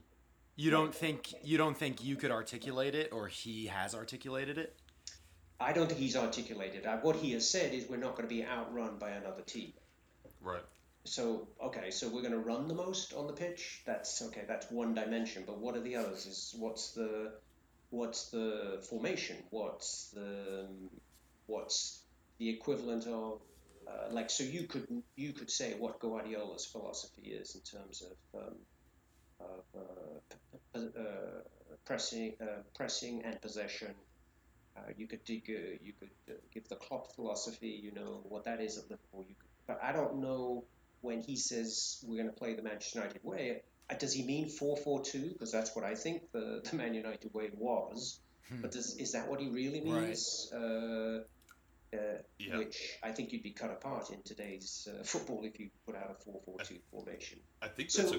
You 0.57 0.71
don't 0.71 0.95
think 0.95 1.33
you 1.43 1.57
don't 1.57 1.77
think 1.77 2.05
you 2.05 2.17
could 2.17 2.31
articulate 2.31 2.95
it, 2.95 3.13
or 3.13 3.29
he 3.29 3.67
has 3.67 3.95
articulated 3.95 4.59
it? 4.59 4.77
I 5.59 5.73
don't 5.73 5.89
think 5.89 6.01
he's 6.01 6.17
articulated. 6.17 6.87
What 7.03 7.17
he 7.17 7.33
has 7.33 7.49
said 7.49 7.75
is 7.75 7.89
we're 7.89 7.99
not 7.99 8.17
going 8.17 8.29
to 8.29 8.35
be 8.35 8.45
outrun 8.45 8.97
by 8.99 9.11
another 9.11 9.43
team. 9.43 9.73
Right. 10.41 10.63
So 11.05 11.49
okay, 11.63 11.91
so 11.91 12.09
we're 12.09 12.23
going 12.23 12.33
to 12.33 12.39
run 12.39 12.69
the 12.69 12.75
most 12.75 13.15
on 13.15 13.27
the 13.27 13.33
pitch. 13.33 13.83
That's 13.87 14.23
okay. 14.23 14.45
That's 14.47 14.71
one 14.71 14.95
dimension. 14.95 15.45
But 15.47 15.59
what 15.59 15.77
are 15.77 15.81
the 15.81 15.97
others? 15.97 16.27
Is 16.27 16.55
what's 16.59 16.93
the 16.93 17.33
what's 17.91 18.31
the 18.31 18.81
formation? 18.89 19.37
What's 19.51 20.11
the 20.15 20.67
what's 21.47 22.01
the 22.39 22.49
equivalent 22.49 23.07
of 23.07 23.41
uh, 23.90 24.12
like? 24.12 24.31
So 24.31 24.44
you 24.44 24.66
could 24.68 24.87
you 25.16 25.33
could 25.33 25.50
say 25.50 25.74
what 25.79 26.00
Guardiola's 26.00 26.66
philosophy 26.66 27.22
is 27.40 27.55
in 27.57 27.62
terms 27.79 28.03
of 28.03 28.40
um, 28.40 28.57
of 29.40 29.64
uh, 29.76 30.79
uh, 30.79 31.40
pressing 31.87 32.35
uh, 32.42 32.62
pressing 32.74 33.22
and 33.24 33.40
possession. 33.40 33.94
Uh, 34.76 34.92
you 34.96 35.09
could 35.09 35.24
dig, 35.24 35.42
uh, 35.50 35.76
you 35.83 35.92
could 35.98 36.11
uh, 36.31 36.35
give 36.55 36.68
the 36.68 36.76
Klopp 36.76 37.14
philosophy. 37.16 37.81
You 37.83 37.92
know 37.92 38.22
what 38.24 38.44
that 38.44 38.61
is 38.61 38.79
at 38.79 38.85
Liverpool. 38.85 39.24
You 39.29 39.35
could, 39.40 39.50
but 39.66 39.79
I 39.83 39.92
don't 39.92 40.20
know 40.20 40.64
when 41.00 41.22
he 41.22 41.37
says 41.37 41.98
we're 42.05 42.22
going 42.22 42.33
to 42.33 42.38
play 42.38 42.55
the 42.55 42.62
Manchester 42.62 43.00
United 43.00 43.22
way. 43.24 43.62
Does 43.98 44.12
he 44.12 44.24
mean 44.24 44.48
four 44.48 44.76
four 44.76 45.03
two? 45.03 45.31
Because 45.33 45.50
that's 45.50 45.74
what 45.74 45.85
I 45.85 45.96
think 45.96 46.22
the, 46.33 46.61
the 46.70 46.76
Man 46.76 46.94
United 46.94 47.31
way 47.35 47.50
was. 47.53 48.20
But 48.62 48.72
does, 48.72 48.96
is 48.98 49.12
that 49.12 49.29
what 49.29 49.40
he 49.40 49.48
really 49.48 49.81
Right. 49.85 50.07
means? 50.09 50.50
Uh, 50.55 51.18
uh, 51.92 52.22
Yeah. 52.38 52.59
Which 52.59 52.98
I 53.03 53.11
think 53.12 53.33
you'd 53.33 53.42
be 53.42 53.53
cut 53.53 53.70
apart 53.70 54.11
in 54.11 54.22
today's 54.22 54.88
uh, 54.90 55.03
football 55.05 55.42
if 55.44 55.59
you 55.59 55.70
put 55.87 55.96
out 55.96 56.11
a 56.11 56.22
four 56.22 56.40
four 56.44 56.59
two 56.59 56.79
formation. 56.90 57.38
I 57.62 57.68
think 57.68 57.90
So 57.90 58.12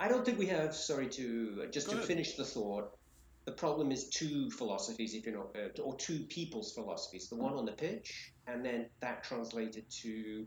I 0.00 0.08
don't 0.08 0.24
think 0.24 0.38
we 0.38 0.46
have. 0.46 0.74
Sorry 0.74 1.08
to 1.10 1.62
uh, 1.62 1.70
just 1.70 1.86
Go 1.86 1.92
to 1.92 1.98
ahead. 1.98 2.08
finish 2.08 2.34
the 2.34 2.44
thought. 2.44 2.96
The 3.44 3.52
problem 3.52 3.92
is 3.92 4.08
two 4.08 4.50
philosophies, 4.50 5.14
if 5.14 5.26
you 5.26 5.32
know, 5.32 5.50
uh, 5.54 5.80
or 5.82 5.94
two 5.96 6.20
people's 6.30 6.72
philosophies. 6.72 7.28
The 7.28 7.36
one 7.36 7.52
on 7.54 7.66
the 7.66 7.72
pitch, 7.72 8.32
and 8.46 8.64
then 8.64 8.86
that 9.00 9.22
translated 9.22 9.84
to 10.02 10.46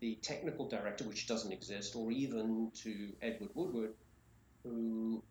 the 0.00 0.16
technical 0.22 0.68
director, 0.68 1.04
which 1.04 1.26
doesn't 1.26 1.52
exist, 1.52 1.94
or 1.96 2.10
even 2.10 2.70
to 2.82 3.12
Edward 3.22 3.50
Woodward, 3.54 3.94
who, 4.64 5.22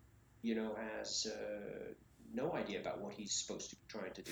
you 0.41 0.56
know, 0.56 0.75
has 0.93 1.28
uh, 1.30 1.93
no 2.34 2.54
idea 2.54 2.80
about 2.80 3.01
what 3.01 3.13
he's 3.13 3.34
supposed 3.34 3.69
to 3.71 3.75
be 3.75 3.82
trying 3.88 4.13
to 4.13 4.21
do 4.21 4.32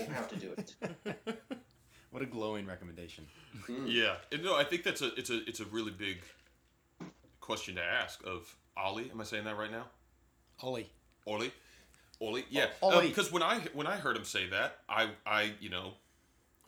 or 0.00 0.12
how 0.12 0.22
to 0.22 0.36
do 0.36 0.54
it. 0.58 0.74
What 2.12 2.22
a 2.22 2.26
glowing 2.26 2.66
recommendation. 2.66 3.26
Hmm. 3.66 3.86
Yeah, 3.86 4.16
and 4.30 4.44
no, 4.44 4.54
I 4.54 4.64
think 4.64 4.84
that's 4.84 5.00
a 5.02 5.14
it's 5.14 5.30
a 5.30 5.46
it's 5.48 5.60
a 5.60 5.64
really 5.64 5.90
big 5.90 6.18
question 7.40 7.74
to 7.76 7.82
ask 7.82 8.24
of 8.26 8.54
Ollie. 8.76 9.10
Am 9.10 9.20
I 9.20 9.24
saying 9.24 9.44
that 9.44 9.56
right 9.56 9.70
now? 9.70 9.86
Ollie. 10.62 10.90
Ollie, 11.26 11.52
Ollie, 12.20 12.44
yeah. 12.50 12.66
O- 12.82 12.90
Ollie. 12.90 12.98
Um, 12.98 13.08
because 13.08 13.32
when 13.32 13.42
I 13.42 13.60
when 13.72 13.86
I 13.86 13.96
heard 13.96 14.16
him 14.16 14.24
say 14.24 14.48
that, 14.50 14.78
I 14.88 15.08
I 15.24 15.52
you 15.58 15.70
know, 15.70 15.94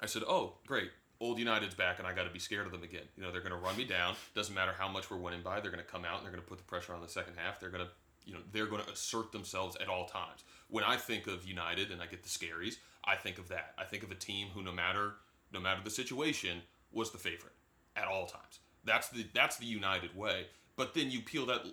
I 0.00 0.06
said, 0.06 0.22
oh 0.26 0.54
great, 0.66 0.90
old 1.20 1.38
United's 1.38 1.74
back, 1.74 1.98
and 1.98 2.08
I 2.08 2.14
got 2.14 2.24
to 2.24 2.30
be 2.30 2.38
scared 2.38 2.64
of 2.64 2.72
them 2.72 2.82
again. 2.82 3.04
You 3.16 3.22
know, 3.22 3.30
they're 3.30 3.40
going 3.42 3.52
to 3.52 3.58
run 3.58 3.76
me 3.76 3.84
down. 3.84 4.14
Doesn't 4.34 4.54
matter 4.54 4.74
how 4.78 4.88
much 4.88 5.10
we're 5.10 5.18
winning 5.18 5.42
by. 5.42 5.60
They're 5.60 5.70
going 5.70 5.84
to 5.84 5.90
come 5.90 6.04
out 6.04 6.18
and 6.18 6.24
they're 6.24 6.32
going 6.32 6.42
to 6.42 6.48
put 6.48 6.58
the 6.58 6.64
pressure 6.64 6.94
on 6.94 7.02
the 7.02 7.08
second 7.08 7.34
half. 7.36 7.60
They're 7.60 7.70
going 7.70 7.84
to 7.84 7.90
you 8.24 8.32
know 8.32 8.40
they're 8.52 8.66
going 8.66 8.82
to 8.82 8.90
assert 8.90 9.32
themselves 9.32 9.76
at 9.80 9.88
all 9.88 10.06
times. 10.06 10.44
When 10.68 10.84
I 10.84 10.96
think 10.96 11.26
of 11.26 11.44
United 11.44 11.90
and 11.90 12.00
I 12.00 12.06
get 12.06 12.22
the 12.22 12.28
scaries, 12.28 12.76
I 13.04 13.16
think 13.16 13.38
of 13.38 13.48
that. 13.48 13.74
I 13.76 13.84
think 13.84 14.02
of 14.02 14.10
a 14.10 14.16
team 14.16 14.48
who 14.54 14.62
no 14.62 14.72
matter 14.72 15.14
no 15.54 15.60
matter 15.60 15.80
the 15.82 15.90
situation 15.90 16.60
was 16.92 17.10
the 17.10 17.18
favorite 17.18 17.54
at 17.96 18.06
all 18.06 18.26
times. 18.26 18.60
That's 18.84 19.08
the 19.08 19.26
that's 19.32 19.56
the 19.56 19.66
United 19.66 20.16
way. 20.16 20.46
But 20.76 20.94
then 20.94 21.10
you 21.10 21.20
peel 21.20 21.46
that 21.46 21.64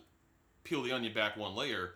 peel 0.64 0.84
the 0.84 0.92
onion 0.92 1.14
back 1.14 1.36
one 1.36 1.56
layer, 1.56 1.96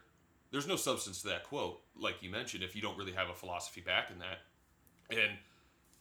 there's 0.51 0.67
no 0.67 0.75
substance 0.75 1.21
to 1.21 1.27
that 1.29 1.43
quote, 1.43 1.81
like 1.97 2.21
you 2.21 2.29
mentioned, 2.29 2.63
if 2.63 2.75
you 2.75 2.81
don't 2.81 2.97
really 2.97 3.13
have 3.13 3.29
a 3.29 3.33
philosophy 3.33 3.81
back 3.81 4.09
in 4.11 4.19
that. 4.19 4.39
And 5.09 5.37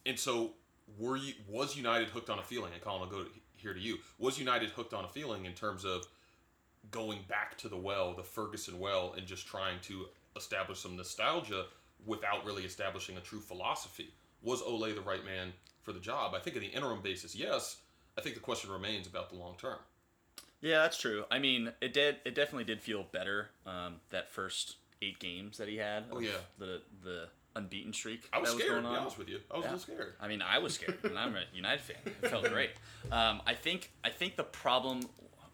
and 0.05 0.19
so 0.19 0.53
were 0.97 1.17
you 1.17 1.33
was 1.47 1.75
United 1.75 2.09
hooked 2.09 2.29
on 2.29 2.39
a 2.39 2.43
feeling? 2.43 2.73
And 2.73 2.81
Colin, 2.81 3.03
I'll 3.03 3.09
go 3.09 3.23
to, 3.23 3.29
here 3.55 3.73
to 3.73 3.79
you. 3.79 3.97
Was 4.17 4.37
United 4.37 4.69
hooked 4.71 4.93
on 4.93 5.05
a 5.05 5.09
feeling 5.09 5.45
in 5.45 5.53
terms 5.53 5.85
of 5.85 6.05
going 6.91 7.19
back 7.27 7.57
to 7.59 7.69
the 7.69 7.77
well, 7.77 8.13
the 8.13 8.23
Ferguson 8.23 8.79
well, 8.79 9.13
and 9.17 9.25
just 9.25 9.47
trying 9.47 9.79
to 9.81 10.05
establish 10.35 10.79
some 10.79 10.95
nostalgia 10.95 11.65
without 12.05 12.45
really 12.45 12.63
establishing 12.63 13.17
a 13.17 13.21
true 13.21 13.39
philosophy? 13.39 14.13
Was 14.41 14.61
Ole 14.61 14.93
the 14.93 15.01
right 15.01 15.25
man 15.25 15.53
for 15.85 15.93
the 15.93 15.99
job? 15.99 16.33
I 16.35 16.39
think 16.39 16.55
on 16.57 16.61
the 16.63 16.67
interim 16.69 17.01
basis, 17.01 17.35
yes. 17.35 17.77
I 18.17 18.21
think 18.21 18.35
the 18.35 18.41
question 18.41 18.71
remains 18.71 19.07
about 19.07 19.29
the 19.29 19.35
long 19.37 19.55
term. 19.57 19.77
Yeah, 20.61 20.79
that's 20.81 20.97
true. 20.97 21.25
I 21.29 21.39
mean, 21.39 21.71
it 21.81 21.93
did. 21.93 22.17
It 22.25 22.33
definitely 22.33 22.63
did 22.63 22.81
feel 22.81 23.05
better 23.11 23.49
um, 23.65 23.97
that 24.09 24.31
first 24.31 24.77
eight 25.01 25.19
games 25.19 25.57
that 25.59 25.67
he 25.67 25.77
had. 25.77 26.05
Oh, 26.11 26.19
yeah. 26.19 26.31
the 26.57 26.81
the 27.03 27.27
unbeaten 27.55 27.93
streak. 27.93 28.27
I 28.33 28.39
was 28.39 28.49
scared. 28.49 28.69
going 28.71 28.83
to 28.83 28.89
be 28.89 28.95
honest 28.95 29.17
with 29.17 29.29
you, 29.29 29.39
I 29.51 29.57
was 29.57 29.63
Yeah. 29.63 29.69
a 29.69 29.73
little 29.75 29.79
scared. 29.79 30.13
I 30.19 30.27
mean, 30.27 30.41
I 30.41 30.59
was 30.59 30.73
scared, 30.73 30.97
and 31.03 31.17
I'm 31.19 31.35
a 31.35 31.43
United 31.53 31.81
fan. 31.81 31.97
It 32.05 32.29
felt 32.29 32.49
great. 32.49 32.71
Um, 33.11 33.41
I 33.45 33.53
think 33.53 33.91
I 34.03 34.09
think 34.09 34.35
the 34.37 34.43
problem, 34.43 35.01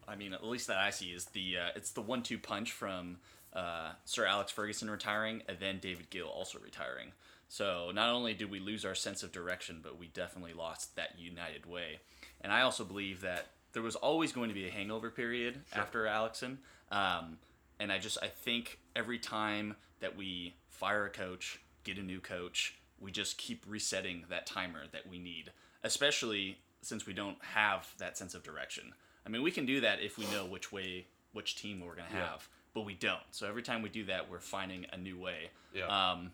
I 0.08 0.16
mean, 0.16 0.32
at 0.32 0.44
least 0.44 0.68
that 0.68 0.78
I 0.78 0.90
see, 0.90 1.10
is 1.10 1.26
the 1.26 1.58
uh, 1.58 1.68
it's 1.76 1.90
the 1.90 2.00
one-two 2.00 2.38
punch 2.38 2.72
from 2.72 3.18
uh, 3.52 3.92
Sir 4.04 4.24
Alex 4.24 4.50
Ferguson 4.52 4.88
retiring 4.88 5.42
and 5.48 5.58
then 5.60 5.78
David 5.78 6.08
Gill 6.10 6.28
also 6.28 6.58
retiring. 6.58 7.12
So 7.52 7.90
not 7.94 8.08
only 8.08 8.32
did 8.32 8.50
we 8.50 8.60
lose 8.60 8.82
our 8.86 8.94
sense 8.94 9.22
of 9.22 9.30
direction, 9.30 9.80
but 9.82 9.98
we 9.98 10.06
definitely 10.06 10.54
lost 10.54 10.96
that 10.96 11.18
United 11.18 11.66
way. 11.66 12.00
And 12.40 12.50
I 12.50 12.62
also 12.62 12.82
believe 12.82 13.20
that 13.20 13.48
there 13.74 13.82
was 13.82 13.94
always 13.94 14.32
going 14.32 14.48
to 14.48 14.54
be 14.54 14.66
a 14.66 14.70
hangover 14.70 15.10
period 15.10 15.60
after 15.74 16.06
Alexon. 16.06 16.60
Um, 16.90 17.36
and 17.78 17.92
I 17.92 17.98
just 17.98 18.16
I 18.22 18.28
think 18.28 18.78
every 18.96 19.18
time 19.18 19.76
that 20.00 20.16
we 20.16 20.54
fire 20.70 21.04
a 21.04 21.10
coach, 21.10 21.60
get 21.84 21.98
a 21.98 22.02
new 22.02 22.20
coach, 22.20 22.78
we 22.98 23.10
just 23.10 23.36
keep 23.36 23.66
resetting 23.68 24.24
that 24.30 24.46
timer 24.46 24.84
that 24.92 25.06
we 25.06 25.18
need, 25.18 25.52
especially 25.84 26.56
since 26.80 27.04
we 27.04 27.12
don't 27.12 27.36
have 27.44 27.86
that 27.98 28.16
sense 28.16 28.32
of 28.32 28.42
direction. 28.42 28.94
I 29.26 29.28
mean, 29.28 29.42
we 29.42 29.50
can 29.50 29.66
do 29.66 29.82
that 29.82 30.00
if 30.00 30.16
we 30.16 30.24
know 30.32 30.46
which 30.46 30.72
way, 30.72 31.04
which 31.34 31.56
team 31.56 31.80
we're 31.80 31.96
going 31.96 32.08
to 32.08 32.16
Yeah. 32.16 32.30
have, 32.30 32.48
but 32.72 32.86
we 32.86 32.94
don't. 32.94 33.20
So 33.30 33.46
every 33.46 33.62
time 33.62 33.82
we 33.82 33.90
do 33.90 34.06
that, 34.06 34.30
we're 34.30 34.40
finding 34.40 34.86
a 34.90 34.96
new 34.96 35.18
way. 35.18 35.50
Yeah. 35.74 35.88
Um, 35.88 36.32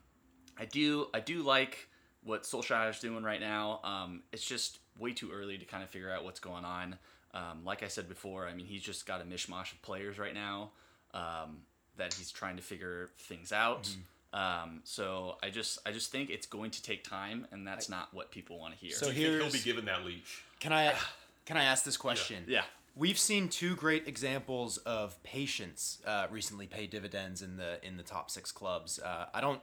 I 0.58 0.64
do, 0.64 1.06
I 1.14 1.20
do 1.20 1.42
like 1.42 1.88
what 2.24 2.42
Solskjaer's 2.42 3.00
doing 3.00 3.22
right 3.22 3.40
now. 3.40 3.80
Um, 3.84 4.22
it's 4.32 4.44
just 4.44 4.78
way 4.98 5.12
too 5.12 5.30
early 5.32 5.58
to 5.58 5.64
kind 5.64 5.82
of 5.82 5.90
figure 5.90 6.10
out 6.10 6.24
what's 6.24 6.40
going 6.40 6.64
on. 6.64 6.96
Um, 7.34 7.64
like 7.64 7.82
I 7.82 7.88
said 7.88 8.08
before, 8.08 8.46
I 8.46 8.54
mean, 8.54 8.66
he's 8.66 8.82
just 8.82 9.06
got 9.06 9.20
a 9.20 9.24
mishmash 9.24 9.72
of 9.72 9.82
players 9.82 10.18
right 10.18 10.34
now 10.34 10.70
um, 11.14 11.58
that 11.96 12.14
he's 12.14 12.30
trying 12.30 12.56
to 12.56 12.62
figure 12.62 13.10
things 13.18 13.52
out. 13.52 13.88
Um, 14.32 14.80
so 14.84 15.36
I 15.42 15.50
just 15.50 15.78
I 15.86 15.92
just 15.92 16.12
think 16.12 16.30
it's 16.30 16.46
going 16.46 16.70
to 16.72 16.82
take 16.82 17.02
time, 17.02 17.46
and 17.50 17.66
that's 17.66 17.88
not 17.88 18.12
what 18.12 18.30
people 18.30 18.58
want 18.58 18.74
to 18.74 18.78
hear. 18.78 18.94
So 18.94 19.06
Do 19.06 19.12
here's 19.12 19.42
he'll 19.42 19.52
be 19.52 19.58
given 19.60 19.86
that 19.86 20.04
leash. 20.04 20.42
Can 20.60 20.72
I 20.72 20.94
can 21.46 21.56
I 21.56 21.64
ask 21.64 21.84
this 21.84 21.96
question? 21.96 22.44
Yeah. 22.46 22.64
We've 22.94 23.18
seen 23.18 23.48
two 23.48 23.76
great 23.76 24.08
examples 24.08 24.78
of 24.78 25.22
patience 25.22 25.98
uh, 26.04 26.26
recently 26.30 26.66
pay 26.66 26.86
dividends 26.86 27.42
in 27.42 27.56
the 27.56 27.84
in 27.86 27.96
the 27.96 28.02
top 28.02 28.30
six 28.30 28.52
clubs. 28.52 28.98
Uh, 28.98 29.26
I 29.32 29.40
don't. 29.40 29.60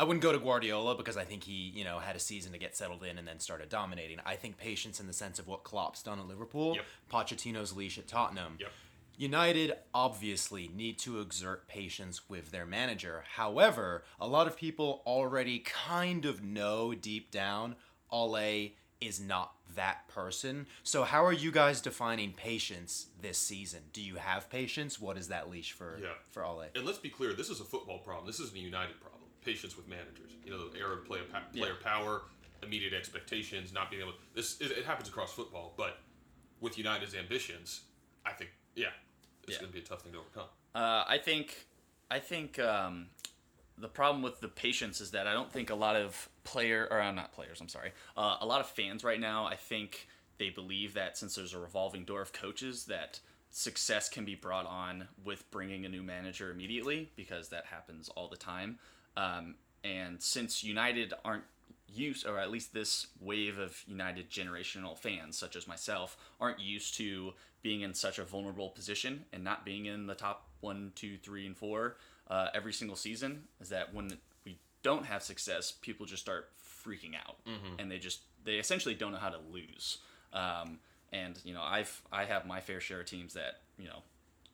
I 0.00 0.04
wouldn't 0.04 0.22
go 0.22 0.32
to 0.32 0.38
Guardiola 0.38 0.94
because 0.94 1.18
I 1.18 1.24
think 1.24 1.44
he, 1.44 1.52
you 1.74 1.84
know, 1.84 1.98
had 1.98 2.16
a 2.16 2.18
season 2.18 2.52
to 2.52 2.58
get 2.58 2.74
settled 2.74 3.04
in 3.04 3.18
and 3.18 3.28
then 3.28 3.38
started 3.38 3.68
dominating. 3.68 4.16
I 4.24 4.34
think 4.34 4.56
patience 4.56 4.98
in 4.98 5.06
the 5.06 5.12
sense 5.12 5.38
of 5.38 5.46
what 5.46 5.62
Klopp's 5.62 6.02
done 6.02 6.18
at 6.18 6.26
Liverpool, 6.26 6.74
Yep. 6.76 6.84
Pochettino's 7.12 7.76
leash 7.76 7.98
at 7.98 8.08
Tottenham. 8.08 8.56
Yep. 8.58 8.70
United 9.18 9.74
obviously 9.92 10.70
need 10.74 10.98
to 11.00 11.20
exert 11.20 11.68
patience 11.68 12.30
with 12.30 12.50
their 12.50 12.64
manager. 12.64 13.24
However, 13.36 14.02
a 14.18 14.26
lot 14.26 14.46
of 14.46 14.56
people 14.56 15.02
already 15.04 15.58
kind 15.58 16.24
of 16.24 16.42
know 16.42 16.94
deep 16.94 17.30
down 17.30 17.76
Ole 18.10 18.70
is 19.02 19.20
not 19.20 19.52
that 19.76 20.08
person. 20.08 20.66
So 20.82 21.04
how 21.04 21.26
are 21.26 21.32
you 21.34 21.52
guys 21.52 21.82
defining 21.82 22.32
patience 22.32 23.08
this 23.20 23.36
season? 23.36 23.80
Do 23.92 24.00
you 24.00 24.14
have 24.14 24.48
patience? 24.48 24.98
What 24.98 25.18
is 25.18 25.28
that 25.28 25.50
leash 25.50 25.72
for 25.72 25.98
Yeah. 26.02 26.14
for 26.30 26.42
Ole? 26.42 26.68
And 26.74 26.86
let's 26.86 26.98
be 26.98 27.10
clear, 27.10 27.34
this 27.34 27.50
is 27.50 27.60
a 27.60 27.64
football 27.64 27.98
problem. 27.98 28.26
This 28.26 28.40
isn't 28.40 28.56
a 28.56 28.60
United 28.60 28.98
problem. 28.98 29.19
Patience 29.44 29.76
with 29.76 29.88
managers. 29.88 30.32
You 30.44 30.50
know, 30.52 30.68
the 30.68 30.78
era 30.78 30.92
of 30.92 31.04
player, 31.06 31.22
pa- 31.30 31.42
player 31.54 31.74
power, 31.82 32.22
immediate 32.62 32.92
expectations, 32.92 33.72
not 33.72 33.90
being 33.90 34.02
able. 34.02 34.12
To, 34.12 34.18
This 34.34 34.60
it, 34.60 34.70
it 34.72 34.84
happens 34.84 35.08
across 35.08 35.32
football, 35.32 35.72
but 35.76 35.98
with 36.60 36.76
United's 36.76 37.14
ambitions, 37.14 37.82
I 38.26 38.32
think 38.32 38.50
yeah, 38.76 38.88
it's 39.44 39.52
Yeah. 39.52 39.60
going 39.60 39.72
to 39.72 39.78
be 39.78 39.82
a 39.84 39.86
tough 39.86 40.02
thing 40.02 40.12
to 40.12 40.18
overcome. 40.18 40.46
Uh, 40.74 41.04
I 41.08 41.18
think, 41.18 41.66
I 42.10 42.18
think 42.18 42.58
um, 42.58 43.06
the 43.78 43.88
problem 43.88 44.22
with 44.22 44.40
the 44.40 44.48
patience 44.48 45.00
is 45.00 45.10
that 45.12 45.26
I 45.26 45.32
don't 45.32 45.50
think 45.50 45.70
a 45.70 45.74
lot 45.74 45.96
of 45.96 46.28
player 46.44 46.86
or 46.90 47.00
uh, 47.00 47.10
not 47.12 47.32
players. 47.32 47.60
I'm 47.60 47.68
sorry. 47.68 47.92
Uh, 48.16 48.36
a 48.40 48.46
lot 48.46 48.60
of 48.60 48.66
fans 48.66 49.02
right 49.04 49.18
now. 49.20 49.46
I 49.46 49.56
think 49.56 50.06
they 50.38 50.50
believe 50.50 50.94
that 50.94 51.16
since 51.16 51.34
there's 51.34 51.54
a 51.54 51.58
revolving 51.58 52.04
door 52.04 52.20
of 52.20 52.32
coaches, 52.32 52.84
that 52.86 53.20
success 53.50 54.08
can 54.08 54.24
be 54.24 54.34
brought 54.34 54.66
on 54.66 55.08
with 55.24 55.50
bringing 55.50 55.84
a 55.84 55.88
new 55.88 56.02
manager 56.02 56.50
immediately 56.50 57.10
because 57.16 57.48
that 57.48 57.66
happens 57.66 58.08
all 58.10 58.28
the 58.28 58.36
time. 58.36 58.78
Um, 59.16 59.56
and 59.82 60.22
since 60.22 60.62
United 60.62 61.14
aren't 61.24 61.44
used, 61.92 62.26
or 62.26 62.38
at 62.38 62.50
least 62.50 62.72
this 62.72 63.08
wave 63.20 63.58
of 63.58 63.82
United 63.86 64.30
generational 64.30 64.96
fans, 64.96 65.36
such 65.36 65.56
as 65.56 65.66
myself, 65.66 66.16
aren't 66.40 66.60
used 66.60 66.94
to 66.96 67.32
being 67.62 67.82
in 67.82 67.94
such 67.94 68.18
a 68.18 68.24
vulnerable 68.24 68.70
position 68.70 69.24
and 69.32 69.44
not 69.44 69.64
being 69.64 69.86
in 69.86 70.06
the 70.06 70.14
top 70.14 70.48
one, 70.60 70.92
two, 70.94 71.16
three, 71.18 71.46
and 71.46 71.56
four 71.56 71.96
uh, 72.28 72.48
every 72.54 72.72
single 72.72 72.96
season, 72.96 73.44
is 73.60 73.68
that 73.70 73.92
when 73.94 74.12
we 74.44 74.58
don't 74.82 75.04
have 75.06 75.22
success, 75.22 75.72
people 75.72 76.06
just 76.06 76.22
start 76.22 76.50
freaking 76.84 77.14
out, 77.14 77.36
and 77.78 77.90
they 77.90 77.98
just 77.98 78.20
they 78.44 78.54
essentially 78.54 78.94
don't 78.94 79.12
know 79.12 79.18
how 79.18 79.28
to 79.30 79.40
lose. 79.50 79.98
Um, 80.32 80.78
and 81.12 81.38
you 81.44 81.52
know, 81.52 81.62
I've 81.62 82.00
I 82.12 82.24
have 82.24 82.46
my 82.46 82.60
fair 82.60 82.80
share 82.80 83.00
of 83.00 83.06
teams 83.06 83.34
that 83.34 83.60
you 83.78 83.86
know 83.86 84.02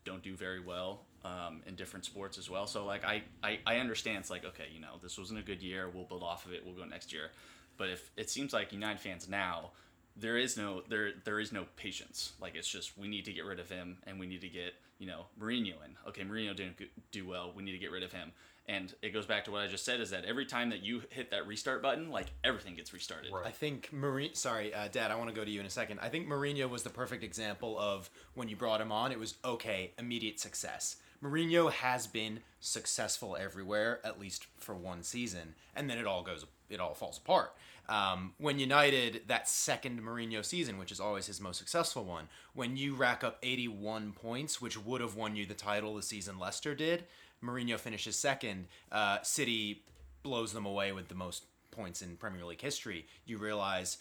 don't 0.07 0.23
do 0.23 0.35
very 0.35 0.61
well 0.61 1.01
um, 1.25 1.61
in 1.67 1.75
different 1.75 2.07
sports 2.07 2.39
as 2.39 2.49
well. 2.49 2.67
So 2.67 2.87
like 2.87 3.05
I, 3.05 3.23
I 3.43 3.59
I 3.67 3.77
understand 3.77 4.19
it's 4.19 4.31
like 4.31 4.45
okay, 4.45 4.69
you 4.73 4.81
know, 4.81 4.95
this 5.03 5.19
wasn't 5.19 5.41
a 5.41 5.43
good 5.43 5.63
year. 5.63 5.91
We'll 5.93 6.05
build 6.05 6.23
off 6.23 6.47
of 6.47 6.53
it. 6.53 6.63
We'll 6.65 6.75
go 6.75 6.85
next 6.85 7.13
year. 7.13 7.31
But 7.77 7.91
if 7.91 8.11
it 8.17 8.31
seems 8.31 8.53
like 8.55 8.73
United 8.73 9.01
fans 9.01 9.29
now, 9.29 9.73
there 10.17 10.39
is 10.39 10.57
no 10.57 10.83
there 10.89 11.11
there 11.25 11.41
is 11.41 11.53
no 11.53 11.67
patience. 11.77 12.33
Like 12.41 12.55
it's 12.55 12.69
just 12.69 12.97
we 12.97 13.09
need 13.09 13.27
to 13.27 13.33
get 13.33 13.45
rid 13.45 13.61
of 13.61 13.69
him 13.69 13.99
and 14.07 14.19
we 14.19 14.27
need 14.27 14.41
to 14.41 14.49
get 14.49 14.75
you 14.99 15.07
know 15.07 15.27
Mourinho 15.39 15.75
in. 15.85 15.97
Okay, 16.09 16.23
Mourinho 16.23 16.57
didn't 16.57 16.81
do 17.11 17.27
well. 17.27 17.53
We 17.55 17.63
need 17.63 17.73
to 17.73 17.79
get 17.79 17.91
rid 17.91 18.03
of 18.03 18.13
him. 18.13 18.33
And 18.69 18.93
it 19.01 19.11
goes 19.11 19.27
back 19.27 19.45
to 19.45 19.53
what 19.53 19.63
I 19.63 19.69
just 19.69 19.85
said: 19.85 20.01
is 20.01 20.11
that 20.11 20.25
every 20.25 20.45
time 20.45 20.71
that 20.71 20.83
you 20.83 21.03
hit 21.11 21.31
that 21.31 21.47
restart 21.47 21.83
button, 21.83 22.11
like 22.11 22.27
everything 22.43 22.75
gets 22.75 22.93
restarted. 22.93 23.33
I 23.45 23.51
think 23.51 23.93
Marine. 23.93 24.35
Sorry, 24.35 24.75
uh, 24.75 24.89
Dad. 24.89 25.11
I 25.11 25.17
want 25.17 25.31
to 25.31 25.35
go 25.35 25.45
to 25.45 25.51
you 25.51 25.61
in 25.61 25.67
a 25.67 25.71
second. 25.71 26.01
I 26.01 26.09
think 26.09 26.27
Mourinho 26.27 26.69
was 26.69 26.83
the 26.83 26.91
perfect 26.91 27.23
example 27.23 27.79
of 27.79 28.11
when 28.35 28.49
you 28.49 28.57
brought 28.57 28.81
him 28.81 28.91
on. 28.91 29.13
It 29.13 29.19
was 29.19 29.35
okay, 29.45 29.93
immediate 29.99 30.41
success. 30.41 30.97
Mourinho 31.23 31.71
has 31.71 32.07
been 32.07 32.41
successful 32.61 33.37
everywhere, 33.39 34.01
at 34.05 34.21
least 34.21 34.47
for 34.59 34.75
one 34.75 35.03
season, 35.03 35.55
and 35.75 35.89
then 35.89 35.99
it 35.99 36.07
all 36.07 36.23
goes, 36.23 36.45
it 36.69 36.81
all 36.81 36.95
falls 36.95 37.19
apart. 37.19 37.55
Um, 37.89 38.35
when 38.39 38.59
United, 38.59 39.23
that 39.29 39.49
second 39.49 40.01
Mourinho 40.03 40.45
season, 40.45 40.77
which 40.79 40.91
is 40.91 40.99
always 40.99 41.27
his 41.27 41.41
most 41.41 41.59
successful 41.59 42.05
one, 42.05 42.29
when 42.55 42.77
you 42.77 42.97
rack 42.97 43.23
up 43.23 43.39
81 43.43 44.13
points, 44.13 44.61
which 44.61 44.77
would 44.77 45.01
have 45.01 45.15
won 45.15 45.37
you 45.37 45.47
the 45.47 45.55
title 45.55 45.95
the 45.95 46.03
season 46.03 46.39
Leicester 46.39 46.75
did, 46.75 47.05
Mourinho 47.43 47.79
finishes 47.79 48.17
second. 48.17 48.67
Uh, 48.91 49.19
City 49.23 49.83
blows 50.23 50.53
them 50.53 50.67
away 50.67 50.93
with 50.93 51.09
the 51.09 51.15
most 51.15 51.45
points 51.71 52.03
in 52.03 52.17
Premier 52.17 52.45
League 52.45 52.61
history. 52.61 53.07
You 53.27 53.39
realize, 53.39 53.99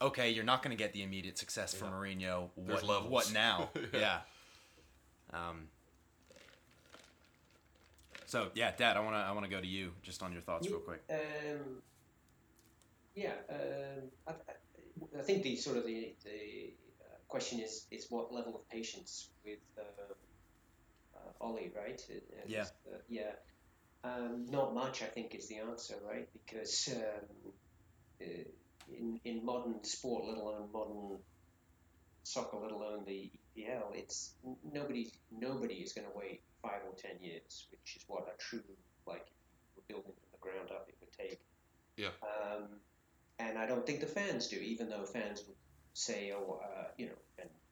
okay, 0.00 0.30
you're 0.30 0.44
not 0.44 0.62
going 0.62 0.76
to 0.76 0.82
get 0.82 0.92
the 0.92 1.02
immediate 1.02 1.38
success 1.38 1.74
from 1.74 1.90
Mourinho. 1.92 2.48
There's 2.56 2.82
What, 2.82 2.88
levels. 2.88 3.10
what 3.10 3.32
now? 3.32 3.70
yeah. 3.92 4.20
Um. 5.32 5.68
So 8.26 8.48
yeah, 8.54 8.72
Dad, 8.76 8.96
I 8.96 9.00
wanna 9.00 9.18
I 9.18 9.32
wanna 9.32 9.48
go 9.48 9.60
to 9.60 9.66
you 9.66 9.92
just 10.02 10.22
on 10.22 10.32
your 10.32 10.40
thoughts 10.42 10.66
real 10.68 10.78
quick. 10.80 11.02
Um, 11.10 11.82
yeah, 13.14 13.32
um, 13.50 13.56
I, 14.26 14.30
I- 14.32 14.34
I 15.18 15.22
think 15.22 15.42
the 15.42 15.56
sort 15.56 15.76
of 15.76 15.84
the, 15.86 16.14
the 16.24 16.72
uh, 17.02 17.16
question 17.28 17.58
is 17.60 17.86
is 17.90 18.06
what 18.10 18.32
level 18.32 18.54
of 18.56 18.68
patience 18.68 19.28
with 19.44 19.58
uh, 19.78 19.82
Ollie, 21.44 21.72
right? 21.76 22.00
And, 22.08 22.50
Yeah. 22.50 22.66
uh, 22.86 22.98
yeah. 23.08 23.34
Um, 24.02 24.46
not 24.46 24.74
much, 24.74 25.02
I 25.02 25.06
think, 25.06 25.34
is 25.34 25.48
the 25.48 25.58
answer, 25.58 25.96
right? 26.02 26.28
Because 26.32 26.88
um, 26.94 27.52
uh, 28.20 28.44
in 28.88 29.20
in 29.24 29.44
modern 29.44 29.82
sport, 29.84 30.24
let 30.26 30.36
alone 30.38 30.70
modern 30.72 31.22
soccer, 32.22 32.58
let 32.58 32.72
alone 32.72 33.04
the 33.06 33.30
EPL, 33.56 33.94
it's 33.94 34.34
nobody 34.62 35.10
nobody 35.30 35.74
is 35.74 35.92
going 35.92 36.06
to 36.06 36.16
wait 36.16 36.42
five 36.62 36.82
or 36.88 36.94
ten 36.96 37.16
years, 37.22 37.66
which 37.70 37.96
is 37.96 38.04
what 38.06 38.24
a 38.28 38.36
true 38.38 38.76
like 39.06 39.26
building 39.88 40.12
from 40.20 40.30
the 40.32 40.38
ground 40.38 40.70
up 40.70 40.86
it 40.88 40.96
would 41.00 41.12
take. 41.12 41.40
Yeah. 41.96 42.14
Um, 42.22 42.80
and 43.38 43.58
I 43.58 43.66
don't 43.66 43.86
think 43.86 44.00
the 44.00 44.06
fans 44.06 44.48
do, 44.48 44.56
even 44.56 44.88
though 44.88 45.04
fans 45.04 45.42
would 45.46 45.56
say, 45.94 46.32
oh, 46.34 46.60
uh, 46.62 46.88
you 46.98 47.06
know, 47.06 47.18
and 47.38 47.48
you 47.48 47.54
know, 47.54 47.63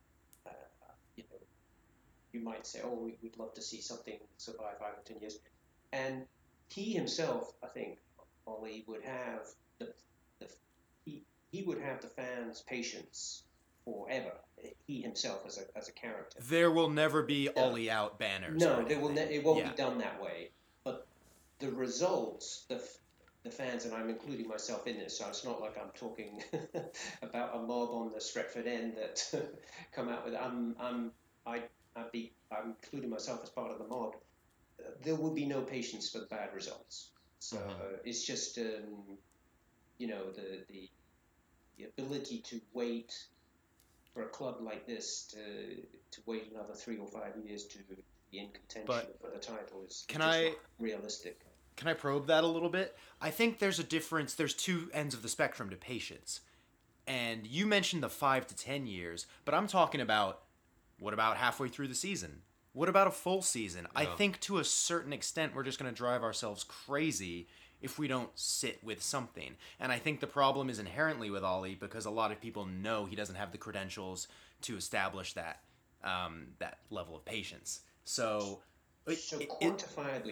you 2.33 2.41
might 2.41 2.67
say, 2.67 2.81
oh, 2.83 2.95
we- 2.95 3.17
we'd 3.23 3.37
love 3.37 3.55
to 3.55 3.63
see 3.63 3.81
something 3.81 4.19
survive 4.39 4.79
five 4.79 4.95
or 4.95 5.03
ten 5.05 5.19
years. 5.21 5.39
And 5.93 6.27
he 6.69 6.93
himself, 6.93 7.53
I 7.63 7.69
think, 7.69 7.99
Ollie 8.47 8.85
would 8.89 9.03
have 9.05 9.47
the, 9.79 9.93
the 10.41 10.49
he, 11.05 11.23
he 11.51 11.63
would 11.63 11.79
have 11.81 12.01
the 12.01 12.09
fans' 12.09 12.63
patience 12.63 13.45
forever. 13.85 14.33
He 14.87 15.03
himself 15.03 15.45
as 15.47 15.59
a 15.59 15.79
as 15.79 15.89
a 15.89 15.93
character. 15.93 16.39
There 16.49 16.71
will 16.71 16.89
never 16.91 17.23
be 17.23 17.49
Ollie 17.51 17.91
out 17.91 18.19
banners. 18.19 18.61
No, 18.61 18.83
they 18.83 18.97
will. 18.97 19.11
Ne- 19.11 19.35
it 19.35 19.45
won't 19.45 19.59
Yeah. 19.59 19.71
be 19.71 19.77
done 19.77 19.99
that 19.99 20.21
way. 20.23 20.51
But 20.85 21.07
the 21.59 21.71
results, 21.71 22.65
the 22.69 22.83
the 23.45 23.51
fans, 23.51 23.85
and 23.85 23.93
I'm 23.95 24.09
including 24.09 24.49
myself 24.49 24.87
in 24.87 24.99
this, 24.99 25.19
so 25.19 25.29
it's 25.29 25.45
not 25.45 25.61
like 25.61 25.77
I'm 25.77 25.91
talking 25.95 26.43
about 27.23 27.57
a 27.57 27.59
mob 27.59 27.91
on 27.91 28.13
the 28.13 28.21
Stretford 28.21 28.67
end 28.67 28.97
that 28.97 29.51
come 29.93 30.09
out 30.09 30.25
with. 30.25 30.35
I'm 30.35 30.75
I'm 30.81 31.13
I 31.45 31.63
I 31.97 32.05
be 32.13 32.33
I'm 32.51 32.75
including 32.83 33.11
myself 33.11 33.41
as 33.43 33.51
part 33.51 33.71
of 33.71 33.79
the 33.79 33.87
mob. 33.87 34.17
There 35.03 35.15
will 35.15 35.33
be 35.35 35.47
no 35.47 35.63
patience 35.63 36.11
for 36.11 36.19
the 36.19 36.27
bad 36.27 36.51
results. 36.55 37.11
So 37.39 37.59
it's 38.05 38.25
just 38.25 38.59
um, 38.59 39.19
you 39.99 40.07
know 40.07 40.31
the 40.31 40.65
the 40.69 40.89
the 41.79 41.85
ability 41.85 42.43
to 42.47 42.61
wait 42.73 43.13
for 44.15 44.23
a 44.23 44.29
club 44.29 44.57
like 44.61 44.87
this 44.87 45.25
to 45.33 45.77
to 46.11 46.21
wait 46.27 46.51
another 46.53 46.75
three 46.75 46.99
or 46.99 47.09
five 47.09 47.33
years 47.45 47.65
to 47.67 47.79
be 48.31 48.39
in 48.39 48.49
contention 48.51 48.87
But 48.87 49.19
for 49.21 49.31
the 49.31 49.39
title 49.39 49.83
is 49.87 50.05
can 50.09 50.23
I- 50.23 50.45
not 50.45 50.57
realistic. 50.79 51.41
Can 51.75 51.89
I 51.89 51.95
probe 51.95 52.27
that 52.27 52.45
a 52.45 52.47
little 52.47 52.69
bit? 52.69 52.97
I 53.21 53.31
think 53.31 53.59
there's 53.59 53.79
a 53.79 53.85
difference. 53.85 54.35
There's 54.35 54.53
two 54.53 54.91
ends 54.93 55.15
of 55.15 55.23
the 55.23 55.29
spectrum 55.29 55.71
to 55.71 55.77
patience. 55.77 56.43
And 57.07 57.47
you 57.47 57.67
mentioned 57.67 58.03
the 58.03 58.11
five 58.11 58.47
to 58.49 58.55
10 58.55 58.87
years, 58.87 59.27
but 59.47 59.55
I'm 59.55 59.67
talking 59.67 60.01
about 60.01 60.43
what 60.99 61.15
about 61.15 61.37
halfway 61.37 61.69
through 61.69 61.89
the 61.89 61.95
season? 61.95 62.43
What 62.73 62.89
about 62.89 63.07
a 63.07 63.11
full 63.11 63.43
season? 63.43 63.87
I 63.95 64.05
think 64.17 64.41
to 64.41 64.59
a 64.59 64.65
certain 64.65 65.13
extent, 65.13 65.55
we're 65.55 65.63
just 65.63 65.79
going 65.79 65.93
to 65.93 65.97
drive 65.97 66.23
ourselves 66.23 66.65
crazy 66.65 67.49
if 67.83 67.99
we 67.99 68.09
don't 68.09 68.31
sit 68.35 68.83
with 68.83 69.03
something. 69.03 69.57
And 69.81 69.93
I 69.93 69.99
think 69.99 70.21
the 70.21 70.27
problem 70.27 70.71
is 70.71 70.79
inherently 70.79 71.29
with 71.31 71.43
Ollie 71.45 71.75
because 71.75 72.07
a 72.07 72.11
lot 72.11 72.31
of 72.33 72.41
people 72.41 72.65
know 72.65 73.05
he 73.05 73.17
doesn't 73.17 73.35
have 73.35 73.53
the 73.53 73.59
credentials 73.59 74.29
to 74.63 74.77
establish 74.77 75.33
that 75.35 75.61
um, 76.05 76.49
that 76.59 76.79
level 76.91 77.15
of 77.15 77.25
patience. 77.25 77.83
So, 78.05 78.61
it- 79.07 79.19
So 79.19 79.39
it- 79.39 79.51
it- 79.61 79.79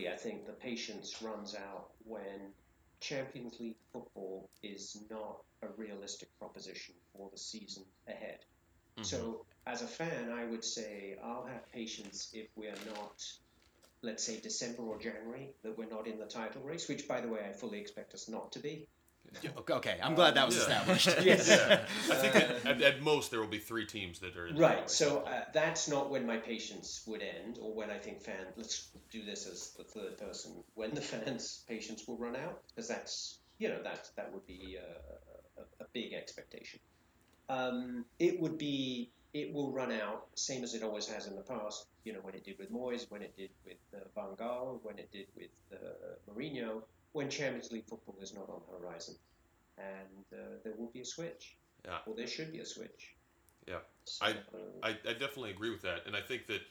I 0.08 0.16
think 0.16 0.46
the 0.46 0.52
patience 0.52 1.22
runs 1.22 1.54
out 1.54 1.90
when 2.04 2.52
Champions 3.00 3.60
League 3.60 3.76
football 3.92 4.50
is 4.64 4.96
not 5.10 5.44
a 5.62 5.68
realistic 5.76 6.36
proposition 6.38 6.94
for 7.12 7.28
the 7.30 7.38
season 7.38 7.84
ahead. 8.08 8.44
So, 9.02 9.46
as 9.66 9.82
a 9.82 9.86
fan, 9.86 10.30
I 10.32 10.44
would 10.44 10.64
say 10.64 11.16
I'll 11.22 11.46
have 11.46 11.70
patience 11.72 12.30
if 12.32 12.48
we're 12.56 12.74
not 12.94 13.22
let's 14.02 14.24
say 14.24 14.40
December 14.40 14.82
or 14.82 14.98
January, 14.98 15.50
that 15.62 15.76
we're 15.76 15.88
not 15.88 16.06
in 16.06 16.18
the 16.18 16.26
title 16.26 16.62
race, 16.62 16.88
which, 16.88 17.06
by 17.06 17.20
the 17.20 17.28
way, 17.28 17.40
I 17.48 17.52
fully 17.52 17.78
expect 17.78 18.14
us 18.14 18.28
not 18.28 18.52
to 18.52 18.58
be. 18.58 18.88
Yeah, 19.42 19.50
okay, 19.58 19.74
Okay, 19.74 19.98
I'm 20.02 20.14
glad 20.14 20.34
that 20.34 20.46
was 20.46 20.56
Yeah. 20.56 20.62
established. 20.62 21.08
Yes. 21.22 21.46
Yeah. 21.48 21.86
I 22.10 22.18
think 22.18 22.32
that 22.32 22.66
at, 22.66 22.82
at 22.82 23.02
most 23.02 23.30
there 23.30 23.40
will 23.40 23.46
be 23.46 23.58
three 23.58 23.84
teams 23.86 24.18
that 24.20 24.36
are 24.36 24.46
in 24.46 24.54
the 24.54 24.60
Right. 24.60 24.82
race. 24.82 24.92
So 24.92 25.20
uh, 25.20 25.44
that's 25.52 25.88
not 25.88 26.10
when 26.10 26.26
my 26.26 26.38
patience 26.38 27.02
would 27.06 27.22
end, 27.22 27.58
or 27.60 27.74
when 27.74 27.90
I 27.90 27.98
think 27.98 28.22
fan. 28.22 28.46
Let's 28.56 28.90
do 29.10 29.22
this 29.22 29.46
as 29.46 29.74
the 29.76 29.84
third 29.84 30.18
person. 30.18 30.64
When 30.74 30.94
the 30.94 31.00
fans' 31.12 31.64
patience 31.68 32.08
will 32.08 32.16
run 32.18 32.34
out, 32.34 32.62
because 32.68 32.88
that's 32.88 33.40
you 33.58 33.68
know 33.68 33.82
that 33.82 34.08
that 34.16 34.32
would 34.32 34.46
be 34.46 34.76
a, 34.76 35.60
a, 35.60 35.84
a 35.84 35.86
big 35.92 36.14
expectation. 36.14 36.80
Um, 37.50 38.06
it 38.18 38.40
would 38.40 38.56
be 38.56 39.12
it 39.32 39.52
will 39.52 39.70
run 39.72 39.92
out, 39.92 40.26
same 40.34 40.64
as 40.64 40.74
it 40.74 40.82
always 40.82 41.06
has 41.06 41.26
in 41.26 41.36
the 41.36 41.42
past. 41.42 41.86
You 42.04 42.12
know, 42.12 42.18
when 42.22 42.34
it 42.34 42.44
did 42.44 42.58
with 42.58 42.72
Moyes, 42.72 43.10
when 43.10 43.22
it 43.22 43.36
did 43.36 43.50
with 43.64 43.76
uh, 43.94 43.98
Van 44.14 44.34
Gaal, 44.36 44.80
when 44.82 44.98
it 44.98 45.10
did 45.12 45.26
with 45.36 45.50
uh, 45.72 45.76
Mourinho, 46.28 46.82
when 47.12 47.28
Champions 47.30 47.70
League 47.70 47.86
football 47.86 48.16
is 48.20 48.34
not 48.34 48.48
on 48.48 48.60
the 48.70 48.78
horizon, 48.78 49.14
and 49.78 50.24
uh, 50.32 50.58
there 50.64 50.74
will 50.76 50.90
be 50.92 51.00
a 51.00 51.04
switch, 51.04 51.56
Yeah. 51.84 51.98
or 52.06 52.14
there 52.14 52.26
should 52.26 52.52
be 52.52 52.58
a 52.60 52.66
switch. 52.66 53.14
Yeah, 53.68 53.78
So, 54.04 54.24
I, 54.26 54.30
I 54.82 54.90
I 54.90 55.12
definitely 55.12 55.50
agree 55.50 55.70
with 55.70 55.82
that, 55.82 56.06
and 56.06 56.16
I 56.16 56.20
think 56.22 56.46
that 56.46 56.62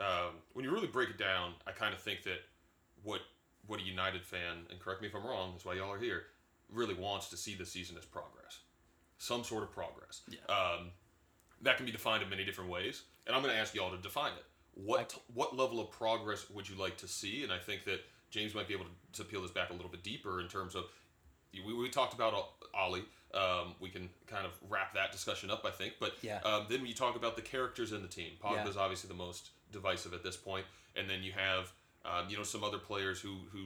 um, 0.00 0.32
when 0.54 0.64
you 0.64 0.72
really 0.72 0.86
break 0.88 1.10
it 1.10 1.18
down, 1.18 1.52
I 1.66 1.72
kind 1.72 1.94
of 1.94 2.00
think 2.00 2.22
that 2.24 2.40
what 3.04 3.20
what 3.66 3.78
a 3.78 3.82
United 3.84 4.24
fan, 4.24 4.66
and 4.70 4.80
correct 4.80 5.02
me 5.02 5.08
if 5.08 5.14
I'm 5.14 5.24
wrong, 5.24 5.52
that's 5.52 5.64
why 5.64 5.74
y'all 5.74 5.92
are 5.92 5.98
here, 5.98 6.24
really 6.72 6.94
wants 6.94 7.28
to 7.28 7.36
see 7.36 7.54
this 7.54 7.70
season 7.70 7.96
as 7.98 8.04
progress, 8.06 8.60
some 9.18 9.44
sort 9.44 9.62
of 9.62 9.70
progress. 9.70 10.22
Yeah. 10.28 10.38
Um, 10.48 10.90
that 11.62 11.76
can 11.76 11.86
be 11.86 11.92
defined 11.92 12.22
in 12.22 12.28
many 12.30 12.44
different 12.44 12.70
ways, 12.70 13.02
and 13.26 13.34
I'm 13.36 13.42
going 13.42 13.54
to 13.54 13.60
ask 13.60 13.74
y'all 13.74 13.90
to 13.90 13.98
define 14.02 14.32
it. 14.32 14.44
What 14.74 15.14
what 15.34 15.56
level 15.56 15.80
of 15.80 15.90
progress 15.90 16.48
would 16.50 16.68
you 16.68 16.76
like 16.76 16.96
to 16.98 17.08
see? 17.08 17.42
And 17.42 17.52
I 17.52 17.58
think 17.58 17.84
that 17.84 18.00
James 18.30 18.54
might 18.54 18.68
be 18.68 18.74
able 18.74 18.84
to, 18.86 19.22
to 19.22 19.28
peel 19.28 19.42
this 19.42 19.50
back 19.50 19.70
a 19.70 19.72
little 19.72 19.90
bit 19.90 20.02
deeper 20.02 20.40
in 20.40 20.48
terms 20.48 20.74
of 20.74 20.84
we, 21.52 21.74
we 21.74 21.88
talked 21.88 22.14
about 22.14 22.34
Ollie. 22.74 23.04
Um, 23.34 23.74
we 23.80 23.88
can 23.90 24.08
kind 24.26 24.44
of 24.46 24.52
wrap 24.68 24.94
that 24.94 25.12
discussion 25.12 25.50
up, 25.50 25.64
I 25.64 25.70
think. 25.70 25.94
But 26.00 26.14
Yeah. 26.22 26.38
um, 26.44 26.66
then 26.68 26.84
you 26.86 26.94
talk 26.94 27.14
about 27.16 27.36
the 27.36 27.42
characters 27.42 27.92
in 27.92 28.02
the 28.02 28.08
team. 28.08 28.32
Yeah. 28.42 28.64
Pogba's 28.64 28.76
obviously 28.76 29.08
the 29.08 29.14
most 29.14 29.50
divisive 29.72 30.14
at 30.14 30.22
this 30.24 30.36
point, 30.36 30.64
and 30.96 31.08
then 31.08 31.22
you 31.22 31.32
have 31.32 31.72
um, 32.04 32.28
you 32.30 32.36
know 32.36 32.42
some 32.42 32.64
other 32.64 32.78
players 32.78 33.20
who 33.20 33.36
who 33.52 33.64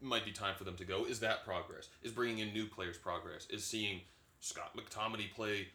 might 0.00 0.24
be 0.24 0.32
time 0.32 0.54
for 0.56 0.64
them 0.64 0.76
to 0.76 0.84
go. 0.84 1.04
Is 1.04 1.20
that 1.20 1.44
progress? 1.44 1.88
Is 2.02 2.12
bringing 2.12 2.38
in 2.40 2.52
new 2.52 2.66
players 2.66 2.98
progress? 2.98 3.46
Is 3.50 3.64
seeing 3.64 4.00
Scott 4.40 4.76
McTominay 4.76 5.32
play 5.32 5.68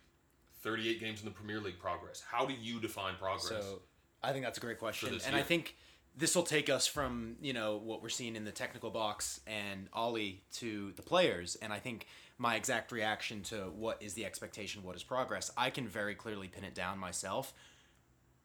38 0.62 1.00
games 1.00 1.20
in 1.20 1.26
the 1.26 1.32
Premier 1.32 1.60
League 1.60 1.80
progress? 1.80 2.24
How 2.30 2.46
do 2.46 2.54
you 2.54 2.80
define 2.80 3.16
progress? 3.16 3.48
So 3.48 3.82
I 4.22 4.32
think 4.32 4.46
that's 4.46 4.58
a 4.58 4.62
great 4.62 4.80
question, 4.80 5.20
and 5.26 5.36
I 5.36 5.42
think 5.42 5.76
this 6.16 6.36
will 6.36 6.44
take 6.44 6.70
us 6.70 6.88
from 6.88 7.38
you 7.42 7.54
know 7.54 7.78
what 7.78 8.02
we're 8.02 8.10
seeing 8.10 8.36
in 8.36 8.46
the 8.46 8.52
technical 8.52 8.90
box 8.90 9.40
and 9.48 9.88
Ollie 9.94 10.44
to 10.56 10.92
the 10.96 11.02
players, 11.02 11.56
and 11.62 11.72
I 11.72 11.80
think 11.80 12.08
my 12.38 12.56
exact 12.56 12.92
reaction 12.92 13.44
to 13.44 13.56
what 13.76 14.02
is 14.02 14.14
the 14.14 14.26
expectation, 14.26 14.84
what 14.84 14.96
is 14.96 15.04
progress, 15.04 15.52
I 15.58 15.70
can 15.70 15.88
very 15.88 16.16
clearly 16.16 16.48
pin 16.48 16.64
it 16.64 16.74
down 16.74 16.98
myself. 16.98 17.54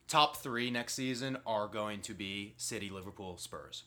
Top 0.09 0.37
three 0.37 0.71
next 0.71 0.95
season 0.95 1.39
are 1.47 1.69
going 1.69 2.01
to 2.03 2.13
be 2.13 2.55
City, 2.57 2.91
Liverpool, 2.91 3.39
Spurs. 3.39 3.85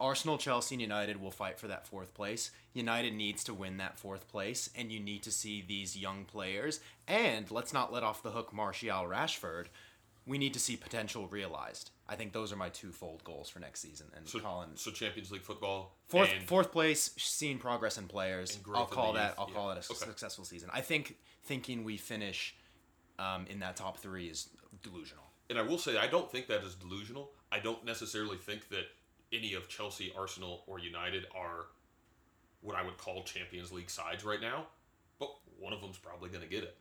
Arsenal, 0.00 0.38
Chelsea, 0.38 0.74
and 0.76 0.82
United 0.82 1.20
will 1.20 1.30
fight 1.30 1.58
for 1.58 1.68
that 1.68 1.86
fourth 1.86 2.14
place. 2.14 2.50
United 2.72 3.12
needs 3.14 3.44
to 3.44 3.54
win 3.54 3.76
that 3.76 3.98
fourth 3.98 4.26
place, 4.28 4.70
and 4.76 4.90
you 4.90 4.98
need 4.98 5.22
to 5.24 5.30
see 5.30 5.62
these 5.66 5.96
young 5.96 6.24
players. 6.24 6.80
And 7.06 7.50
let's 7.50 7.72
not 7.72 7.92
let 7.92 8.02
off 8.02 8.22
the 8.22 8.30
hook 8.30 8.52
Martial 8.52 9.04
Rashford. 9.04 9.66
We 10.26 10.38
need 10.38 10.54
to 10.54 10.60
see 10.60 10.76
potential 10.76 11.26
realized. 11.28 11.90
I 12.08 12.14
think 12.16 12.32
those 12.32 12.52
are 12.52 12.56
my 12.56 12.68
twofold 12.68 13.24
goals 13.24 13.48
for 13.48 13.58
next 13.58 13.80
season. 13.80 14.06
And 14.16 14.28
so, 14.28 14.38
Colin, 14.38 14.70
so 14.76 14.90
Champions 14.90 15.30
League 15.32 15.42
football 15.42 15.96
fourth 16.08 16.30
fourth 16.46 16.72
place, 16.72 17.10
seeing 17.16 17.58
progress 17.58 17.98
in 17.98 18.06
players. 18.06 18.58
I'll 18.74 18.86
call 18.86 19.12
that. 19.14 19.30
youth, 19.30 19.34
I'll 19.38 19.48
yeah. 19.48 19.54
call 19.54 19.70
it 19.70 19.74
a 19.74 19.92
Okay. 19.92 20.04
successful 20.06 20.44
season. 20.44 20.70
I 20.72 20.80
think 20.82 21.16
thinking 21.44 21.84
we 21.84 21.96
finish 21.96 22.54
um, 23.18 23.46
in 23.48 23.58
that 23.60 23.76
top 23.76 23.98
three 23.98 24.26
is 24.28 24.48
delusional. 24.82 25.24
and 25.48 25.58
I 25.58 25.62
will 25.62 25.78
say 25.78 25.98
I 25.98 26.06
don't 26.06 26.30
think 26.30 26.46
that 26.46 26.62
is 26.62 26.74
delusional. 26.74 27.30
I 27.52 27.58
don't 27.58 27.84
necessarily 27.84 28.36
think 28.36 28.68
that 28.68 28.84
any 29.32 29.54
of 29.54 29.68
Chelsea, 29.68 30.12
Arsenal, 30.16 30.64
or 30.66 30.78
United 30.78 31.26
are 31.36 31.66
what 32.62 32.76
I 32.76 32.82
would 32.82 32.98
call 32.98 33.22
Champions 33.24 33.72
League 33.72 33.90
sides 33.90 34.24
right 34.24 34.40
now. 34.40 34.66
But 35.18 35.30
one 35.58 35.72
of 35.72 35.80
them's 35.80 35.98
probably 35.98 36.30
going 36.30 36.42
to 36.42 36.48
get 36.48 36.62
it. 36.64 36.76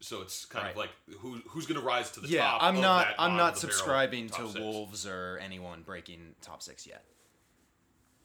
So 0.00 0.20
it's 0.20 0.44
kind 0.44 0.68
of 0.68 0.76
like 0.76 0.90
who 1.18 1.40
who's 1.48 1.66
going 1.66 1.80
to 1.80 1.86
rise 1.86 2.10
to 2.12 2.20
the 2.20 2.28
yeah, 2.28 2.42
top. 2.42 2.62
I'm 2.62 2.76
of 2.76 2.82
not. 2.82 3.08
I'm 3.18 3.30
not 3.30 3.36
barrel 3.36 3.56
subscribing 3.56 4.28
to 4.30 4.48
six. 4.48 4.58
Wolves 4.58 5.06
or 5.06 5.38
anyone 5.42 5.82
breaking 5.82 6.34
top 6.42 6.62
six 6.62 6.86
yet. 6.86 7.02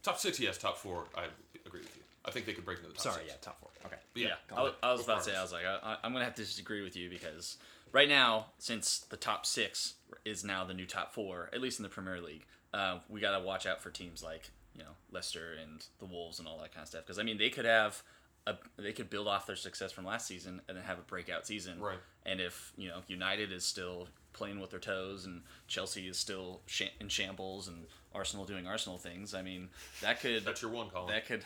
Top 0.03 0.19
six, 0.19 0.39
yes. 0.39 0.57
Top 0.57 0.77
four, 0.77 1.05
I 1.15 1.25
agree 1.65 1.79
with 1.81 1.95
you. 1.95 2.01
I 2.25 2.31
think 2.31 2.45
they 2.45 2.53
could 2.53 2.65
break 2.65 2.79
into 2.79 2.89
the 2.89 2.95
top 2.95 3.03
Sorry, 3.03 3.23
six. 3.25 3.27
yeah, 3.29 3.35
top 3.41 3.59
four. 3.59 3.69
Okay. 3.85 3.95
But 4.13 4.21
yeah, 4.21 4.27
Yeah, 4.29 4.57
I 4.57 4.63
was, 4.63 4.73
I 4.83 4.91
was 4.91 5.03
about 5.03 5.23
to 5.23 5.31
say, 5.31 5.35
I 5.35 5.41
was 5.41 5.51
like, 5.51 5.65
I, 5.65 5.97
I'm 6.03 6.11
gonna 6.11 6.25
have 6.25 6.35
to 6.35 6.43
disagree 6.43 6.81
with 6.83 6.95
you 6.95 7.09
because 7.09 7.57
right 7.91 8.09
now, 8.09 8.47
since 8.57 8.99
the 9.09 9.17
top 9.17 9.45
six 9.45 9.95
is 10.25 10.43
now 10.43 10.65
the 10.65 10.73
new 10.73 10.85
top 10.85 11.13
four, 11.13 11.49
at 11.53 11.61
least 11.61 11.79
in 11.79 11.83
the 11.83 11.89
Premier 11.89 12.19
League, 12.19 12.45
uh, 12.73 12.99
we 13.09 13.19
gotta 13.19 13.43
watch 13.43 13.65
out 13.65 13.81
for 13.81 13.89
teams 13.89 14.23
like 14.23 14.49
you 14.75 14.81
know 14.83 14.91
Leicester 15.11 15.53
and 15.61 15.85
the 15.99 16.05
Wolves 16.05 16.39
and 16.39 16.47
all 16.47 16.57
that 16.59 16.73
kind 16.73 16.83
of 16.83 16.87
stuff. 16.89 17.03
Because 17.05 17.19
I 17.19 17.23
mean, 17.23 17.37
they 17.37 17.49
could 17.49 17.65
have 17.65 18.01
a, 18.47 18.55
they 18.77 18.93
could 18.93 19.09
build 19.09 19.27
off 19.27 19.45
their 19.45 19.55
success 19.55 19.91
from 19.91 20.05
last 20.05 20.27
season 20.27 20.61
and 20.67 20.77
then 20.77 20.83
have 20.85 20.97
a 20.99 21.03
breakout 21.03 21.45
season. 21.45 21.79
Right. 21.79 21.97
And 22.25 22.39
if 22.39 22.73
you 22.77 22.87
know 22.89 22.99
United 23.07 23.51
is 23.51 23.63
still 23.65 24.07
playing 24.33 24.59
with 24.61 24.71
their 24.71 24.79
toes 24.79 25.25
and 25.25 25.41
Chelsea 25.67 26.07
is 26.07 26.17
still 26.17 26.61
sh- 26.65 26.83
in 27.01 27.09
shambles 27.09 27.67
and 27.67 27.85
Arsenal 28.15 28.45
doing 28.45 28.65
Arsenal 28.65 28.97
things, 28.97 29.33
I 29.33 29.41
mean, 29.41 29.67
that 30.01 30.21
could 30.21 30.45
That's 30.45 30.61
your 30.61 30.71
one, 30.71 30.89
Colin. 30.89 31.13
that 31.13 31.25
could. 31.27 31.43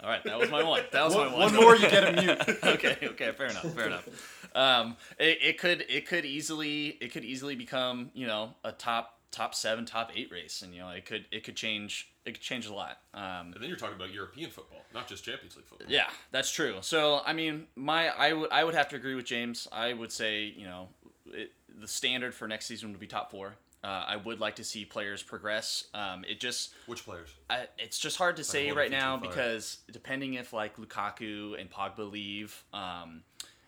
All 0.00 0.08
right, 0.08 0.22
that 0.24 0.38
was 0.38 0.48
my 0.50 0.62
one. 0.62 0.82
That 0.92 1.04
was 1.04 1.14
One- 1.16 1.26
my 1.32 1.32
one. 1.32 1.52
one 1.52 1.62
more, 1.62 1.74
you 1.76 1.88
get 1.90 2.16
a 2.18 2.22
mute. 2.22 2.40
okay, 2.64 2.96
okay, 3.02 3.32
fair 3.32 3.46
enough, 3.48 3.72
fair 3.74 3.86
enough. 3.88 4.48
Um, 4.54 4.96
it, 5.18 5.38
it 5.42 5.58
could 5.58 5.84
it 5.88 6.06
could 6.06 6.24
easily 6.24 6.96
it 7.00 7.12
could 7.12 7.24
easily 7.24 7.56
become 7.56 8.10
you 8.14 8.26
know 8.28 8.54
a 8.64 8.70
top 8.72 9.17
top 9.30 9.54
seven 9.54 9.84
top 9.84 10.10
eight 10.14 10.30
race, 10.32 10.62
and 10.62 10.74
you 10.74 10.80
know 10.80 10.88
it 10.90 11.04
could 11.06 11.26
it 11.30 11.44
could 11.44 11.56
change 11.56 12.12
it 12.24 12.32
could 12.32 12.42
change 12.42 12.66
a 12.66 12.74
lot. 12.74 12.98
Um, 13.14 13.52
and 13.52 13.54
then 13.60 13.68
you're 13.68 13.76
talking 13.78 13.96
about 13.96 14.12
European 14.12 14.50
football, 14.50 14.80
not 14.94 15.06
just 15.08 15.24
Champions 15.24 15.56
League 15.56 15.66
football. 15.66 15.86
yeah, 15.90 16.08
that's 16.30 16.50
true. 16.52 16.76
So 16.80 17.20
I 17.24 17.32
mean, 17.32 17.66
my 17.76 18.08
I 18.08 18.32
would 18.32 18.50
I 18.50 18.64
would 18.64 18.74
have 18.74 18.88
to 18.90 18.96
agree 18.96 19.14
with 19.14 19.24
James. 19.26 19.68
I 19.72 19.92
would 19.92 20.12
say 20.12 20.44
you 20.44 20.64
know 20.66 20.88
it, 21.26 21.52
the 21.80 21.88
standard 21.88 22.34
for 22.34 22.48
next 22.48 22.66
season 22.66 22.90
would 22.90 23.00
be 23.00 23.06
top 23.06 23.30
four. 23.30 23.54
Uh, 23.84 24.04
I 24.08 24.16
would 24.16 24.40
like 24.40 24.56
to 24.56 24.64
see 24.64 24.84
players 24.84 25.22
progress. 25.22 25.84
Um, 25.94 26.24
it 26.28 26.40
just 26.40 26.74
Which 26.86 27.04
players? 27.04 27.28
I, 27.48 27.68
it's 27.78 27.96
just 27.96 28.16
hard 28.16 28.34
to 28.38 28.44
say 28.44 28.72
right 28.72 28.90
now 28.90 29.16
fire? 29.16 29.28
because 29.28 29.78
depending 29.92 30.34
if 30.34 30.52
like 30.52 30.76
Lukaku 30.78 31.58
and 31.60 31.70
Pogba 31.70 32.10
leave, 32.10 32.64
um, 32.72 33.22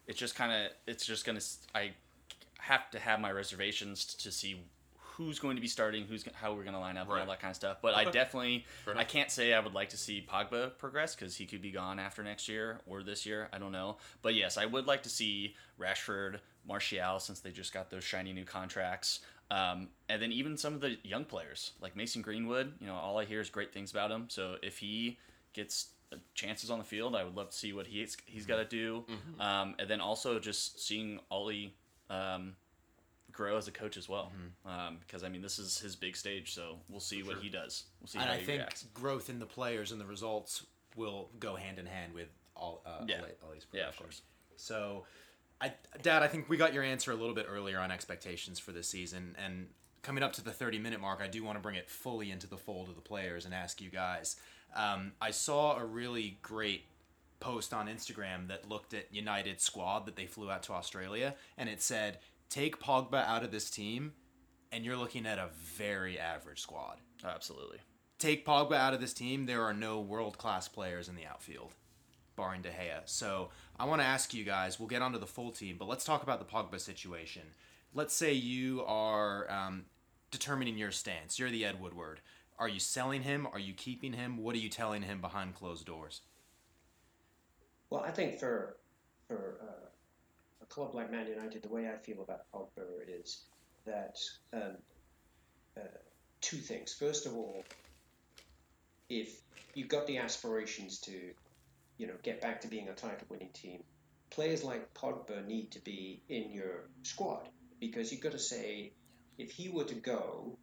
it's 0.08 0.18
just 0.18 0.34
kind 0.34 0.50
of 0.52 0.72
it's 0.88 1.06
just 1.06 1.24
gonna 1.24 1.36
s- 1.36 1.58
I 1.76 1.92
have 2.58 2.90
to 2.90 2.98
have 2.98 3.20
my 3.20 3.30
reservations 3.30 4.04
to 4.16 4.32
see 4.32 4.60
who's 5.16 5.38
going 5.38 5.56
to 5.56 5.62
be 5.62 5.68
starting, 5.68 6.04
who's 6.04 6.24
how 6.34 6.54
we're 6.54 6.64
gonna 6.64 6.80
line 6.80 6.96
up 6.96 7.08
and 7.10 7.20
all 7.20 7.26
that 7.26 7.40
kind 7.40 7.50
of 7.50 7.56
stuff. 7.56 7.78
But 7.82 7.94
I 7.94 8.04
definitely 8.04 8.64
I 8.94 9.04
can't 9.04 9.30
say 9.30 9.52
I 9.52 9.60
would 9.60 9.74
like 9.74 9.90
to 9.90 9.96
see 9.96 10.26
Pogba 10.26 10.76
progress 10.78 11.14
because 11.14 11.36
he 11.36 11.46
could 11.46 11.62
be 11.62 11.70
gone 11.70 11.98
after 11.98 12.22
next 12.22 12.48
year 12.48 12.80
or 12.86 13.02
this 13.02 13.26
year. 13.26 13.48
I 13.52 13.58
don't 13.58 13.72
know. 13.72 13.96
But 14.22 14.34
yes, 14.34 14.56
I 14.56 14.66
would 14.66 14.86
like 14.86 15.02
to 15.04 15.10
see 15.10 15.54
Rashford, 15.78 16.38
Martial 16.66 17.18
since 17.20 17.40
they 17.40 17.50
just 17.50 17.72
got 17.72 17.90
those 17.90 18.04
shiny 18.04 18.32
new 18.32 18.44
contracts. 18.44 19.20
Um, 19.50 19.88
and 20.08 20.22
then 20.22 20.30
even 20.30 20.56
some 20.56 20.74
of 20.74 20.80
the 20.80 20.96
young 21.02 21.24
players 21.24 21.72
like 21.80 21.96
Mason 21.96 22.22
Greenwood, 22.22 22.72
you 22.80 22.86
know, 22.86 22.94
all 22.94 23.18
I 23.18 23.24
hear 23.24 23.40
is 23.40 23.50
great 23.50 23.72
things 23.72 23.90
about 23.90 24.10
him. 24.10 24.26
So 24.28 24.56
if 24.62 24.78
he 24.78 25.18
gets 25.52 25.88
uh, 26.12 26.16
chances 26.34 26.70
on 26.70 26.78
the 26.78 26.84
field, 26.84 27.16
I 27.16 27.24
would 27.24 27.34
love 27.36 27.50
to 27.50 27.56
see 27.56 27.72
what 27.72 27.86
he's 27.86 28.16
he's 28.26 28.46
got 28.46 28.56
to 28.56 28.64
do. 28.64 29.04
Mm-hmm. 29.08 29.40
Um, 29.40 29.74
and 29.78 29.88
then 29.88 30.00
also 30.00 30.38
just 30.38 30.80
seeing 30.80 31.18
Ollie 31.30 31.74
um, 32.08 32.54
grow 33.32 33.56
as 33.56 33.68
a 33.68 33.72
coach 33.72 33.96
as 33.96 34.08
well, 34.08 34.32
because 35.06 35.22
I 35.24 35.28
mean 35.28 35.42
this 35.42 35.58
is 35.58 35.78
his 35.78 35.96
big 35.96 36.16
stage. 36.16 36.52
So 36.54 36.76
we'll 36.88 37.00
see 37.00 37.22
what 37.22 37.38
he 37.38 37.48
does. 37.48 37.84
We'll 38.00 38.08
see 38.08 38.18
And 38.18 38.30
I 38.30 38.36
think 38.38 38.58
reacts. 38.60 38.84
growth 38.94 39.28
in 39.30 39.38
the 39.38 39.46
players 39.46 39.92
and 39.92 40.00
the 40.00 40.06
results 40.06 40.64
will 40.96 41.30
go 41.38 41.54
hand 41.56 41.78
in 41.78 41.86
hand 41.86 42.12
with 42.14 42.28
all 42.56 42.82
uh, 42.86 43.04
Yeah. 43.06 43.20
Ole- 43.20 43.48
Ole's 43.50 43.66
Yeah, 43.72 43.88
of 43.88 43.96
course. 43.96 44.22
So, 44.56 45.04
I, 45.60 45.72
Dad, 46.02 46.22
I 46.22 46.26
think 46.28 46.48
we 46.48 46.56
got 46.56 46.74
your 46.74 46.82
answer 46.82 47.12
a 47.12 47.14
little 47.14 47.34
bit 47.34 47.46
earlier 47.48 47.78
on 47.78 47.90
expectations 47.90 48.58
for 48.58 48.72
this 48.72 48.88
season, 48.88 49.36
and 49.42 49.68
coming 50.02 50.22
up 50.22 50.32
to 50.34 50.42
the 50.44 50.52
30 50.52 50.78
minute 50.78 51.00
mark, 51.00 51.20
I 51.22 51.28
do 51.28 51.44
want 51.44 51.56
to 51.58 51.62
bring 51.62 51.76
it 51.76 51.88
fully 51.88 52.30
into 52.30 52.46
the 52.46 52.56
fold 52.56 52.88
of 52.88 52.94
the 52.96 53.00
players 53.02 53.44
and 53.44 53.54
ask 53.54 53.80
you 53.80 53.90
guys. 53.90 54.36
Um, 54.74 55.12
I 55.20 55.30
saw 55.30 55.76
a 55.78 55.84
really 55.84 56.38
great 56.42 56.84
post 57.40 57.72
on 57.72 57.88
Instagram 57.88 58.48
that 58.48 58.68
looked 58.68 58.92
at 58.94 59.12
United 59.14 59.60
squad 59.60 60.04
that 60.06 60.16
they 60.16 60.26
flew 60.26 60.50
out 60.50 60.62
to 60.64 60.72
Australia, 60.72 61.34
and 61.56 61.68
it 61.68 61.80
said, 61.82 62.18
"Take 62.50 62.78
Pogba 62.78 63.24
out 63.24 63.42
of 63.44 63.50
this 63.50 63.70
team, 63.70 64.12
and 64.70 64.84
you're 64.84 64.96
looking 64.98 65.24
at 65.24 65.38
a 65.38 65.48
very 65.54 66.18
average 66.18 66.60
squad." 66.60 66.98
Absolutely. 67.24 67.78
take 68.18 68.44
Pogba 68.44 68.74
out 68.74 68.92
of 68.92 69.00
this 69.00 69.14
team, 69.14 69.46
there 69.46 69.62
are 69.62 69.72
no 69.72 69.98
world 70.00 70.36
class 70.36 70.68
players 70.68 71.08
in 71.08 71.16
the 71.16 71.24
outfield, 71.24 71.72
barring 72.36 72.60
De 72.62 72.68
Gea. 72.68 73.00
So 73.06 73.48
I 73.78 73.86
want 73.86 74.02
to 74.02 74.06
ask 74.06 74.34
you 74.34 74.44
guys. 74.44 74.78
We'll 74.78 74.88
get 74.88 75.00
onto 75.02 75.18
the 75.18 75.26
full 75.26 75.50
team, 75.52 75.76
but 75.78 75.88
let's 75.88 76.04
talk 76.04 76.22
about 76.22 76.38
the 76.38 76.44
Pogba 76.44 76.78
situation. 76.80 77.42
Let's 77.94 78.12
say 78.14 78.32
you 78.34 78.84
are 78.86 79.50
um, 79.50 79.86
determining 80.30 80.76
your 80.76 80.90
stance. 80.90 81.38
You're 81.38 81.50
the 81.50 81.64
Ed 81.64 81.80
Woodward. 81.80 82.20
Are 82.58 82.68
you 82.68 82.78
selling 82.80 83.22
him? 83.22 83.46
Are 83.52 83.58
you 83.58 83.72
keeping 83.72 84.12
him? 84.12 84.36
What 84.36 84.54
are 84.54 84.58
you 84.58 84.68
telling 84.68 85.02
him 85.02 85.20
behind 85.22 85.54
closed 85.54 85.86
doors? 85.86 86.20
Well, 87.88 88.02
I 88.02 88.10
think 88.10 88.38
for 88.38 88.76
for 89.26 89.58
uh, 89.62 89.86
a 89.86 89.89
club 90.70 90.94
like 90.94 91.10
Man 91.10 91.26
United, 91.26 91.62
the 91.62 91.68
way 91.68 91.88
I 91.88 91.98
feel 91.98 92.22
about 92.22 92.50
Pogba 92.54 92.84
is 93.06 93.44
that 93.84 94.16
um, 94.52 94.76
uh, 95.76 95.98
two 96.40 96.56
things. 96.56 96.94
First 96.94 97.26
of 97.26 97.34
all, 97.34 97.64
if 99.08 99.40
you've 99.74 99.88
got 99.88 100.06
the 100.06 100.18
aspirations 100.18 101.00
to, 101.00 101.12
you 101.98 102.06
know, 102.06 102.14
get 102.22 102.40
back 102.40 102.60
to 102.62 102.68
being 102.68 102.88
a 102.88 102.94
title-winning 102.94 103.50
team, 103.52 103.82
players 104.30 104.64
like 104.64 104.94
Pogba 104.94 105.46
need 105.46 105.72
to 105.72 105.80
be 105.80 106.22
in 106.28 106.50
your 106.50 106.88
squad 107.02 107.48
because 107.80 108.12
you've 108.12 108.20
got 108.20 108.32
to 108.32 108.38
say, 108.38 108.92
if 109.38 109.50
he 109.50 109.68
were 109.68 109.84
to 109.84 109.94
go, 109.94 110.56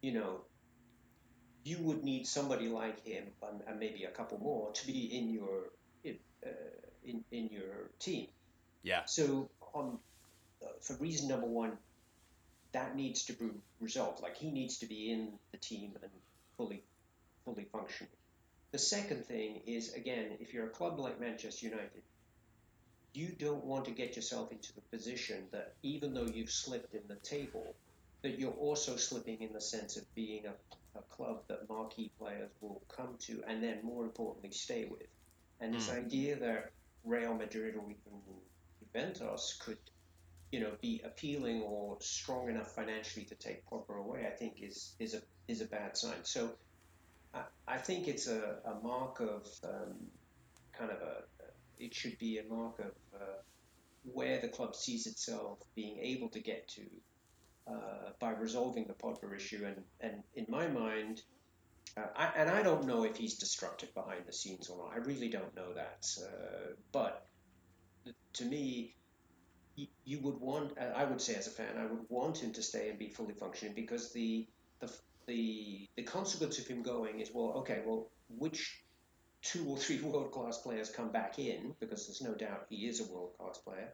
you 0.00 0.12
know, 0.12 0.42
you 1.64 1.78
would 1.80 2.04
need 2.04 2.26
somebody 2.26 2.68
like 2.68 3.04
him 3.06 3.24
and, 3.42 3.62
and 3.66 3.80
maybe 3.80 4.04
a 4.04 4.10
couple 4.10 4.38
more 4.38 4.70
to 4.72 4.86
be 4.86 5.18
in 5.18 5.30
your 5.30 5.70
in, 6.04 6.18
uh, 6.46 6.50
in, 7.04 7.24
in 7.32 7.48
your 7.50 7.90
team. 7.98 8.28
Yeah. 8.84 9.02
So 9.06 9.50
on 9.74 9.98
uh, 10.64 10.68
for 10.82 10.96
reason 10.98 11.28
number 11.28 11.46
one, 11.48 11.78
that 12.72 12.96
needs 12.96 13.24
to 13.26 13.32
be 13.32 13.50
resolved. 13.80 14.22
Like 14.22 14.36
he 14.36 14.50
needs 14.50 14.78
to 14.78 14.86
be 14.86 15.10
in 15.10 15.32
the 15.52 15.58
team 15.58 15.94
and 16.02 16.12
fully 16.56 16.84
fully 17.44 17.66
functioning. 17.72 18.12
The 18.72 18.78
second 18.78 19.26
thing 19.26 19.62
is 19.66 19.94
again, 19.94 20.36
if 20.40 20.54
you're 20.54 20.66
a 20.66 20.70
club 20.70 21.00
like 21.00 21.20
Manchester 21.20 21.66
United, 21.66 22.02
you 23.14 23.28
don't 23.38 23.64
want 23.64 23.84
to 23.86 23.92
get 23.92 24.16
yourself 24.16 24.52
into 24.52 24.72
the 24.74 24.82
position 24.96 25.44
that 25.52 25.74
even 25.82 26.14
though 26.14 26.26
you've 26.26 26.50
slipped 26.50 26.94
in 26.94 27.02
the 27.08 27.16
table, 27.16 27.76
that 28.22 28.38
you're 28.38 28.52
also 28.52 28.96
slipping 28.96 29.40
in 29.42 29.52
the 29.52 29.60
sense 29.60 29.96
of 29.96 30.04
being 30.14 30.46
a, 30.46 30.98
a 30.98 31.02
club 31.10 31.42
that 31.48 31.68
marquee 31.68 32.10
players 32.18 32.50
will 32.60 32.82
come 32.94 33.16
to 33.20 33.42
and 33.46 33.62
then 33.62 33.78
more 33.84 34.04
importantly 34.04 34.50
stay 34.50 34.86
with. 34.90 35.06
And 35.60 35.74
this 35.74 35.88
Mm. 35.88 36.06
idea 36.06 36.36
that 36.40 36.72
Real 37.04 37.34
Madrid 37.34 37.76
or 37.76 37.84
even 37.90 38.20
Juventus 38.94 39.56
could, 39.60 39.78
you 40.52 40.60
know, 40.60 40.72
be 40.80 41.00
appealing 41.04 41.62
or 41.62 41.96
strong 42.00 42.48
enough 42.48 42.74
financially 42.74 43.24
to 43.26 43.34
take 43.34 43.68
Pogba 43.68 43.98
away, 43.98 44.26
I 44.26 44.36
think 44.36 44.62
is 44.62 44.94
is 44.98 45.14
a 45.14 45.22
is 45.48 45.60
a 45.60 45.66
bad 45.66 45.96
sign. 45.96 46.22
So 46.22 46.52
I, 47.34 47.42
I 47.66 47.78
think 47.78 48.08
it's 48.08 48.28
a, 48.28 48.56
a 48.64 48.82
mark 48.82 49.20
of 49.20 49.46
um, 49.64 49.94
kind 50.78 50.90
of 50.90 50.98
a 50.98 51.22
it 51.78 51.94
should 51.94 52.18
be 52.18 52.38
a 52.38 52.44
mark 52.44 52.78
of 52.78 53.20
uh, 53.20 53.42
where 54.04 54.40
the 54.40 54.48
club 54.48 54.76
sees 54.76 55.06
itself 55.06 55.58
being 55.74 55.98
able 55.98 56.28
to 56.28 56.40
get 56.40 56.68
to 56.68 56.82
uh, 57.66 58.10
by 58.20 58.30
resolving 58.30 58.86
the 58.86 58.92
Pogba 58.94 59.34
issue. 59.34 59.64
And, 59.66 59.82
and 60.00 60.22
in 60.34 60.46
my 60.48 60.68
mind, 60.68 61.22
uh, 61.96 62.06
I, 62.16 62.32
and 62.36 62.50
I 62.50 62.62
don't 62.62 62.86
know 62.86 63.04
if 63.04 63.16
he's 63.16 63.34
destructive 63.34 63.92
behind 63.94 64.26
the 64.26 64.32
scenes 64.32 64.68
or 64.68 64.78
not. 64.78 64.94
I 64.94 64.98
really 64.98 65.28
don't 65.28 65.54
know 65.56 65.72
that. 65.74 66.06
Uh, 66.22 66.74
but 66.92 67.26
to 68.34 68.44
me, 68.44 68.94
you, 70.04 70.20
would 70.20 70.38
want, 70.40 70.78
uh, 70.78 70.92
I 70.96 71.04
would 71.04 71.20
say 71.20 71.34
as 71.34 71.46
a 71.46 71.50
fan, 71.50 71.76
I 71.78 71.86
would 71.86 72.04
want 72.08 72.38
him 72.38 72.52
to 72.52 72.62
stay 72.62 72.90
and 72.90 72.98
be 72.98 73.08
fully 73.08 73.34
functioning 73.34 73.74
because 73.74 74.12
the 74.12 74.46
the 74.80 74.90
the, 75.26 75.88
the 75.96 76.02
consequence 76.02 76.58
of 76.58 76.66
him 76.66 76.82
going 76.82 77.20
is 77.20 77.30
well, 77.32 77.54
okay, 77.58 77.82
well, 77.84 78.10
which 78.28 78.82
two 79.42 79.64
or 79.68 79.78
three 79.78 80.00
world 80.02 80.32
class 80.32 80.58
players 80.58 80.90
come 80.90 81.10
back 81.10 81.38
in 81.38 81.74
because 81.80 82.06
there's 82.06 82.22
no 82.22 82.34
doubt 82.34 82.66
he 82.68 82.86
is 82.86 83.00
a 83.00 83.12
world 83.12 83.32
class 83.38 83.58
player. 83.58 83.92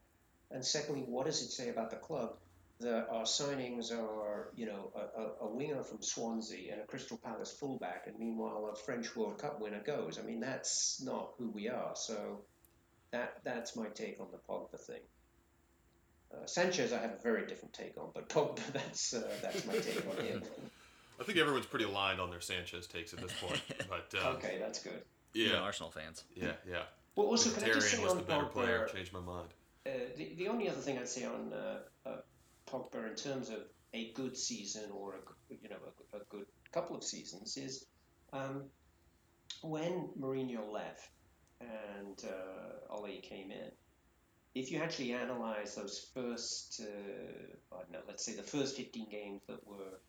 And 0.50 0.64
secondly, 0.64 1.02
what 1.06 1.26
does 1.26 1.42
it 1.42 1.50
say 1.50 1.68
about 1.68 1.90
the 1.90 1.96
club 1.96 2.36
that 2.80 3.08
our 3.10 3.22
signings 3.24 3.92
are, 3.92 4.50
you 4.56 4.66
know, 4.66 4.90
a, 4.96 5.20
a, 5.20 5.48
a 5.48 5.54
winger 5.54 5.82
from 5.82 6.02
Swansea 6.02 6.72
and 6.72 6.80
a 6.80 6.86
Crystal 6.86 7.18
Palace 7.18 7.52
fullback, 7.52 8.06
and 8.06 8.18
meanwhile 8.18 8.70
a 8.72 8.74
French 8.74 9.14
World 9.14 9.38
Cup 9.38 9.60
winner 9.60 9.82
goes? 9.84 10.18
I 10.18 10.22
mean, 10.22 10.40
that's 10.40 11.00
not 11.02 11.34
who 11.38 11.50
we 11.50 11.68
are. 11.68 11.92
So 11.94 12.40
that 13.12 13.38
that's 13.44 13.76
my 13.76 13.86
take 13.88 14.20
on 14.20 14.28
the 14.30 14.38
Pogba 14.38 14.78
thing. 14.78 15.00
Uh, 16.32 16.46
Sanchez, 16.46 16.92
I 16.92 16.98
have 17.00 17.12
a 17.12 17.22
very 17.22 17.46
different 17.46 17.74
take 17.74 17.96
on, 17.98 18.10
but 18.14 18.28
Pogba, 18.28 18.60
that's 18.72 19.14
uh, 19.14 19.28
that's 19.42 19.66
my 19.66 19.74
take 19.74 20.04
on 20.06 20.24
him. 20.24 20.42
I 21.20 21.24
think 21.24 21.38
everyone's 21.38 21.66
pretty 21.66 21.84
aligned 21.84 22.20
on 22.20 22.30
their 22.30 22.40
Sanchez 22.40 22.86
takes 22.86 23.12
at 23.12 23.20
this 23.20 23.32
point. 23.40 23.60
But 23.88 24.14
um, 24.20 24.36
Okay, 24.36 24.56
that's 24.60 24.82
good. 24.82 25.02
Yeah, 25.34 25.46
You 25.46 25.52
know, 25.54 25.58
Arsenal 25.58 25.90
fans. 25.90 26.24
Yeah, 26.34 26.52
yeah. 26.68 26.82
Well, 27.16 27.26
also, 27.26 27.50
can 27.50 27.68
I 27.68 27.74
just 27.74 27.88
Mkhitaryan 27.88 27.96
say 27.96 28.02
was 28.02 28.12
on 28.12 28.18
the 28.18 28.22
better 28.24 28.44
Pogba, 28.44 28.52
player. 28.52 28.88
Changed 28.92 29.12
my 29.12 29.20
mind. 29.20 29.48
Uh, 29.86 29.90
the, 30.16 30.34
the 30.36 30.48
only 30.48 30.68
other 30.68 30.80
thing 30.80 30.98
I'd 30.98 31.08
say 31.08 31.24
on 31.24 31.52
uh, 31.52 31.78
uh, 32.08 32.16
Pogba 32.70 33.08
in 33.10 33.16
terms 33.16 33.50
of 33.50 33.58
a 33.92 34.12
good 34.12 34.36
season 34.36 34.84
or 34.94 35.14
a, 35.14 35.18
g- 35.54 35.58
you 35.62 35.68
know 35.68 35.76
a, 36.12 36.16
a 36.18 36.20
good 36.28 36.46
couple 36.72 36.96
of 36.96 37.02
seasons 37.02 37.56
is 37.56 37.86
um, 38.32 38.64
when 39.62 40.08
Mourinho 40.18 40.70
left 40.72 41.08
and 41.60 42.24
uh, 42.24 42.94
Ole 42.94 43.20
came 43.22 43.50
in. 43.50 43.70
If 44.54 44.72
you 44.72 44.80
actually 44.80 45.12
analyze 45.12 45.74
those 45.76 46.10
first, 46.14 46.80
uh, 46.82 47.74
I 47.76 47.78
don't 47.82 47.92
know, 47.92 48.00
let's 48.08 48.24
say 48.24 48.34
the 48.34 48.42
first 48.42 48.76
15 48.76 49.08
games 49.08 49.42
that 49.48 49.64
were 49.66 50.00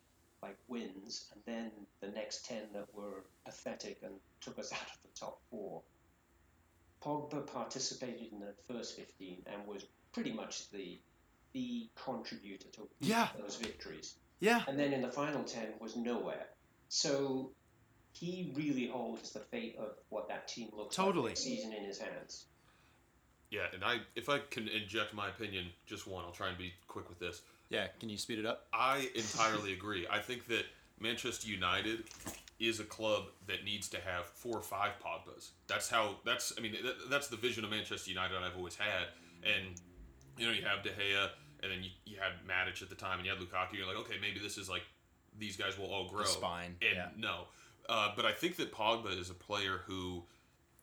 like 0.42 0.56
wins, 0.66 1.30
and 1.32 1.42
then 1.46 1.70
the 2.00 2.08
next 2.08 2.44
10 2.46 2.58
that 2.74 2.92
were 2.92 3.24
pathetic 3.44 3.98
and 4.02 4.14
took 4.40 4.58
us 4.58 4.72
out 4.72 4.80
of 4.80 4.98
the 5.02 5.18
top 5.18 5.40
four, 5.50 5.82
Pogba 7.02 7.46
participated 7.46 8.32
in 8.32 8.40
the 8.40 8.54
first 8.68 8.96
15 8.96 9.42
and 9.46 9.66
was 9.66 9.84
pretty 10.12 10.32
much 10.32 10.70
the 10.70 11.00
the 11.52 11.90
contributor 12.02 12.68
to 12.70 12.88
Yeah. 13.00 13.28
those 13.38 13.56
victories. 13.56 14.14
Yeah. 14.40 14.62
And 14.66 14.78
then 14.78 14.94
in 14.94 15.02
the 15.02 15.10
final 15.10 15.44
10 15.44 15.74
was 15.80 15.96
nowhere. 15.96 16.46
So 16.88 17.52
he 18.12 18.52
really 18.54 18.86
holds 18.88 19.30
the 19.32 19.40
fate 19.40 19.76
of 19.78 19.88
what 20.10 20.28
that 20.28 20.46
team 20.48 20.68
looks 20.76 20.94
Totally. 20.96 21.22
like 21.22 21.30
next 21.30 21.40
season 21.44 21.72
in 21.72 21.84
his 21.84 21.98
hands. 21.98 22.44
Yeah, 23.50 23.66
and 23.74 23.84
I 23.84 23.98
if 24.16 24.28
I 24.28 24.38
can 24.50 24.68
inject 24.68 25.12
my 25.14 25.28
opinion, 25.28 25.66
just 25.86 26.06
one. 26.06 26.24
I'll 26.24 26.32
try 26.32 26.48
and 26.48 26.56
be 26.58 26.72
quick 26.88 27.08
with 27.08 27.18
this. 27.18 27.42
Yeah, 27.68 27.86
can 28.00 28.08
you 28.08 28.16
speed 28.18 28.38
it 28.38 28.46
up? 28.46 28.66
I 28.72 29.08
entirely 29.14 29.72
agree. 29.78 30.06
I 30.10 30.18
think 30.20 30.46
that 30.48 30.64
Manchester 31.00 31.48
United 31.48 32.04
is 32.60 32.80
a 32.80 32.84
club 32.84 33.24
that 33.48 33.64
needs 33.64 33.88
to 33.88 33.98
have 34.00 34.24
four 34.26 34.56
or 34.56 34.62
five 34.62 34.92
Pogbas. 35.04 35.50
That's 35.66 35.90
how. 35.90 36.16
That's. 36.24 36.52
I 36.56 36.60
mean, 36.62 36.76
that, 36.82 37.10
that's 37.10 37.28
the 37.28 37.36
vision 37.36 37.64
of 37.64 37.70
Manchester 37.70 38.10
United 38.10 38.36
I've 38.38 38.56
always 38.56 38.76
had. 38.76 39.08
And 39.42 39.74
you 40.38 40.46
know, 40.46 40.52
you 40.52 40.64
have 40.64 40.82
De 40.82 40.90
Gea, 40.90 41.28
and 41.62 41.70
then 41.72 41.82
you, 41.82 41.90
you 42.06 42.16
had 42.18 42.32
Matic 42.48 42.80
at 42.82 42.88
the 42.88 42.94
time, 42.94 43.18
and 43.18 43.26
you 43.26 43.32
had 43.32 43.40
Lukaku. 43.40 43.74
You're 43.76 43.86
like, 43.86 43.96
okay, 43.96 44.14
maybe 44.20 44.38
this 44.38 44.56
is 44.56 44.70
like 44.70 44.82
these 45.38 45.56
guys 45.58 45.78
will 45.78 45.92
all 45.92 46.08
grow. 46.08 46.24
spine, 46.24 46.76
And 46.80 46.94
yeah. 46.96 47.08
no, 47.18 47.44
uh, 47.88 48.12
but 48.16 48.24
I 48.24 48.32
think 48.32 48.56
that 48.56 48.72
Pogba 48.72 49.18
is 49.18 49.30
a 49.30 49.34
player 49.34 49.80
who, 49.86 50.24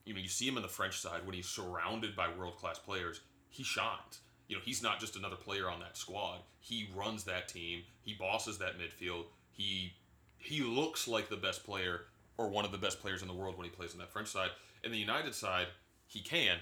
you 0.06 0.14
know, 0.14 0.20
you 0.20 0.28
see 0.28 0.48
him 0.48 0.58
on 0.58 0.62
the 0.64 0.68
French 0.70 1.00
side 1.00 1.26
when 1.26 1.36
he's 1.36 1.48
surrounded 1.48 2.16
by 2.16 2.28
world 2.38 2.58
class 2.58 2.80
players, 2.80 3.22
he 3.50 3.64
shines. 3.64 4.20
You 4.48 4.56
know, 4.56 4.62
he's 4.66 4.82
not 4.82 5.00
just 5.00 5.16
another 5.16 5.36
player 5.36 5.70
on 5.70 5.80
that 5.82 5.96
squad. 5.98 6.40
He 6.60 6.90
runs 6.96 7.24
that 7.26 7.48
team. 7.48 7.84
He 8.02 8.14
bosses 8.16 8.58
that 8.60 8.74
midfield. 8.80 9.26
He 9.52 9.94
he 10.38 10.62
looks 10.62 11.08
like 11.08 11.30
the 11.30 11.36
best 11.36 11.64
player 11.64 12.02
or 12.38 12.48
one 12.50 12.64
of 12.66 12.72
the 12.72 12.78
best 12.78 13.00
players 13.02 13.22
in 13.22 13.28
the 13.28 13.34
world 13.34 13.58
when 13.58 13.66
he 13.66 13.70
plays 13.72 13.92
on 13.94 14.00
that 14.00 14.12
French 14.12 14.30
side. 14.30 14.50
In 14.84 14.92
the 14.92 14.98
United 14.98 15.36
side, 15.36 15.68
he 16.08 16.22
can, 16.22 16.58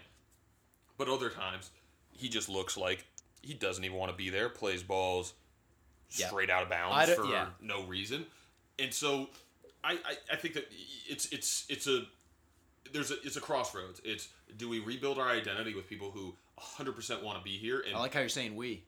but 0.98 1.08
other 1.08 1.30
times 1.30 1.70
he 2.12 2.28
just 2.28 2.50
looks 2.50 2.76
like 2.76 3.06
he 3.42 3.54
doesn't 3.54 3.84
even 3.86 3.96
want 3.96 4.12
to 4.12 4.18
be 4.18 4.30
there. 4.30 4.50
Plays 4.50 4.82
balls 4.84 5.34
Yeah. 6.16 6.28
straight 6.28 6.50
out 6.50 6.64
of 6.64 6.70
bounds 6.70 7.14
for 7.14 7.26
yeah. 7.26 7.48
no 7.62 7.84
reason, 7.84 8.26
and 8.80 8.94
so 8.94 9.30
I, 9.88 9.92
I, 9.94 10.34
I 10.34 10.36
think 10.36 10.54
that 10.56 10.68
it's 11.08 11.26
it's 11.32 11.66
it's 11.70 11.88
a 11.88 12.04
there's 12.94 13.12
a 13.12 13.16
it's 13.24 13.38
a 13.38 13.42
crossroads. 13.42 14.02
It's 14.04 14.28
do 14.58 14.68
we 14.70 14.80
rebuild 14.80 15.18
our 15.20 15.30
identity 15.30 15.74
with 15.76 15.88
people 15.88 16.12
who 16.12 16.36
100% 16.60 17.24
want 17.24 17.38
to 17.38 17.44
be 17.44 17.58
here 17.58 17.84
and 17.86 17.96
I 17.96 18.00
like 18.00 18.14
how 18.14 18.20
you're 18.22 18.30
saying 18.30 18.56
we. 18.56 18.84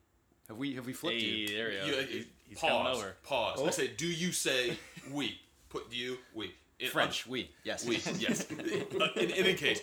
Have 0.48 0.58
we 0.58 0.74
have 0.76 0.86
we 0.86 0.94
flipped 0.94 1.22
you? 1.22 1.48
Hey, 1.48 1.54
there 1.56 1.70
we 1.70 1.76
go. 1.76 1.86
you- 1.86 1.94
He's- 2.08 2.26
he's 2.50 2.60
coming 2.60 2.76
pause. 2.78 2.98
over. 2.98 3.16
Pause. 3.24 3.60
Oh. 3.62 3.68
I 3.68 3.70
said, 3.70 3.98
do 3.98 4.08
you 4.08 4.32
say 4.32 4.78
we? 5.12 5.40
Put 5.70 5.86
you 5.94 6.18
we 6.34 6.52
in 6.80 6.90
French, 6.90 7.28
we. 7.28 7.52
Yes. 7.64 7.86
we 7.86 7.96
yes. 8.18 8.50
In, 8.50 8.60
in 9.18 9.32
any 9.32 9.54
case, 9.54 9.82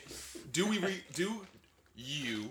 do 0.53 0.67
we 0.67 0.79
re, 0.79 1.01
do 1.15 1.43
you 1.97 2.49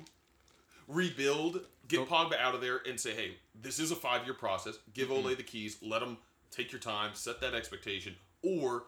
rebuild? 0.87 1.59
Get 1.87 2.07
Pogba 2.09 2.39
out 2.39 2.55
of 2.55 2.61
there 2.61 2.79
and 2.87 2.99
say, 2.99 3.11
hey, 3.13 3.35
this 3.61 3.77
is 3.79 3.91
a 3.91 3.95
five 3.95 4.23
year 4.25 4.33
process. 4.33 4.77
Give 4.93 5.09
Mm-hmm. 5.09 5.27
Ole 5.27 5.35
the 5.35 5.43
keys. 5.43 5.77
Let 5.83 6.01
him 6.01 6.17
take 6.49 6.71
your 6.71 6.79
time. 6.81 7.11
Set 7.13 7.41
that 7.41 7.53
expectation. 7.53 8.15
Or 8.45 8.83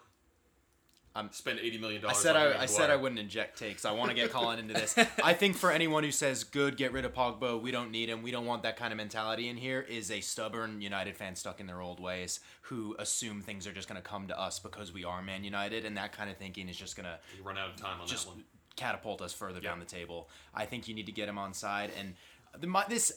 I'm 1.17 1.31
spend 1.31 1.59
eighty 1.59 1.79
million 1.79 2.01
dollars. 2.01 2.17
I 2.17 2.21
said 2.21 2.35
I, 2.35 2.61
I 2.61 2.65
said 2.67 2.91
I 2.91 2.95
wouldn't 2.95 3.19
inject 3.19 3.57
takes. 3.57 3.85
I 3.85 3.91
want 3.91 4.11
to 4.11 4.15
get 4.15 4.29
Colin 4.29 4.59
into 4.59 4.75
this. 4.75 4.95
I 5.23 5.33
think 5.33 5.55
for 5.55 5.71
anyone 5.71 6.03
who 6.03 6.11
says 6.11 6.43
good, 6.43 6.77
get 6.77 6.93
rid 6.93 7.05
of 7.05 7.13
Pogba, 7.13 7.59
we 7.59 7.71
don't 7.71 7.89
need 7.89 8.07
him, 8.07 8.21
we 8.21 8.29
don't 8.29 8.45
want 8.45 8.61
that 8.63 8.77
kind 8.77 8.93
of 8.93 8.97
mentality 8.97 9.49
in 9.49 9.57
here, 9.57 9.81
is 9.81 10.11
a 10.11 10.21
stubborn 10.21 10.79
United 10.79 11.17
fan 11.17 11.35
stuck 11.35 11.59
in 11.59 11.65
their 11.65 11.81
old 11.81 11.99
ways 11.99 12.39
who 12.61 12.95
assume 12.99 13.41
things 13.41 13.65
are 13.65 13.73
just 13.73 13.87
going 13.89 13.99
to 13.99 14.07
come 14.07 14.27
to 14.27 14.39
us 14.39 14.59
because 14.59 14.93
we 14.93 15.03
are 15.03 15.23
Man 15.23 15.43
United, 15.43 15.85
and 15.85 15.97
that 15.97 16.11
kind 16.11 16.29
of 16.29 16.37
thinking 16.37 16.69
is 16.69 16.77
just 16.77 16.95
going 16.95 17.05
to 17.07 17.17
run 17.43 17.57
out 17.57 17.69
of 17.69 17.77
time 17.77 17.99
on 17.99 18.05
just 18.07 18.25
that 18.27 18.35
one. 18.35 18.43
catapult 18.75 19.23
us 19.23 19.33
further 19.33 19.59
down 19.59 19.79
the 19.79 19.85
table. 19.85 20.29
I 20.53 20.65
think 20.65 20.87
you 20.87 20.93
need 20.93 21.07
to 21.07 21.11
get 21.11 21.27
him 21.27 21.39
on 21.39 21.53
side, 21.55 21.91
and 21.97 22.13
the, 22.59 22.67
my, 22.67 22.85
this, 22.87 23.11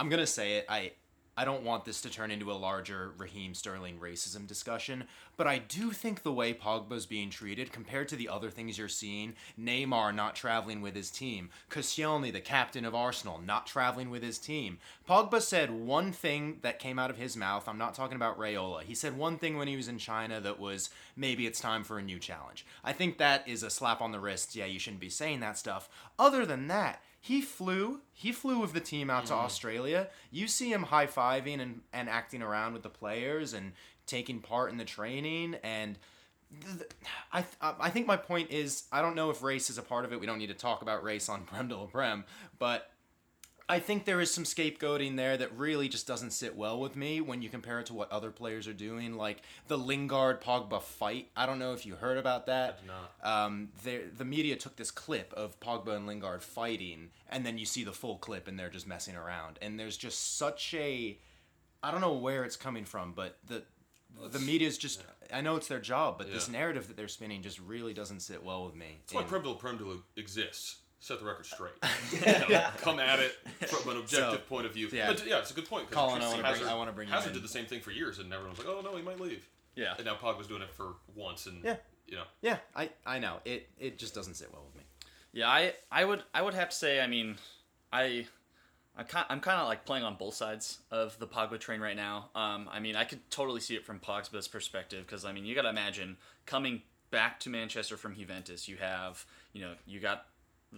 I'm 0.00 0.08
gonna 0.08 0.26
say 0.26 0.54
it. 0.54 0.66
I 0.68 0.92
I 1.36 1.44
don't 1.44 1.64
want 1.64 1.84
this 1.84 2.00
to 2.02 2.10
turn 2.10 2.30
into 2.30 2.52
a 2.52 2.54
larger 2.54 3.12
Raheem 3.18 3.54
Sterling 3.54 3.98
racism 3.98 4.46
discussion, 4.46 5.04
but 5.36 5.46
I 5.46 5.58
do 5.58 5.90
think 5.90 6.22
the 6.22 6.32
way 6.32 6.54
Pogba's 6.54 7.06
being 7.06 7.28
treated 7.28 7.72
compared 7.72 8.08
to 8.08 8.16
the 8.16 8.28
other 8.28 8.50
things 8.50 8.78
you're 8.78 8.88
seeing, 8.88 9.34
Neymar 9.60 10.14
not 10.14 10.36
traveling 10.36 10.80
with 10.80 10.94
his 10.94 11.10
team, 11.10 11.50
Koscielny, 11.70 12.32
the 12.32 12.40
captain 12.40 12.84
of 12.84 12.94
Arsenal, 12.94 13.40
not 13.44 13.66
traveling 13.66 14.10
with 14.10 14.22
his 14.22 14.38
team. 14.38 14.78
Pogba 15.08 15.40
said 15.40 15.70
one 15.70 16.12
thing 16.12 16.58
that 16.62 16.78
came 16.78 16.98
out 16.98 17.10
of 17.10 17.18
his 17.18 17.36
mouth. 17.36 17.68
I'm 17.68 17.78
not 17.78 17.94
talking 17.94 18.16
about 18.16 18.38
Raiola. 18.38 18.82
He 18.82 18.94
said 18.94 19.16
one 19.16 19.36
thing 19.38 19.56
when 19.56 19.68
he 19.68 19.76
was 19.76 19.88
in 19.88 19.98
China 19.98 20.40
that 20.40 20.60
was 20.60 20.90
maybe 21.16 21.46
it's 21.46 21.60
time 21.60 21.82
for 21.82 21.98
a 21.98 22.02
new 22.02 22.20
challenge. 22.20 22.64
I 22.84 22.92
think 22.92 23.18
that 23.18 23.46
is 23.48 23.62
a 23.62 23.70
slap 23.70 24.00
on 24.00 24.12
the 24.12 24.20
wrist. 24.20 24.54
Yeah, 24.54 24.66
you 24.66 24.78
shouldn't 24.78 25.00
be 25.00 25.10
saying 25.10 25.40
that 25.40 25.58
stuff. 25.58 25.88
Other 26.18 26.46
than 26.46 26.68
that, 26.68 27.02
he 27.24 27.40
flew. 27.40 28.00
He 28.12 28.32
flew 28.32 28.58
with 28.58 28.74
the 28.74 28.80
team 28.80 29.08
out 29.08 29.24
to 29.26 29.32
mm. 29.32 29.38
Australia. 29.38 30.08
You 30.30 30.46
see 30.46 30.70
him 30.70 30.82
high 30.82 31.06
fiving 31.06 31.58
and, 31.58 31.80
and 31.90 32.06
acting 32.06 32.42
around 32.42 32.74
with 32.74 32.82
the 32.82 32.90
players 32.90 33.54
and 33.54 33.72
taking 34.06 34.40
part 34.40 34.70
in 34.70 34.76
the 34.76 34.84
training. 34.84 35.56
And 35.62 35.96
th- 36.60 36.90
I, 37.32 37.40
th- 37.40 37.74
I 37.80 37.88
think 37.88 38.06
my 38.06 38.18
point 38.18 38.50
is 38.50 38.82
I 38.92 39.00
don't 39.00 39.14
know 39.14 39.30
if 39.30 39.42
race 39.42 39.70
is 39.70 39.78
a 39.78 39.82
part 39.82 40.04
of 40.04 40.12
it. 40.12 40.20
We 40.20 40.26
don't 40.26 40.36
need 40.36 40.48
to 40.48 40.54
talk 40.54 40.82
about 40.82 41.02
race 41.02 41.30
on 41.30 41.44
Prem 41.44 41.66
de 41.66 41.74
la 41.74 41.86
Prem, 41.86 42.26
but 42.58 42.90
I 43.66 43.78
think 43.78 44.04
there 44.04 44.20
is 44.20 44.32
some 44.32 44.44
scapegoating 44.44 45.16
there 45.16 45.38
that 45.38 45.56
really 45.56 45.88
just 45.88 46.06
doesn't 46.06 46.32
sit 46.32 46.54
well 46.54 46.78
with 46.78 46.96
me 46.96 47.22
when 47.22 47.40
you 47.40 47.48
compare 47.48 47.80
it 47.80 47.86
to 47.86 47.94
what 47.94 48.12
other 48.12 48.30
players 48.30 48.68
are 48.68 48.74
doing, 48.74 49.16
like 49.16 49.40
the 49.68 49.78
Lingard 49.78 50.42
Pogba 50.42 50.82
fight. 50.82 51.30
I 51.34 51.46
don't 51.46 51.58
know 51.58 51.72
if 51.72 51.86
you 51.86 51.94
heard 51.94 52.18
about 52.18 52.44
that. 52.46 52.78
I 52.78 52.80
did 52.80 52.86
not. 52.86 53.46
Um, 53.48 53.68
the 54.18 54.24
media 54.24 54.56
took 54.56 54.76
this 54.76 54.90
clip 54.90 55.32
of 55.32 55.58
Pogba 55.60 55.96
and 55.96 56.06
Lingard 56.06 56.42
fighting, 56.42 57.08
and 57.30 57.46
then 57.46 57.56
you 57.56 57.64
see 57.64 57.84
the 57.84 57.92
full 57.92 58.16
clip, 58.18 58.48
and 58.48 58.58
they're 58.58 58.68
just 58.68 58.86
messing 58.86 59.16
around. 59.16 59.58
And 59.62 59.80
there's 59.80 59.96
just 59.96 60.36
such 60.36 60.74
a, 60.74 61.18
I 61.82 61.90
don't 61.90 62.02
know 62.02 62.12
where 62.12 62.44
it's 62.44 62.56
coming 62.56 62.84
from, 62.84 63.12
but 63.12 63.38
the 63.46 63.62
the 64.30 64.38
media's 64.38 64.76
just. 64.78 65.02
I 65.32 65.40
know 65.40 65.56
it's 65.56 65.68
their 65.68 65.80
job, 65.80 66.18
but 66.18 66.30
this 66.30 66.48
narrative 66.50 66.86
that 66.88 66.96
they're 66.98 67.08
spinning 67.08 67.40
just 67.42 67.58
really 67.58 67.94
doesn't 67.94 68.20
sit 68.20 68.44
well 68.44 68.66
with 68.66 68.74
me. 68.74 68.98
That's 69.00 69.14
why 69.14 69.20
And- 69.22 69.28
Prem 69.30 69.42
de 69.42 69.54
Prem 69.54 69.78
de 69.78 70.20
exists. 70.20 70.76
Set 71.04 71.18
the 71.18 71.26
record 71.26 71.44
straight. 71.44 71.72
You 72.12 72.48
know, 72.54 72.64
come 72.78 72.98
at 72.98 73.18
it 73.20 73.32
from 73.68 73.90
an 73.90 73.98
objective 73.98 74.40
So, 74.40 74.48
point 74.48 74.64
of 74.64 74.72
view. 74.72 74.88
yeah. 74.90 75.08
But 75.08 75.26
yeah, 75.26 75.38
it's 75.38 75.50
a 75.50 75.54
good 75.54 75.68
point. 75.68 75.90
'cause 75.90 75.94
Colin, 75.94 76.22
I 76.22 76.28
wanna 76.28 76.42
bring- 76.42 76.54
Hazard, 76.54 76.66
I 76.68 76.74
wanna 76.74 76.92
bring 76.92 77.08
you 77.08 77.14
Hazard 77.14 77.28
in. 77.28 77.34
did 77.34 77.42
the 77.44 77.48
same 77.48 77.66
thing 77.66 77.82
for 77.82 77.90
years, 77.90 78.18
and 78.20 78.32
everyone 78.32 78.56
was 78.56 78.64
like, 78.64 78.74
"Oh 78.74 78.80
no, 78.80 78.96
he 78.96 79.02
might 79.02 79.20
leave." 79.20 79.46
Yeah. 79.74 79.94
And 79.98 80.06
now 80.06 80.14
Pogba's 80.16 80.46
doing 80.46 80.62
it 80.62 80.70
for 80.72 80.94
once, 81.14 81.44
and 81.44 81.62
Yeah. 81.62 81.76
you 82.06 82.16
know, 82.16 82.24
Yeah, 82.40 82.56
I, 82.74 82.88
I 83.04 83.18
know 83.18 83.40
it. 83.44 83.68
It 83.78 83.98
just 83.98 84.14
doesn't 84.14 84.32
sit 84.34 84.50
well 84.50 84.64
with 84.64 84.76
me. 84.76 84.82
Yeah, 85.32 85.50
I 85.50 85.74
I 85.92 86.06
would 86.06 86.22
I 86.32 86.40
would 86.40 86.54
have 86.54 86.70
to 86.70 86.74
say 86.76 87.02
I 87.02 87.06
mean 87.06 87.36
I 87.92 88.26
I 88.96 89.02
kind 89.02 89.26
I'm 89.28 89.40
kind 89.40 89.60
of 89.60 89.68
like 89.68 89.84
playing 89.84 90.04
on 90.04 90.16
both 90.16 90.32
sides 90.34 90.78
of 90.90 91.18
the 91.18 91.26
Pogba 91.26 91.60
train 91.60 91.82
right 91.82 91.96
now. 91.96 92.30
Um, 92.34 92.66
I 92.72 92.80
mean 92.80 92.96
I 92.96 93.04
could 93.04 93.28
totally 93.30 93.60
see 93.60 93.76
it 93.76 93.84
from 93.84 94.00
Pogba's 94.00 94.48
perspective 94.48 95.04
because 95.06 95.26
I 95.26 95.32
mean 95.32 95.44
you 95.44 95.54
got 95.54 95.62
to 95.62 95.68
imagine 95.70 96.16
coming 96.46 96.80
back 97.10 97.40
to 97.40 97.50
Manchester 97.50 97.98
from 97.98 98.16
Juventus, 98.16 98.68
you 98.68 98.78
have 98.78 99.26
you 99.52 99.60
know 99.60 99.74
you 99.86 100.00
got 100.00 100.26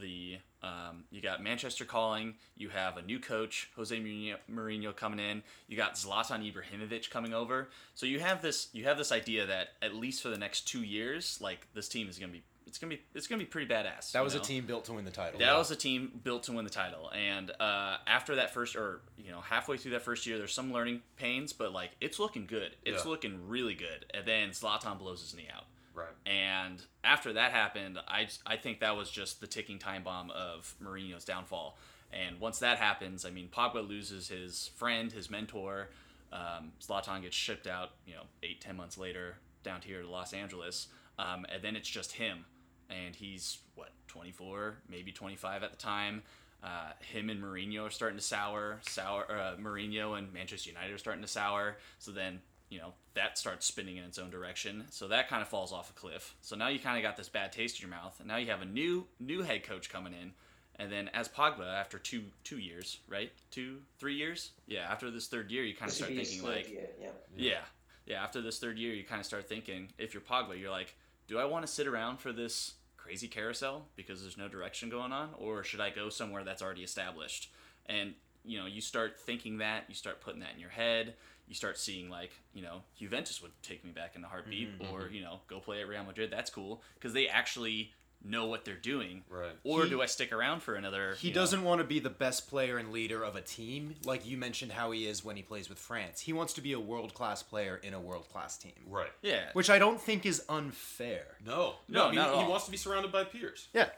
the 0.00 0.38
um, 0.62 1.04
you 1.10 1.20
got 1.20 1.42
Manchester 1.42 1.84
calling, 1.84 2.34
you 2.56 2.68
have 2.70 2.96
a 2.96 3.02
new 3.02 3.18
coach 3.20 3.70
Jose 3.76 3.96
Mourinho, 3.96 4.96
coming 4.96 5.20
in, 5.20 5.42
you 5.68 5.76
got 5.76 5.94
Zlatan 5.94 6.50
Ibrahimovic 6.52 7.10
coming 7.10 7.32
over. 7.34 7.68
So 7.94 8.06
you 8.06 8.20
have 8.20 8.42
this 8.42 8.68
you 8.72 8.84
have 8.84 8.98
this 8.98 9.12
idea 9.12 9.46
that 9.46 9.68
at 9.82 9.94
least 9.94 10.22
for 10.22 10.28
the 10.28 10.38
next 10.38 10.62
two 10.62 10.82
years, 10.82 11.38
like 11.40 11.66
this 11.74 11.88
team 11.88 12.08
is 12.08 12.18
gonna 12.18 12.32
be 12.32 12.42
it's 12.66 12.78
gonna 12.78 12.94
be 12.94 13.02
it's 13.14 13.26
gonna 13.26 13.38
be 13.38 13.46
pretty 13.46 13.72
badass. 13.72 14.12
That 14.12 14.24
was 14.24 14.34
a 14.34 14.40
team 14.40 14.66
built 14.66 14.84
to 14.86 14.92
win 14.92 15.04
the 15.04 15.10
title. 15.10 15.38
That 15.38 15.56
was 15.56 15.70
a 15.70 15.76
team 15.76 16.20
built 16.24 16.42
to 16.44 16.52
win 16.52 16.64
the 16.64 16.70
title, 16.70 17.10
and 17.12 17.50
uh, 17.60 17.98
after 18.06 18.34
that 18.36 18.52
first, 18.52 18.74
or 18.76 19.02
you 19.16 19.30
know, 19.30 19.40
halfway 19.40 19.76
through 19.76 19.92
that 19.92 20.02
first 20.02 20.26
year, 20.26 20.36
there's 20.36 20.52
some 20.52 20.72
learning 20.72 21.02
pains, 21.16 21.52
but 21.52 21.72
like 21.72 21.92
it's 22.00 22.18
looking 22.18 22.44
good. 22.46 22.74
It's 22.84 23.04
Yeah. 23.04 23.10
looking 23.10 23.48
really 23.48 23.74
good. 23.74 24.06
And 24.12 24.26
then 24.26 24.50
Zlatan 24.50 24.98
blows 24.98 25.20
his 25.20 25.34
knee 25.34 25.48
out, 25.54 25.64
right. 25.96 26.08
and 26.24 26.82
after 27.02 27.32
that 27.32 27.52
happened, 27.52 27.98
I 28.06 28.28
I 28.44 28.56
think 28.56 28.80
that 28.80 28.96
was 28.96 29.10
just 29.10 29.40
the 29.40 29.46
ticking 29.46 29.78
time 29.78 30.02
bomb 30.02 30.30
of 30.30 30.74
Mourinho's 30.82 31.24
downfall. 31.24 31.78
And 32.12 32.38
once 32.38 32.60
that 32.60 32.78
happens, 32.78 33.24
I 33.24 33.30
mean, 33.30 33.48
Pogba 33.48 33.86
loses 33.86 34.28
his 34.28 34.70
friend, 34.76 35.10
his 35.10 35.28
mentor. 35.28 35.88
Um, 36.32 36.72
Zlatan 36.80 37.22
gets 37.22 37.34
shipped 37.34 37.66
out, 37.66 37.90
you 38.06 38.14
know, 38.14 38.22
eight 38.42 38.60
ten 38.60 38.76
months 38.76 38.96
later 38.96 39.36
down 39.64 39.80
here 39.82 40.02
to 40.02 40.08
Los 40.08 40.32
Angeles, 40.32 40.88
um, 41.18 41.44
and 41.52 41.62
then 41.62 41.74
it's 41.74 41.88
just 41.88 42.12
him, 42.12 42.44
and 42.88 43.16
he's 43.16 43.58
what 43.74 43.90
24, 44.08 44.76
maybe 44.88 45.12
25 45.12 45.62
at 45.62 45.70
the 45.70 45.76
time. 45.76 46.22
Uh, 46.62 46.90
him 47.00 47.30
and 47.30 47.42
Mourinho 47.42 47.86
are 47.86 47.90
starting 47.90 48.18
to 48.18 48.24
sour. 48.24 48.80
Sour. 48.88 49.26
Uh, 49.30 49.56
Mourinho 49.60 50.18
and 50.18 50.32
Manchester 50.32 50.70
United 50.70 50.92
are 50.94 50.98
starting 50.98 51.22
to 51.22 51.28
sour. 51.28 51.76
So 51.98 52.10
then 52.10 52.40
you 52.68 52.78
know 52.78 52.92
that 53.14 53.38
starts 53.38 53.66
spinning 53.66 53.96
in 53.96 54.04
its 54.04 54.18
own 54.18 54.30
direction. 54.30 54.84
So 54.90 55.08
that 55.08 55.28
kind 55.28 55.42
of 55.42 55.48
falls 55.48 55.72
off 55.72 55.90
a 55.90 55.92
cliff. 55.92 56.34
So 56.42 56.56
now 56.56 56.68
you 56.68 56.78
kind 56.78 56.96
of 56.96 57.02
got 57.02 57.16
this 57.16 57.28
bad 57.28 57.52
taste 57.52 57.80
in 57.80 57.88
your 57.88 57.96
mouth, 57.96 58.16
and 58.18 58.28
now 58.28 58.36
you 58.36 58.46
have 58.50 58.62
a 58.62 58.66
new 58.66 59.06
new 59.20 59.42
head 59.42 59.64
coach 59.64 59.90
coming 59.90 60.12
in. 60.12 60.32
And 60.78 60.92
then 60.92 61.08
as 61.14 61.28
Pogba, 61.28 61.66
after 61.66 61.98
two 61.98 62.24
two 62.44 62.58
years, 62.58 62.98
right, 63.08 63.32
two 63.50 63.78
three 63.98 64.14
years, 64.14 64.50
yeah, 64.66 64.86
after 64.90 65.10
this 65.10 65.26
third 65.26 65.50
year, 65.50 65.64
you 65.64 65.74
kind 65.74 65.90
of 65.90 65.96
start 65.96 66.12
thinking 66.12 66.42
like, 66.42 66.68
year, 66.68 66.88
yeah. 67.00 67.08
yeah, 67.36 67.58
yeah. 68.04 68.22
After 68.22 68.42
this 68.42 68.58
third 68.58 68.78
year, 68.78 68.92
you 68.92 69.04
kind 69.04 69.20
of 69.20 69.26
start 69.26 69.48
thinking, 69.48 69.88
if 69.98 70.12
you're 70.12 70.20
Pogba, 70.20 70.60
you're 70.60 70.70
like, 70.70 70.94
do 71.28 71.38
I 71.38 71.46
want 71.46 71.66
to 71.66 71.72
sit 71.72 71.86
around 71.86 72.18
for 72.18 72.32
this 72.32 72.74
crazy 72.96 73.28
carousel 73.28 73.86
because 73.94 74.20
there's 74.20 74.36
no 74.36 74.48
direction 74.48 74.90
going 74.90 75.12
on, 75.12 75.30
or 75.38 75.62
should 75.64 75.80
I 75.80 75.90
go 75.90 76.10
somewhere 76.10 76.44
that's 76.44 76.60
already 76.60 76.82
established? 76.82 77.50
And 77.86 78.14
you 78.44 78.58
know, 78.58 78.66
you 78.66 78.80
start 78.80 79.18
thinking 79.18 79.58
that, 79.58 79.84
you 79.88 79.94
start 79.94 80.20
putting 80.20 80.40
that 80.40 80.54
in 80.54 80.60
your 80.60 80.70
head. 80.70 81.14
You 81.48 81.54
start 81.54 81.78
seeing 81.78 82.10
like, 82.10 82.32
you 82.54 82.62
know, 82.62 82.82
Juventus 82.98 83.40
would 83.42 83.52
take 83.62 83.84
me 83.84 83.90
back 83.92 84.16
in 84.16 84.24
a 84.24 84.28
heartbeat, 84.28 84.78
Mhm, 84.80 84.92
or 84.92 85.08
you 85.08 85.20
know, 85.22 85.40
go 85.46 85.60
play 85.60 85.80
at 85.80 85.88
Real 85.88 86.02
Madrid. 86.04 86.30
That's 86.30 86.50
cool 86.50 86.82
because 86.94 87.12
they 87.12 87.28
actually 87.28 87.92
know 88.24 88.46
what 88.46 88.64
they're 88.64 88.74
doing. 88.74 89.22
Right. 89.28 89.54
Or 89.62 89.84
He- 89.84 89.90
do 89.90 90.02
I 90.02 90.06
stick 90.06 90.32
around 90.32 90.60
for 90.62 90.74
another? 90.74 91.14
He 91.16 91.30
doesn't 91.30 91.62
want 91.62 91.80
to 91.80 91.84
be 91.86 92.00
the 92.00 92.10
best 92.10 92.48
player 92.48 92.78
and 92.78 92.90
leader 92.90 93.22
of 93.22 93.36
a 93.36 93.42
team, 93.42 93.94
like 94.04 94.26
you 94.26 94.36
mentioned 94.36 94.72
how 94.72 94.90
he 94.90 95.06
is 95.06 95.22
when 95.22 95.36
he 95.36 95.42
plays 95.42 95.68
with 95.68 95.78
France. 95.78 96.22
He 96.22 96.32
wants 96.32 96.52
to 96.54 96.60
be 96.60 96.72
a 96.72 96.80
world 96.80 97.14
class 97.14 97.42
player 97.44 97.76
in 97.76 97.94
a 97.94 98.00
world 98.00 98.28
class 98.30 98.56
team. 98.58 98.72
Right. 98.86 99.12
Yeah. 99.22 99.50
Which 99.52 99.70
I 99.70 99.78
don't 99.78 100.00
think 100.00 100.26
is 100.26 100.42
unfair. 100.48 101.36
No, 101.44 101.76
No, 101.86 102.06
no, 102.06 102.10
he, 102.10 102.16
not 102.16 102.34
at 102.34 102.42
he 102.44 102.48
wants 102.50 102.64
to 102.64 102.70
be 102.72 102.76
surrounded 102.76 103.12
by 103.12 103.22
peers. 103.22 103.68
Yeah. 103.72 103.90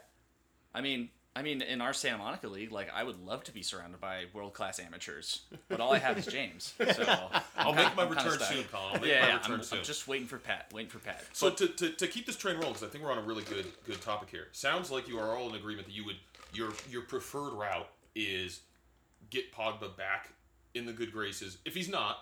I 0.75 0.81
mean, 0.81 1.09
I 1.35 1.41
mean, 1.41 1.61
in 1.61 1.79
our 1.79 1.93
Santa 1.93 2.17
Monica 2.17 2.47
league, 2.47 2.71
like 2.71 2.89
I 2.93 3.03
would 3.03 3.23
love 3.25 3.43
to 3.45 3.53
be 3.53 3.61
surrounded 3.61 4.01
by 4.01 4.25
world 4.33 4.53
class 4.53 4.79
amateurs, 4.79 5.41
but 5.69 5.79
all 5.79 5.93
I 5.93 5.99
have 5.99 6.17
is 6.17 6.25
James. 6.25 6.73
So 6.77 7.03
I'll 7.57 7.73
make 7.73 7.95
my 7.95 8.03
I'm 8.03 8.09
return 8.09 8.39
soon, 8.39 8.63
Colin. 8.65 8.95
I'll 8.95 8.99
make 8.99 9.09
yeah, 9.09 9.21
my 9.21 9.27
yeah, 9.27 9.37
return 9.37 9.55
I'm, 9.55 9.63
soon. 9.63 9.79
I'm 9.79 9.85
just 9.85 10.07
waiting 10.07 10.27
for 10.27 10.37
Pat. 10.37 10.71
Waiting 10.73 10.89
for 10.89 10.99
Pat. 10.99 11.23
So 11.33 11.49
to, 11.51 11.67
to, 11.67 11.91
to 11.91 12.07
keep 12.07 12.25
this 12.25 12.35
train 12.35 12.55
rolling, 12.55 12.73
because 12.73 12.83
I 12.83 12.91
think 12.91 13.03
we're 13.03 13.11
on 13.11 13.19
a 13.19 13.23
really 13.23 13.43
good 13.43 13.67
good 13.85 14.01
topic 14.01 14.29
here. 14.29 14.47
Sounds 14.51 14.91
like 14.91 15.07
you 15.07 15.19
are 15.19 15.37
all 15.37 15.49
in 15.49 15.55
agreement 15.55 15.87
that 15.87 15.93
you 15.93 16.03
would 16.05 16.17
your 16.53 16.73
your 16.89 17.03
preferred 17.03 17.53
route 17.53 17.87
is 18.15 18.61
get 19.29 19.53
Pogba 19.53 19.95
back 19.95 20.29
in 20.73 20.85
the 20.85 20.93
good 20.93 21.11
graces. 21.11 21.57
If 21.65 21.75
he's 21.75 21.89
not, 21.89 22.17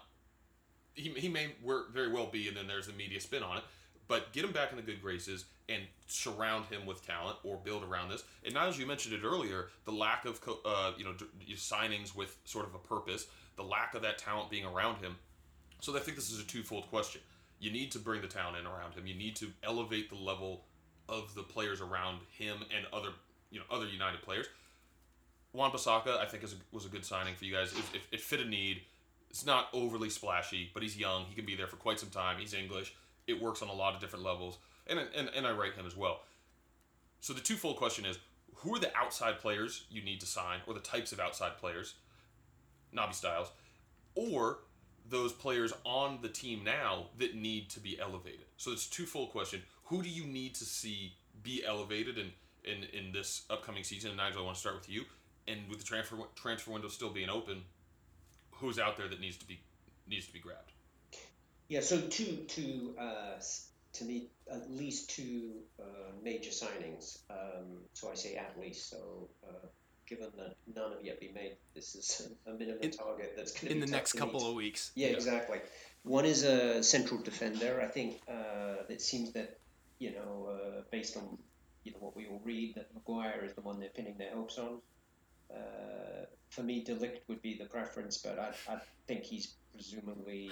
he, 0.93 1.09
he 1.11 1.29
may 1.29 1.49
very 1.93 2.11
well 2.11 2.27
be, 2.27 2.47
and 2.47 2.57
then 2.57 2.67
there's 2.67 2.87
the 2.87 2.93
media 2.93 3.19
spin 3.19 3.43
on 3.43 3.57
it. 3.57 3.63
But 4.07 4.31
get 4.33 4.45
him 4.45 4.51
back 4.51 4.71
in 4.71 4.77
the 4.77 4.83
good 4.83 5.01
graces 5.01 5.45
and 5.69 5.83
surround 6.07 6.65
him 6.65 6.85
with 6.85 7.05
talent 7.05 7.37
or 7.43 7.57
build 7.57 7.83
around 7.83 8.09
this. 8.09 8.23
And 8.45 8.53
now, 8.53 8.67
as 8.67 8.79
you 8.79 8.85
mentioned 8.85 9.13
it 9.13 9.25
earlier, 9.25 9.67
the 9.85 9.91
lack 9.91 10.25
of 10.25 10.39
uh, 10.65 10.93
you 10.97 11.03
know 11.03 11.13
signings 11.55 12.15
with 12.15 12.37
sort 12.45 12.65
of 12.65 12.75
a 12.75 12.79
purpose, 12.79 13.27
the 13.55 13.63
lack 13.63 13.93
of 13.93 14.01
that 14.03 14.17
talent 14.17 14.49
being 14.49 14.65
around 14.65 14.97
him. 14.97 15.15
So 15.81 15.95
I 15.95 15.99
think 15.99 16.17
this 16.17 16.31
is 16.31 16.39
a 16.39 16.45
twofold 16.45 16.89
question. 16.89 17.21
You 17.59 17.71
need 17.71 17.91
to 17.91 17.99
bring 17.99 18.21
the 18.21 18.27
talent 18.27 18.57
in 18.57 18.65
around 18.65 18.93
him. 18.93 19.07
You 19.07 19.15
need 19.15 19.35
to 19.37 19.51
elevate 19.63 20.09
the 20.09 20.15
level 20.15 20.63
of 21.09 21.33
the 21.35 21.43
players 21.43 21.81
around 21.81 22.19
him 22.37 22.57
and 22.75 22.85
other 22.93 23.09
you 23.51 23.59
know 23.59 23.65
other 23.69 23.87
United 23.87 24.21
players. 24.21 24.47
Wan-Bissaka, 25.53 26.17
I 26.17 26.25
think, 26.25 26.43
is 26.43 26.53
a, 26.53 26.55
was 26.71 26.85
a 26.85 26.89
good 26.89 27.05
signing 27.05 27.35
for 27.35 27.45
you 27.45 27.53
guys. 27.53 27.71
It, 27.73 27.79
it, 27.95 28.01
it 28.11 28.21
fit 28.21 28.41
a 28.41 28.45
need. 28.45 28.81
It's 29.29 29.45
not 29.45 29.69
overly 29.73 30.09
splashy, 30.09 30.69
but 30.73 30.83
he's 30.83 30.97
young. 30.97 31.25
He 31.25 31.35
can 31.35 31.45
be 31.45 31.55
there 31.55 31.67
for 31.67 31.77
quite 31.77 31.99
some 31.99 32.09
time. 32.09 32.37
He's 32.39 32.53
English. 32.53 32.93
It 33.27 33.41
works 33.41 33.61
on 33.61 33.67
a 33.67 33.73
lot 33.73 33.93
of 33.93 34.01
different 34.01 34.25
levels, 34.25 34.57
and 34.87 34.99
and, 34.99 35.29
and 35.35 35.45
I 35.45 35.51
rate 35.51 35.73
him 35.75 35.85
as 35.85 35.95
well. 35.95 36.21
So 37.19 37.33
the 37.33 37.41
twofold 37.41 37.77
question 37.77 38.05
is: 38.05 38.17
Who 38.55 38.75
are 38.75 38.79
the 38.79 38.95
outside 38.95 39.39
players 39.39 39.85
you 39.89 40.01
need 40.01 40.19
to 40.21 40.25
sign, 40.25 40.59
or 40.65 40.73
the 40.73 40.79
types 40.79 41.11
of 41.11 41.19
outside 41.19 41.57
players, 41.57 41.95
Nobby 42.91 43.13
Stiles, 43.13 43.51
or 44.15 44.59
those 45.09 45.31
players 45.31 45.73
on 45.85 46.19
the 46.21 46.29
team 46.29 46.63
now 46.63 47.07
that 47.17 47.35
need 47.35 47.69
to 47.71 47.79
be 47.79 47.99
elevated? 47.99 48.45
So 48.55 48.71
it's 48.71 48.87
twofold 48.87 49.31
question: 49.31 49.61
Who 49.85 50.01
do 50.01 50.09
you 50.09 50.25
need 50.25 50.55
to 50.55 50.63
see 50.63 51.13
be 51.43 51.63
elevated 51.65 52.17
in 52.17 52.31
in, 52.63 52.83
in 52.93 53.11
this 53.11 53.43
upcoming 53.49 53.83
season? 53.83 54.09
And 54.11 54.17
Nigel, 54.17 54.41
I 54.41 54.45
want 54.45 54.55
to 54.55 54.61
start 54.61 54.75
with 54.75 54.89
you. 54.89 55.03
And 55.49 55.69
with 55.69 55.79
the 55.79 55.85
transfer 55.85 56.17
transfer 56.35 56.71
window 56.71 56.89
still 56.89 57.09
being 57.09 57.29
open, 57.29 57.63
who's 58.51 58.79
out 58.79 58.97
there 58.97 59.07
that 59.07 59.19
needs 59.19 59.37
to 59.37 59.45
be 59.45 59.59
needs 60.07 60.27
to 60.27 60.33
be 60.33 60.39
grabbed? 60.39 60.71
Yeah, 61.69 61.81
so 61.81 61.99
two, 61.99 62.45
two, 62.47 62.95
uh, 62.99 63.39
to 63.93 64.05
me, 64.05 64.29
at 64.51 64.69
least 64.71 65.09
two 65.09 65.51
uh, 65.79 66.11
major 66.23 66.51
signings. 66.51 67.19
Um, 67.29 67.79
so 67.93 68.09
I 68.11 68.15
say 68.15 68.35
at 68.35 68.55
least. 68.59 68.89
So 68.89 69.29
uh, 69.47 69.67
given 70.07 70.27
that 70.37 70.55
none 70.73 70.93
have 70.93 71.03
yet 71.03 71.19
been 71.19 71.33
made, 71.33 71.57
this 71.75 71.95
is 71.95 72.29
a 72.45 72.51
minimum 72.53 72.81
In- 72.81 72.91
target 72.91 73.33
that's 73.35 73.51
going 73.51 73.67
to 73.67 73.73
in 73.73 73.79
be 73.81 73.85
the 73.85 73.91
next 73.91 74.13
couple 74.13 74.39
meet. 74.39 74.49
of 74.49 74.55
weeks. 74.55 74.91
Yeah, 74.95 75.07
exactly. 75.09 75.59
One 76.03 76.25
is 76.25 76.43
a 76.43 76.81
central 76.83 77.21
defender. 77.21 77.81
I 77.81 77.87
think 77.87 78.21
uh, 78.29 78.83
it 78.87 79.01
seems 79.01 79.33
that 79.33 79.59
you 79.99 80.11
know, 80.13 80.49
uh, 80.51 80.81
based 80.91 81.17
on 81.17 81.37
you 81.83 81.91
know 81.91 81.97
what 81.99 82.15
we 82.15 82.27
all 82.27 82.41
read, 82.45 82.75
that 82.75 82.93
Maguire 82.93 83.43
is 83.43 83.53
the 83.55 83.61
one 83.61 83.79
they're 83.79 83.89
pinning 83.89 84.17
their 84.17 84.33
hopes 84.33 84.57
on. 84.57 84.79
Uh, 85.53 86.25
for 86.49 86.63
me, 86.63 86.83
De 86.83 86.95
Ligt 86.95 87.19
would 87.27 87.41
be 87.41 87.57
the 87.57 87.65
preference, 87.65 88.17
but 88.17 88.39
I, 88.39 88.73
I 88.73 88.77
think 89.07 89.23
he's 89.23 89.53
presumably. 89.73 90.49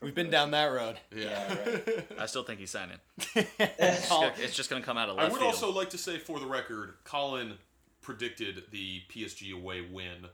We've 0.00 0.14
been 0.14 0.30
down 0.30 0.50
that 0.52 0.66
road. 0.66 0.98
Yeah, 1.14 1.48
right. 1.66 2.06
I 2.18 2.26
still 2.26 2.42
think 2.42 2.60
he's 2.60 2.70
signing. 2.70 2.98
It's, 3.36 4.08
gonna- 4.08 4.32
it's 4.38 4.54
just 4.56 4.70
going 4.70 4.82
to 4.82 4.86
come 4.86 4.96
out 4.98 5.08
of 5.08 5.16
left 5.16 5.28
I 5.28 5.32
would 5.32 5.40
field. 5.40 5.54
also 5.54 5.70
like 5.72 5.90
to 5.90 5.98
say, 5.98 6.18
for 6.18 6.40
the 6.40 6.46
record, 6.46 6.94
Colin 7.04 7.54
predicted 8.00 8.64
the 8.70 9.02
PSG 9.10 9.54
away 9.54 9.80
win 9.82 10.26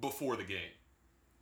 before 0.00 0.36
the 0.36 0.44
game 0.44 0.70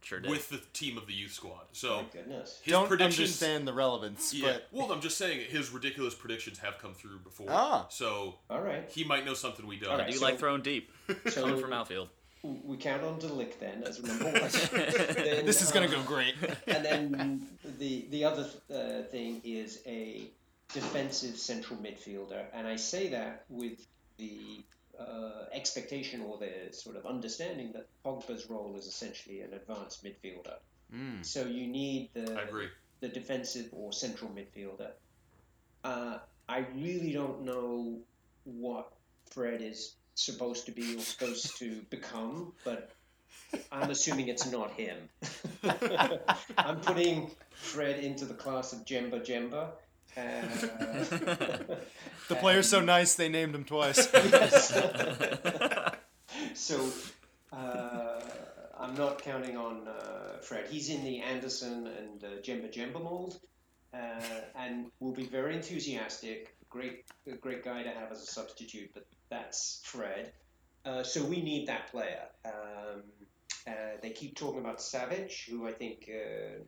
sure 0.03 0.21
did. 0.21 0.31
with 0.31 0.49
the 0.51 0.59
team 0.73 0.97
of 0.99 1.07
the 1.07 1.13
youth 1.13 1.33
squad. 1.33 1.67
So 1.73 1.97
My 1.97 2.05
goodness. 2.13 2.61
his 2.63 2.73
Don't 2.73 2.89
predictions. 2.89 3.19
understand 3.21 3.67
the 3.69 3.73
relevance, 3.73 4.33
Yeah, 4.35 4.53
but 4.53 4.69
well, 4.73 4.93
I'm 4.93 5.01
just 5.01 5.19
saying 5.19 5.41
his 5.51 5.71
ridiculous 5.71 6.15
predictions 6.15 6.59
have 6.59 6.79
come 6.79 6.95
through 6.95 7.19
before. 7.21 7.47
Ah. 7.51 7.87
So 7.91 8.37
All 8.51 8.61
right. 8.63 8.89
he 8.91 9.05
might 9.05 9.25
know 9.25 9.35
something 9.35 9.67
we 9.67 9.79
don't. 9.79 9.91
All 9.91 9.97
I 9.97 10.05
right, 10.05 10.11
do 10.13 10.19
so- 10.19 10.25
like 10.25 10.39
throwing 10.39 10.63
deep. 10.63 10.91
So- 11.29 11.43
Coming 11.45 11.61
from 11.61 11.73
outfield. 11.73 12.09
We 12.45 12.77
count 12.77 13.03
on 13.03 13.19
De 13.19 13.27
Ligt 13.27 13.59
then 13.59 13.83
as 13.83 14.01
number 14.01 14.25
one. 14.27 14.33
Then, 14.41 15.45
this 15.45 15.61
is 15.61 15.73
gonna 15.73 15.87
uh, 15.87 15.91
go 15.91 16.03
great. 16.03 16.35
and 16.69 16.85
then 16.85 17.49
the 17.81 18.07
the 18.11 18.25
other 18.25 18.47
uh, 18.73 19.03
thing 19.11 19.41
is 19.45 19.81
a 19.87 20.31
defensive 20.73 21.37
central 21.37 21.81
midfielder, 21.81 22.45
and 22.55 22.67
I 22.69 22.77
say 22.77 23.09
that 23.09 23.45
with 23.49 23.85
the 24.19 24.61
uh, 24.99 25.45
expectation 25.53 26.23
or 26.23 26.39
the 26.39 26.73
sort 26.73 26.97
of 26.97 27.07
understanding 27.07 27.73
that 27.73 27.87
Pogba's 28.05 28.51
role 28.51 28.75
is 28.77 28.87
essentially 28.87 29.41
an 29.41 29.53
advanced 29.55 30.05
midfielder. 30.05 30.57
Mm. 30.95 31.25
So 31.25 31.45
you 31.45 31.67
need 31.67 32.11
the 32.15 32.69
the 33.01 33.09
defensive 33.09 33.69
or 33.73 33.93
central 33.93 34.31
midfielder. 34.31 34.91
Uh, 35.85 36.19
I 36.49 36.65
really 36.75 37.13
don't 37.13 37.43
know 37.43 37.99
what 38.45 38.93
Fred 39.31 39.63
is 39.63 39.95
supposed 40.15 40.67
to 40.67 40.73
be 40.73 40.97
or 40.97 41.01
supposed 41.01 41.59
to 41.59 41.83
become, 41.91 42.53
but 42.65 42.91
I'm 43.71 43.91
assuming 43.91 44.29
it's 44.29 44.51
not 44.51 44.73
him. 44.73 44.97
I'm 46.59 46.81
putting 46.81 47.31
Fred 47.53 48.01
into 48.01 48.25
the 48.25 48.35
class 48.35 48.73
of 48.73 48.85
Djemba-Djemba. 48.85 49.69
Uh, 50.19 51.75
The 52.29 52.37
player's 52.37 52.69
so 52.69 52.81
nice 52.81 53.15
they 53.15 53.31
named 53.31 53.55
him 53.55 53.65
twice. 53.65 53.97
so 56.55 56.91
uh, 57.53 58.21
I'm 58.79 58.95
not 58.95 59.23
counting 59.23 59.57
on 59.57 59.89
uh, 59.89 60.37
Fred. 60.43 60.67
He's 60.69 60.91
in 60.91 61.03
the 61.05 61.21
Anderson 61.21 61.87
and 61.87 62.23
uh, 62.23 62.27
Djemba-Djemba 62.43 63.03
mold, 63.03 63.41
uh, 63.95 64.21
and 64.57 64.91
will 65.01 65.15
be 65.15 65.25
very 65.25 65.57
enthusiastic. 65.57 66.55
Great, 66.69 67.07
a 67.27 67.33
great 67.33 67.65
guy 67.65 67.83
to 67.83 67.89
have 67.89 68.13
as 68.13 68.23
a 68.23 68.27
substitute, 68.27 68.91
but 68.93 69.07
that's 69.31 69.81
Fred. 69.85 70.33
Uh, 70.85 71.03
so 71.03 71.25
we 71.25 71.41
need 71.41 71.67
that 71.67 71.91
player. 71.91 72.25
Um, 72.45 73.05
uh, 73.67 73.97
they 74.03 74.11
keep 74.11 74.37
talking 74.37 74.61
about 74.61 74.83
Savage, 74.83 75.47
who 75.51 75.67
I 75.67 75.73
think 75.73 76.11
uh, 76.13 76.59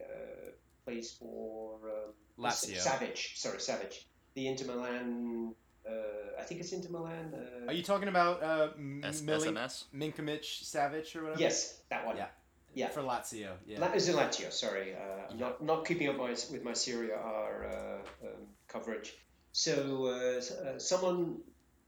uh, 0.00 0.51
plays 0.84 1.12
for 1.18 1.78
um, 1.84 2.12
Lazio. 2.44 2.78
Savage. 2.78 3.32
Sorry, 3.36 3.60
Savage. 3.60 4.06
The 4.34 4.48
Inter 4.48 4.66
Milan. 4.66 5.54
Uh, 5.86 5.92
I 6.38 6.42
think 6.42 6.60
it's 6.60 6.72
Inter 6.72 6.90
Milan. 6.90 7.34
Uh, 7.34 7.66
Are 7.70 7.72
you 7.72 7.82
talking 7.82 8.08
about 8.08 8.42
uh, 8.42 8.68
M- 8.76 9.02
S- 9.04 9.20
Mili- 9.20 9.52
SMS? 9.52 9.84
Minkovic 9.94 10.42
Savic 10.64 11.14
or 11.16 11.22
whatever? 11.24 11.40
Yes, 11.40 11.80
that 11.90 12.06
one. 12.06 12.16
Yeah. 12.16 12.26
Yeah. 12.74 12.88
For 12.88 13.02
Lazio. 13.02 13.50
Yeah. 13.66 13.80
La- 13.80 13.92
is 13.92 14.08
it 14.08 14.16
Lazio? 14.16 14.50
Sorry, 14.52 14.94
uh, 14.94 15.30
I'm 15.32 15.38
not 15.38 15.62
not 15.62 15.84
keeping 15.84 16.08
up 16.08 16.16
my, 16.16 16.30
with 16.30 16.62
my 16.64 16.72
Serie 16.72 17.10
A 17.10 17.16
uh, 17.16 17.98
um, 18.26 18.46
coverage. 18.68 19.14
So 19.52 20.06
uh, 20.06 20.40
uh, 20.68 20.78
someone 20.78 21.38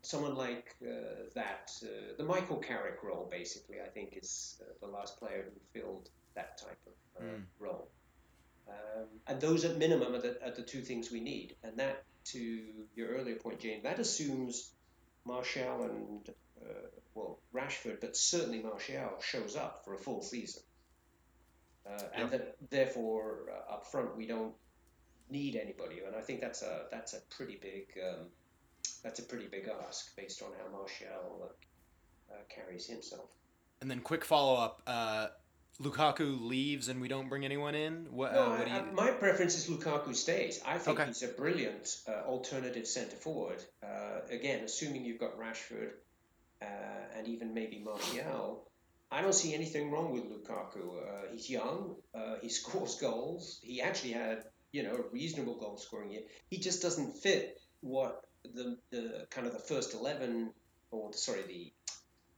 someone 0.03 0.35
like 0.35 0.77
uh, 0.83 0.91
that, 1.35 1.71
uh, 1.83 1.87
the 2.19 2.25
Michael 2.25 2.59
Carrick 2.59 3.03
role, 3.03 3.27
basically, 3.31 3.77
I 3.83 3.89
think 3.89 4.19
is 4.21 4.61
uh, 4.61 4.65
the 4.83 4.87
last 4.93 5.19
player 5.19 5.47
who 5.47 5.59
filled 5.81 6.11
that 6.35 6.59
type 6.59 6.79
of 6.87 6.93
uh, 7.23 7.25
Mm. 7.25 7.45
role. 7.59 7.89
Um, 8.69 9.07
and 9.27 9.41
those 9.41 9.65
at 9.65 9.79
minimum 9.79 10.15
are 10.15 10.21
the, 10.21 10.39
are 10.45 10.55
the 10.55 10.63
two 10.63 10.81
things 10.81 11.11
we 11.11 11.21
need. 11.21 11.57
And 11.63 11.79
that, 11.79 12.05
to 12.27 12.63
your 12.95 13.09
earlier 13.09 13.37
point, 13.37 13.61
Jane, 13.61 13.83
that 13.83 13.99
assumes 13.99 14.71
Martial 15.25 15.83
and 15.85 16.29
uh, 16.61 16.89
well 17.15 17.39
Rashford, 17.55 18.01
but 18.01 18.17
certainly 18.17 18.63
Martial 18.63 19.21
shows 19.21 19.57
up 19.57 19.85
for 19.85 19.95
a 19.95 19.99
full 19.99 20.23
season. 20.23 20.63
Uh, 21.87 22.03
and 22.15 22.31
that 22.31 22.57
therefore 22.71 23.51
uh, 23.51 23.75
up 23.75 23.87
front 23.87 24.17
we 24.17 24.27
don't 24.27 24.55
need 25.29 25.55
anybody, 25.55 26.01
and 26.07 26.17
I 26.17 26.23
think 26.23 26.41
that's 26.41 26.63
a 26.63 26.87
that's 26.91 27.13
a 27.13 27.21
pretty 27.29 27.59
big 27.61 27.89
um, 28.03 28.27
that's 29.03 29.21
a 29.21 29.23
pretty 29.23 29.47
big 29.47 29.69
ask 29.87 30.17
based 30.17 30.43
on 30.43 30.49
how 30.59 30.71
Martial 30.71 31.53
uh, 32.31 32.37
carries 32.49 32.87
himself. 32.87 33.29
And 33.83 33.91
then 33.91 34.01
quick 34.01 34.25
follow 34.25 34.55
up. 34.55 34.83
Uh, 34.87 35.27
Lukaku 35.81 36.41
leaves 36.41 36.89
and 36.89 37.01
we 37.01 37.09
don't 37.09 37.29
bring 37.29 37.45
anyone 37.45 37.75
in. 37.75 38.07
What? 38.11 38.33
No, 38.33 38.45
uh, 38.45 38.49
what 38.51 38.67
do 38.67 38.71
I, 38.73 38.77
you? 38.77 38.83
I- 38.83 38.91
my 38.93 39.11
preference 39.11 39.57
is 39.57 39.67
Lukaku 39.69 40.15
stays. 40.15 40.61
I 40.65 40.79
think 40.79 40.99
Okay. 41.01 41.09
he's 41.09 41.23
a 41.23 41.29
brilliant 41.29 41.89
uh, 42.09 42.23
alternative 42.27 42.87
centre 42.87 43.17
forward. 43.17 43.63
Uh, 43.83 44.21
again, 44.31 44.65
assuming 44.65 45.05
you've 45.05 45.19
got 45.21 45.39
Rashford 45.39 45.91
uh, 46.63 46.65
and 47.17 47.27
even 47.29 47.55
maybe 47.55 47.81
Martial, 47.85 48.69
I 49.11 49.21
don't 49.23 49.35
see 49.35 49.53
anything 49.55 49.91
wrong 49.91 50.13
with 50.13 50.25
Lukaku. 50.25 51.03
Uh, 51.03 51.33
he's 51.33 51.51
young. 51.51 51.97
Uh, 52.15 52.37
he 52.41 52.49
scores 52.61 52.97
goals. 52.97 53.59
He 53.63 53.83
actually 53.83 54.13
had 54.13 54.45
you 54.73 54.83
know 54.85 54.95
a 54.95 55.03
reasonable 55.13 55.59
goal 55.59 55.77
scoring 55.77 56.13
year. 56.13 56.23
He 56.51 56.59
just 56.59 56.83
doesn't 56.83 57.17
fit 57.19 57.61
what 57.81 58.23
the 58.45 58.79
the 58.91 59.27
kind 59.31 59.47
of 59.47 59.53
the 59.53 59.59
first 59.59 59.95
eleven 59.95 60.53
or 60.91 61.13
sorry 61.13 61.43
the 61.43 61.73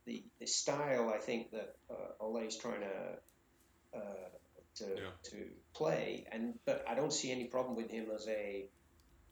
the, 0.06 0.24
the 0.40 0.46
style 0.46 1.08
I 1.14 1.18
think 1.18 1.50
that 1.50 1.74
uh, 1.90 1.94
Ole's 2.24 2.56
trying 2.56 2.80
to 2.80 3.98
uh, 3.98 4.28
to 4.76 4.84
Yeah. 4.84 5.10
to 5.30 5.36
play, 5.74 6.26
and 6.32 6.54
but 6.64 6.84
I 6.88 6.94
don't 6.94 7.12
see 7.12 7.32
any 7.32 7.44
problem 7.44 7.76
with 7.76 7.90
him 7.90 8.06
as 8.14 8.26
a 8.28 8.68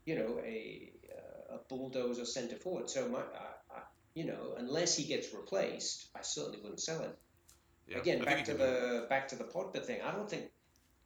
you 0.07 0.17
know 0.17 0.41
a 0.45 0.93
uh, 1.17 1.57
a 1.57 1.59
bulldozer 1.69 2.25
centre 2.25 2.57
forward. 2.57 2.89
So 2.91 3.09
my 3.09 3.19
I, 3.21 3.77
I, 3.77 3.83
you 4.15 4.25
know 4.27 4.55
unless 4.59 4.97
he 4.97 5.05
gets 5.05 5.33
replaced, 5.35 6.09
I 6.17 6.23
certainly 6.23 6.59
wouldn't 6.63 6.81
sell 6.81 7.01
him. 7.01 7.13
Yeah, 7.87 7.99
Again, 7.99 8.23
I 8.23 8.25
back 8.25 8.39
to 8.39 8.53
can 8.53 8.57
do 8.57 8.63
it. 8.63 8.67
the 8.67 9.07
back 9.09 9.29
to 9.29 9.37
the 9.37 9.45
Pogba 9.45 9.85
thing. 9.85 10.01
I 10.03 10.11
don't 10.13 10.29
think 10.29 10.51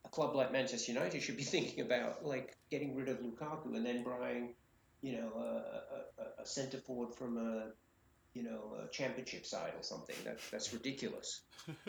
a 0.04 0.08
club 0.08 0.34
like 0.36 0.52
Manchester 0.52 0.92
United 0.92 1.20
should 1.22 1.36
be 1.36 1.42
thinking 1.54 1.80
about 1.84 2.24
like 2.24 2.56
getting 2.70 2.94
rid 2.94 3.08
of 3.08 3.18
Lukaku 3.18 3.74
and 3.74 3.84
then 3.84 4.04
buying, 4.04 4.54
you 5.02 5.12
know, 5.20 5.32
a, 5.36 5.40
a, 5.40 6.22
a- 6.24 6.42
a 6.42 6.46
centre 6.46 6.78
forward 6.78 7.14
from 7.16 7.36
a, 7.36 7.72
you 8.38 8.44
know, 8.44 8.76
a 8.84 8.88
championship 8.92 9.44
side 9.44 9.72
or 9.76 9.82
something. 9.82 10.14
That, 10.24 10.38
that's 10.52 10.72
ridiculous. 10.72 11.40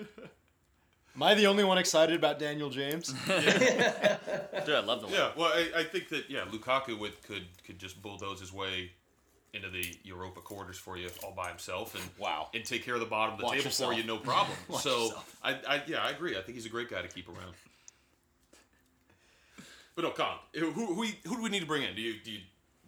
Am 1.15 1.23
I 1.23 1.35
the 1.35 1.45
only 1.47 1.63
one 1.63 1.77
excited 1.77 2.15
about 2.15 2.39
Daniel 2.39 2.69
James? 2.69 3.13
Dude, 3.27 3.37
I 3.37 4.79
love 4.79 5.01
the 5.01 5.07
one. 5.07 5.13
Yeah, 5.13 5.31
well, 5.37 5.51
I, 5.53 5.69
I 5.79 5.83
think 5.83 6.09
that 6.09 6.29
yeah, 6.29 6.45
Lukaku 6.51 6.97
would 6.99 7.21
could 7.23 7.45
could 7.65 7.77
just 7.77 8.01
bulldoze 8.01 8.39
his 8.39 8.51
way 8.51 8.91
into 9.53 9.69
the 9.69 9.95
Europa 10.03 10.41
quarters 10.41 10.77
for 10.77 10.97
you 10.97 11.09
all 11.23 11.33
by 11.33 11.49
himself 11.49 11.95
and 11.95 12.03
Wow. 12.19 12.49
and 12.53 12.63
take 12.63 12.83
care 12.83 12.93
of 12.93 12.99
the 12.99 13.05
bottom 13.05 13.33
of 13.33 13.39
the 13.39 13.45
Watch 13.45 13.53
table 13.55 13.65
yourself. 13.65 13.93
for 13.93 13.99
you, 13.99 14.05
no 14.05 14.17
problem. 14.17 14.57
So. 14.79 15.11
I, 15.43 15.53
I 15.67 15.81
yeah, 15.87 16.03
I 16.03 16.11
agree. 16.11 16.37
I 16.37 16.41
think 16.41 16.55
he's 16.55 16.65
a 16.65 16.69
great 16.69 16.89
guy 16.89 17.01
to 17.01 17.07
keep 17.07 17.27
around. 17.27 17.53
But 19.95 20.03
no, 20.03 20.11
Colin, 20.11 20.37
who 20.55 20.71
who 20.71 20.93
who, 20.93 21.03
who 21.27 21.35
do 21.37 21.41
we 21.41 21.49
need 21.49 21.61
to 21.61 21.65
bring 21.65 21.83
in? 21.83 21.95
Do 21.95 22.01
you 22.01 22.15
do 22.23 22.31
you 22.31 22.39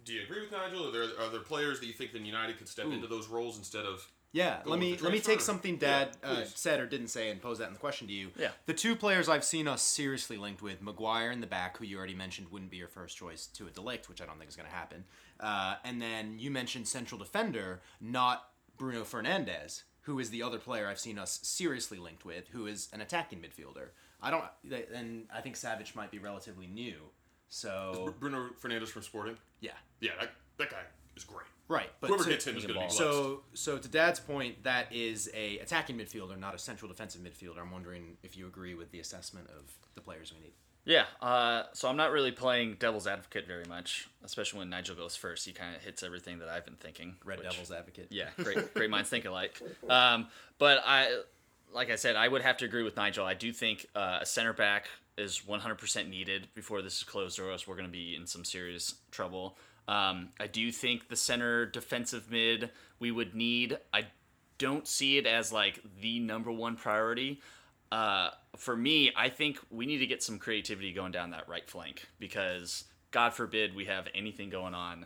do 0.06 0.14
you 0.14 0.24
agree 0.24 0.42
with 0.42 0.52
Nigel? 0.52 0.88
Are 0.88 0.92
there 0.92 1.04
are 1.20 1.30
there 1.30 1.42
players 1.42 1.80
that 1.80 1.86
you 1.86 1.94
think 1.94 2.12
that 2.14 2.22
United 2.22 2.58
could 2.58 2.68
step 2.68 2.86
into 2.86 3.08
those 3.08 3.28
roles 3.28 3.58
instead 3.58 3.86
of? 3.86 4.08
Yeah, 4.34 4.60
let 4.66 4.80
me 4.80 4.98
let 4.98 5.12
me 5.12 5.20
take 5.20 5.42
something 5.42 5.76
Dad 5.78 6.16
Yeah, 6.24 6.30
uh, 6.30 6.44
said 6.46 6.80
or 6.80 6.86
didn't 6.86 7.10
say 7.10 7.30
and 7.30 7.42
pose 7.42 7.58
that 7.58 7.68
in 7.68 7.74
the 7.74 7.80
question 7.80 8.08
to 8.08 8.14
you. 8.14 8.30
Yeah. 8.40 8.52
The 8.66 8.74
two 8.74 8.96
players 8.96 9.28
I've 9.28 9.44
seen 9.44 9.68
us 9.68 9.82
seriously 9.82 10.38
linked 10.38 10.62
with, 10.62 10.82
Maguire 10.82 11.32
in 11.32 11.42
the 11.42 11.48
back, 11.48 11.78
who 11.78 11.86
you 11.86 11.98
already 11.98 12.16
mentioned 12.16 12.50
wouldn't 12.50 12.72
be 12.72 12.78
your 12.78 12.88
first 12.88 13.18
choice 13.18 13.48
to 13.48 13.68
a 13.68 13.70
De 13.70 13.82
Ligt, 13.82 14.08
which 14.08 14.22
I 14.22 14.26
don't 14.26 14.38
think 14.38 14.50
is 14.50 14.56
going 14.56 14.70
to 14.70 14.76
happen. 14.76 15.04
Uh, 15.40 15.76
and 15.84 16.02
then 16.02 16.40
you 16.40 16.50
mentioned 16.50 16.88
central 16.88 17.20
defender, 17.20 17.82
not 18.00 18.48
Bruno 18.78 19.04
Fernandes, 19.04 19.84
who 20.04 20.18
is 20.18 20.30
the 20.30 20.44
other 20.44 20.60
player 20.60 20.88
I've 20.88 21.00
seen 21.00 21.20
us 21.20 21.40
seriously 21.44 21.98
linked 21.98 22.24
with, 22.24 22.48
who 22.50 22.68
is 22.68 22.88
an 22.94 23.02
attacking 23.02 23.40
midfielder. 23.40 23.90
I 24.22 24.32
don't, 24.32 24.46
and 24.94 25.26
I 25.34 25.42
think 25.42 25.58
Savage 25.58 25.94
might 25.94 26.10
be 26.10 26.20
relatively 26.20 26.68
new. 26.68 26.96
So 27.50 28.16
Bruno 28.20 28.52
Fernandes 28.62 28.88
from 28.88 29.02
Sporting. 29.02 29.36
Yeah, 29.62 29.72
Yeah, 30.02 30.12
that, 30.20 30.32
that 30.58 30.70
guy 30.72 30.82
is 31.16 31.24
great. 31.24 31.46
right. 31.70 31.90
But 32.02 32.08
Whoever 32.08 32.24
to- 32.26 32.30
gets 32.30 32.46
him 32.48 32.58
is 32.58 32.64
going 32.66 32.74
to 32.76 32.80
be 32.82 32.86
blessed. 32.86 32.98
So, 32.98 33.42
so 33.54 33.78
to 33.78 33.88
Dad's 33.88 34.20
point, 34.20 34.64
that 34.64 34.92
is 34.92 35.30
a 35.34 35.60
attacking 35.60 35.98
midfielder, 35.98 36.38
not 36.38 36.54
a 36.54 36.60
central 36.60 36.90
defensive 36.90 37.22
midfielder. 37.22 37.60
I'm 37.62 37.72
wondering 37.72 38.18
if 38.24 38.36
you 38.38 38.48
agree 38.48 38.74
with 38.76 38.92
the 38.92 39.00
assessment 39.00 39.48
of 39.50 39.72
the 39.96 40.02
players 40.02 40.34
we 40.34 40.42
need. 40.42 40.54
Yeah, 40.84 41.06
uh, 41.22 41.66
so 41.74 41.88
I'm 41.90 41.96
not 41.96 42.10
really 42.12 42.32
playing 42.32 42.78
devil's 42.80 43.06
advocate 43.06 43.46
very 43.46 43.66
much, 43.66 44.10
especially 44.24 44.58
when 44.60 44.72
Nigel 44.72 44.96
goes 44.96 45.16
first. 45.16 45.46
He 45.46 45.52
kind 45.52 45.76
of 45.76 45.82
hits 45.84 46.02
everything 46.02 46.40
that 46.40 46.50
I've 46.50 46.66
been 46.66 46.74
thinking. 46.76 47.18
Red 47.24 47.38
which- 47.38 47.50
Devil's 47.52 47.72
advocate. 47.72 48.08
Yeah, 48.10 48.30
great, 48.38 48.74
great 48.74 48.90
minds 48.90 49.08
think 49.10 49.26
alike. 49.26 49.62
Um, 49.88 50.28
but 50.58 50.82
I, 50.84 51.20
like 51.74 51.90
I 51.90 51.96
said, 51.96 52.16
I 52.16 52.28
would 52.28 52.42
have 52.42 52.58
to 52.58 52.66
agree 52.66 52.84
with 52.84 52.96
Nigel. 52.96 53.26
I 53.26 53.34
do 53.34 53.52
think 53.52 53.86
uh, 53.96 54.20
a 54.22 54.26
center 54.26 54.54
back 54.54 54.88
is 55.18 55.42
100% 55.48 56.10
needed 56.10 56.48
before 56.54 56.82
this 56.82 56.98
is 56.98 57.04
closed, 57.04 57.40
or 57.40 57.52
else 57.52 57.68
we're 57.68 57.76
going 57.76 57.88
to 57.88 57.92
be 57.92 58.16
in 58.16 58.26
some 58.26 58.44
serious 58.44 58.96
trouble. 59.12 59.58
Um, 59.88 60.30
I 60.40 60.48
do 60.48 60.72
think 60.72 61.10
the 61.10 61.16
center 61.16 61.66
defensive 61.66 62.30
mid 62.30 62.70
we 63.00 63.12
would 63.12 63.36
need. 63.36 63.78
I 63.94 64.08
don't 64.58 64.88
see 64.88 65.18
it 65.18 65.26
as 65.26 65.52
like 65.52 65.82
the 66.02 66.20
number 66.20 66.52
one 66.52 66.76
priority. 66.76 67.42
Uh, 67.92 68.30
for 68.56 68.76
me, 68.76 69.12
I 69.18 69.30
think 69.30 69.60
we 69.70 69.86
need 69.86 69.98
to 69.98 70.08
get 70.08 70.24
some 70.24 70.40
creativity 70.40 70.94
going 70.94 71.12
down 71.12 71.32
that 71.32 71.50
right 71.50 71.68
flank 71.70 72.08
because 72.20 72.86
God 73.12 73.34
forbid 73.34 73.76
we 73.76 73.86
have 73.86 74.08
anything 74.16 74.50
going 74.50 74.74
on 74.74 75.06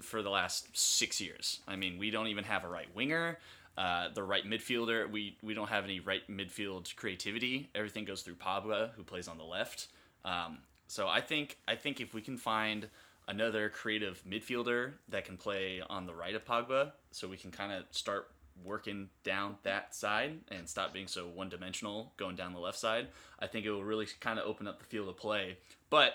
for 0.00 0.22
the 0.22 0.30
last 0.30 0.76
six 0.76 1.20
years. 1.20 1.60
I 1.68 1.76
mean, 1.76 1.98
we 1.98 2.10
don't 2.10 2.26
even 2.26 2.44
have 2.44 2.64
a 2.64 2.68
right 2.68 2.88
winger, 2.94 3.38
uh, 3.76 4.08
the 4.14 4.22
right 4.22 4.44
midfielder. 4.44 5.10
We 5.10 5.36
we 5.42 5.54
don't 5.54 5.68
have 5.68 5.84
any 5.84 6.00
right 6.00 6.22
midfield 6.30 6.94
creativity. 6.96 7.70
Everything 7.74 8.04
goes 8.04 8.22
through 8.22 8.36
Pablo, 8.36 8.90
who 8.96 9.02
plays 9.02 9.28
on 9.28 9.38
the 9.38 9.44
left. 9.44 9.88
Um, 10.24 10.58
so 10.86 11.08
I 11.08 11.20
think 11.20 11.58
I 11.66 11.76
think 11.76 12.00
if 12.00 12.14
we 12.14 12.20
can 12.20 12.36
find 12.36 12.88
another 13.26 13.70
creative 13.70 14.22
midfielder 14.28 14.92
that 15.08 15.24
can 15.24 15.36
play 15.36 15.82
on 15.88 16.06
the 16.06 16.14
right 16.14 16.34
of 16.34 16.44
Pogba, 16.44 16.92
so 17.10 17.26
we 17.26 17.36
can 17.36 17.50
kind 17.50 17.72
of 17.72 17.84
start 17.90 18.28
working 18.62 19.08
down 19.24 19.56
that 19.64 19.94
side 19.94 20.38
and 20.48 20.68
stop 20.68 20.92
being 20.92 21.08
so 21.08 21.26
one 21.26 21.48
dimensional 21.48 22.12
going 22.16 22.36
down 22.36 22.52
the 22.52 22.60
left 22.60 22.78
side, 22.78 23.08
I 23.40 23.46
think 23.46 23.66
it 23.66 23.70
will 23.70 23.82
really 23.82 24.06
kind 24.20 24.38
of 24.38 24.46
open 24.46 24.68
up 24.68 24.78
the 24.78 24.84
field 24.84 25.08
of 25.08 25.16
play. 25.16 25.56
But 25.90 26.14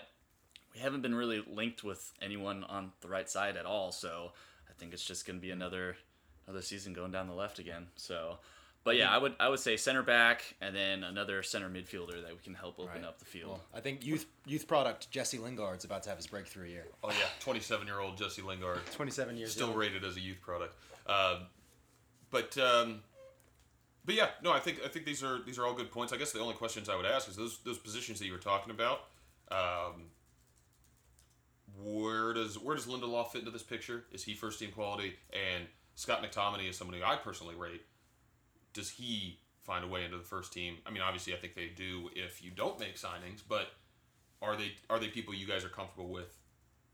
we 0.74 0.80
haven't 0.80 1.02
been 1.02 1.16
really 1.16 1.44
linked 1.46 1.84
with 1.84 2.14
anyone 2.22 2.64
on 2.64 2.92
the 3.02 3.10
right 3.10 3.30
side 3.30 3.58
at 3.58 3.66
all, 3.66 3.92
so 3.92 4.32
I 4.70 4.74
think 4.74 4.94
it's 4.94 5.04
just 5.04 5.26
going 5.26 5.38
to 5.38 5.42
be 5.42 5.52
another 5.52 5.98
another 6.50 6.62
season 6.64 6.94
going 6.94 7.12
down 7.12 7.28
the 7.28 7.34
left 7.34 7.60
again. 7.60 7.88
So, 7.96 8.40
but 8.84 8.96
yeah, 8.98 9.12
I 9.12 9.18
would 9.18 9.36
I 9.40 9.50
would 9.50 9.60
say 9.60 9.78
center 9.78 10.02
back 10.04 10.56
and 10.62 10.76
then 10.76 11.04
another 11.04 11.44
center 11.44 11.70
midfielder 11.70 12.24
that 12.24 12.32
we 12.32 12.40
can 12.44 12.56
help 12.56 12.80
open 12.80 12.96
Right. 12.96 13.04
up 13.06 13.20
the 13.20 13.26
field. 13.26 13.52
Well, 13.52 13.62
I 13.74 13.80
think 13.82 14.04
youth 14.06 14.26
youth 14.46 14.68
product 14.68 15.12
Jesse 15.12 15.38
Lingard's 15.38 15.86
about 15.86 16.04
to 16.04 16.10
have 16.10 16.18
his 16.18 16.28
breakthrough 16.28 16.68
year. 16.68 16.86
Oh 17.04 17.10
yeah, 17.10 17.28
27 17.40 17.86
year 17.86 18.00
old 18.00 18.18
Jesse 18.18 18.42
Lingard. 18.42 18.80
27 18.94 19.38
years 19.38 19.52
Still 19.52 19.68
young. 19.70 19.78
rated 19.78 20.04
as 20.04 20.18
a 20.18 20.20
youth 20.22 20.42
product. 20.42 20.76
Um, 21.08 21.44
but 22.32 22.58
um, 22.58 23.02
but 24.06 24.16
yeah, 24.16 24.30
no, 24.44 24.52
I 24.52 24.60
think 24.60 24.80
I 24.84 24.88
think 24.88 25.06
these 25.06 25.24
are 25.24 25.40
these 25.44 25.60
are 25.60 25.66
all 25.68 25.74
good 25.74 25.92
points. 25.92 26.12
I 26.12 26.18
guess 26.18 26.32
the 26.32 26.40
only 26.40 26.56
questions 26.56 26.90
I 26.90 26.96
would 26.96 27.06
ask 27.06 27.30
is 27.30 27.36
those 27.36 27.60
those 27.60 27.78
positions 27.78 28.18
that 28.20 28.26
you 28.26 28.32
were 28.32 28.38
talking 28.40 28.72
about. 28.72 29.02
Um, 29.52 30.06
where 31.82 32.34
does 32.34 32.58
where 32.58 32.76
does 32.76 32.86
Lindelof 32.88 33.32
fit 33.32 33.40
into 33.40 33.52
this 33.52 33.64
picture? 33.64 34.06
Is 34.12 34.24
he 34.24 34.34
first 34.34 34.60
team 34.60 34.72
quality? 34.72 35.14
And 35.32 35.66
Scott 36.00 36.24
McTominay 36.24 36.70
is 36.70 36.78
somebody 36.78 37.04
I 37.04 37.18
personally 37.18 37.56
rate. 37.56 37.82
Does 38.72 38.90
he 38.90 39.38
find 39.64 39.84
a 39.84 39.88
way 39.88 40.06
into 40.06 40.16
the 40.18 40.24
first 40.24 40.54
team? 40.54 40.78
I 40.86 40.92
mean, 40.92 41.02
obviously, 41.02 41.34
I 41.34 41.36
think 41.36 41.56
they 41.56 41.68
do 41.76 42.10
if 42.16 42.42
you 42.42 42.52
don't 42.52 42.80
make 42.80 42.96
signings, 42.96 43.42
but 43.46 43.68
are 44.42 44.56
they 44.56 44.72
are 44.90 44.98
they 44.98 45.10
people 45.10 45.34
you 45.34 45.46
guys 45.46 45.66
are 45.66 45.70
comfortable 45.70 46.08
with 46.08 46.34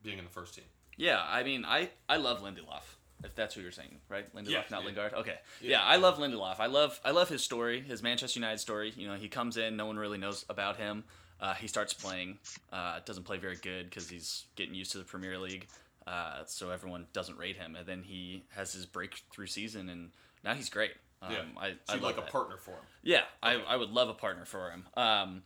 being 0.01 0.17
in 0.17 0.23
the 0.23 0.31
first 0.31 0.55
team? 0.55 0.63
Yeah, 0.97 1.23
I 1.23 1.43
mean, 1.43 1.65
I 1.65 1.89
I 2.09 2.17
love 2.17 2.41
Lindelof. 2.41 2.81
If 3.23 3.35
that's 3.35 3.55
what 3.55 3.61
you're 3.61 3.71
saying, 3.71 3.97
right? 4.09 4.25
Lindelof, 4.35 4.49
Yeah, 4.49 4.63
not 4.71 4.81
yeah. 4.81 4.87
Lingard. 4.87 5.13
Okay. 5.13 5.35
Yeah. 5.61 5.69
Yeah. 5.69 5.83
I 5.83 5.97
love 5.97 6.17
Lindelof. 6.17 6.55
I 6.59 6.65
love 6.65 6.99
I 7.05 7.11
love 7.11 7.29
his 7.29 7.43
story, 7.43 7.81
his 7.81 8.01
Manchester 8.01 8.39
United 8.39 8.57
story. 8.57 8.91
You 8.97 9.07
know, 9.07 9.13
he 9.13 9.27
comes 9.27 9.55
in, 9.57 9.77
no 9.77 9.85
one 9.85 9.97
really 9.97 10.17
knows 10.17 10.45
about 10.49 10.77
him. 10.77 11.03
Uh, 11.39 11.53
he 11.53 11.67
starts 11.67 11.93
playing, 11.93 12.39
uh, 12.73 13.01
doesn't 13.05 13.25
play 13.25 13.37
very 13.37 13.57
good 13.57 13.87
because 13.87 14.09
he's 14.09 14.45
getting 14.55 14.73
used 14.73 14.93
to 14.93 14.97
the 14.97 15.03
Premier 15.03 15.37
League, 15.37 15.67
uh, 16.07 16.43
so 16.45 16.69
everyone 16.71 17.07
doesn't 17.13 17.37
rate 17.37 17.57
him. 17.57 17.75
And 17.75 17.85
then 17.85 18.03
he 18.03 18.43
has 18.55 18.73
his 18.73 18.85
breakthrough 18.85 19.47
season, 19.47 19.89
and 19.89 20.11
now 20.43 20.53
he's 20.53 20.69
great. 20.69 20.91
Um, 21.21 21.31
Yeah. 21.31 21.41
I, 21.57 21.69
So 21.87 21.95
I 21.95 21.97
like 21.97 22.17
a 22.17 22.21
partner 22.21 22.57
for 22.57 22.71
him. 22.71 22.83
Yeah, 23.03 23.21
I, 23.41 23.53
I 23.55 23.75
would 23.75 23.89
love 23.89 24.09
a 24.09 24.13
partner 24.13 24.45
for 24.45 24.69
him. 24.71 24.85
Um, 24.95 25.43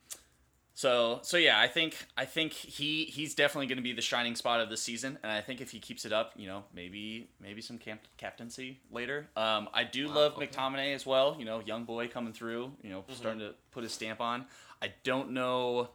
so 0.73 1.19
so 1.23 1.35
yeah, 1.35 1.59
I 1.59 1.67
think 1.67 1.97
I 2.15 2.23
think 2.23 2.53
he 2.53 3.03
he's 3.03 3.35
definitely 3.35 3.67
going 3.67 3.79
to 3.79 3.83
be 3.83 3.91
the 3.91 4.01
shining 4.01 4.35
spot 4.35 4.61
of 4.61 4.69
the 4.69 4.77
season, 4.77 5.19
and 5.21 5.29
I 5.29 5.41
think 5.41 5.59
if 5.59 5.71
he 5.71 5.79
keeps 5.79 6.05
it 6.05 6.13
up, 6.13 6.31
you 6.37 6.47
know, 6.47 6.63
maybe 6.73 7.29
maybe 7.41 7.59
some 7.61 7.77
camp- 7.77 8.07
captaincy 8.15 8.79
later. 8.89 9.27
Um, 9.35 9.67
I 9.73 9.83
do 9.83 10.07
love 10.07 10.35
McTominay 10.35 10.95
as 10.95 11.05
well. 11.05 11.35
You 11.37 11.43
know, 11.43 11.59
young 11.65 11.83
boy 11.83 12.07
coming 12.07 12.31
through. 12.31 12.71
You 12.81 12.91
know, 12.91 13.03
starting 13.13 13.41
to 13.41 13.55
put 13.71 13.83
his 13.83 13.91
stamp 13.91 14.21
on. 14.21 14.45
I 14.81 14.93
don't 15.03 15.31
know. 15.31 15.89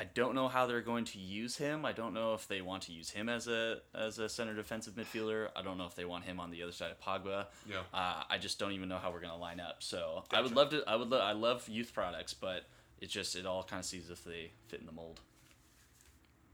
I 0.00 0.04
don't 0.04 0.34
know 0.34 0.46
how 0.46 0.66
they're 0.66 0.80
going 0.80 1.04
to 1.06 1.18
use 1.18 1.56
him. 1.56 1.84
I 1.84 1.90
don't 1.90 2.14
know 2.14 2.34
if 2.34 2.46
they 2.46 2.60
want 2.60 2.84
to 2.84 2.92
use 2.92 3.10
him 3.10 3.28
as 3.28 3.48
a 3.48 3.78
as 3.94 4.18
a 4.20 4.28
center 4.28 4.54
defensive 4.54 4.94
midfielder. 4.94 5.48
I 5.56 5.62
don't 5.62 5.76
know 5.76 5.86
if 5.86 5.96
they 5.96 6.04
want 6.04 6.24
him 6.24 6.38
on 6.38 6.50
the 6.50 6.62
other 6.62 6.72
side 6.72 6.92
of 6.92 7.00
Pogba. 7.00 7.46
Yeah. 7.68 7.80
Uh, 7.92 8.22
I 8.30 8.38
just 8.38 8.60
don't 8.60 8.72
even 8.72 8.88
know 8.88 8.98
how 8.98 9.10
we're 9.10 9.20
gonna 9.20 9.36
line 9.36 9.58
up. 9.58 9.82
So 9.82 10.22
I 10.32 10.40
would 10.40 10.54
love 10.54 10.70
to. 10.70 10.84
I 10.86 10.94
would. 10.94 11.08
Lo- 11.08 11.20
I 11.20 11.32
love 11.32 11.68
youth 11.68 11.92
products, 11.92 12.32
but 12.32 12.66
it 13.00 13.08
just 13.08 13.34
it 13.34 13.44
all 13.44 13.64
kind 13.64 13.80
of 13.80 13.86
sees 13.86 14.08
if 14.08 14.24
they 14.24 14.52
fit 14.68 14.78
in 14.80 14.86
the 14.86 14.92
mold. 14.92 15.20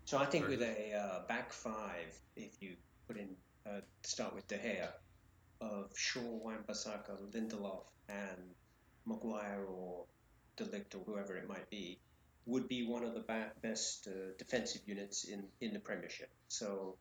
So 0.07 0.19
I 0.19 0.25
think 0.25 0.49
with 0.49 0.63
a 0.63 0.95
uh, 0.95 1.27
back 1.29 1.53
five, 1.53 2.19
if 2.37 2.63
you 2.63 2.73
put 3.07 3.19
in 3.19 3.29
uh, 3.67 3.81
start 4.03 4.35
with 4.35 4.47
De 4.49 4.57
Gea, 4.57 4.89
of 5.61 5.91
Shaw, 5.95 6.21
Wan-Bissaka, 6.21 7.17
Lindelof, 7.33 7.85
and 8.09 8.55
Maguire 9.07 9.65
or 9.69 10.05
De 10.57 10.65
Ligt 10.65 10.95
or 10.95 11.05
whoever 11.07 11.37
it 11.37 11.49
might 11.49 11.69
be, 11.71 11.99
would 12.47 12.69
be 12.69 12.87
one 12.87 13.05
of 13.05 13.15
the 13.15 13.21
ba- 13.21 13.53
best 13.63 14.09
uh, 14.09 14.33
defensive 14.39 14.83
units 14.87 15.25
in, 15.25 15.45
in 15.61 15.73
the 15.73 15.81
Premiership. 15.81 16.31
So 16.49 16.97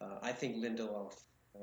uh, 0.00 0.18
I 0.22 0.32
think 0.32 0.56
Lindelof, 0.56 1.14
uh, 1.54 1.60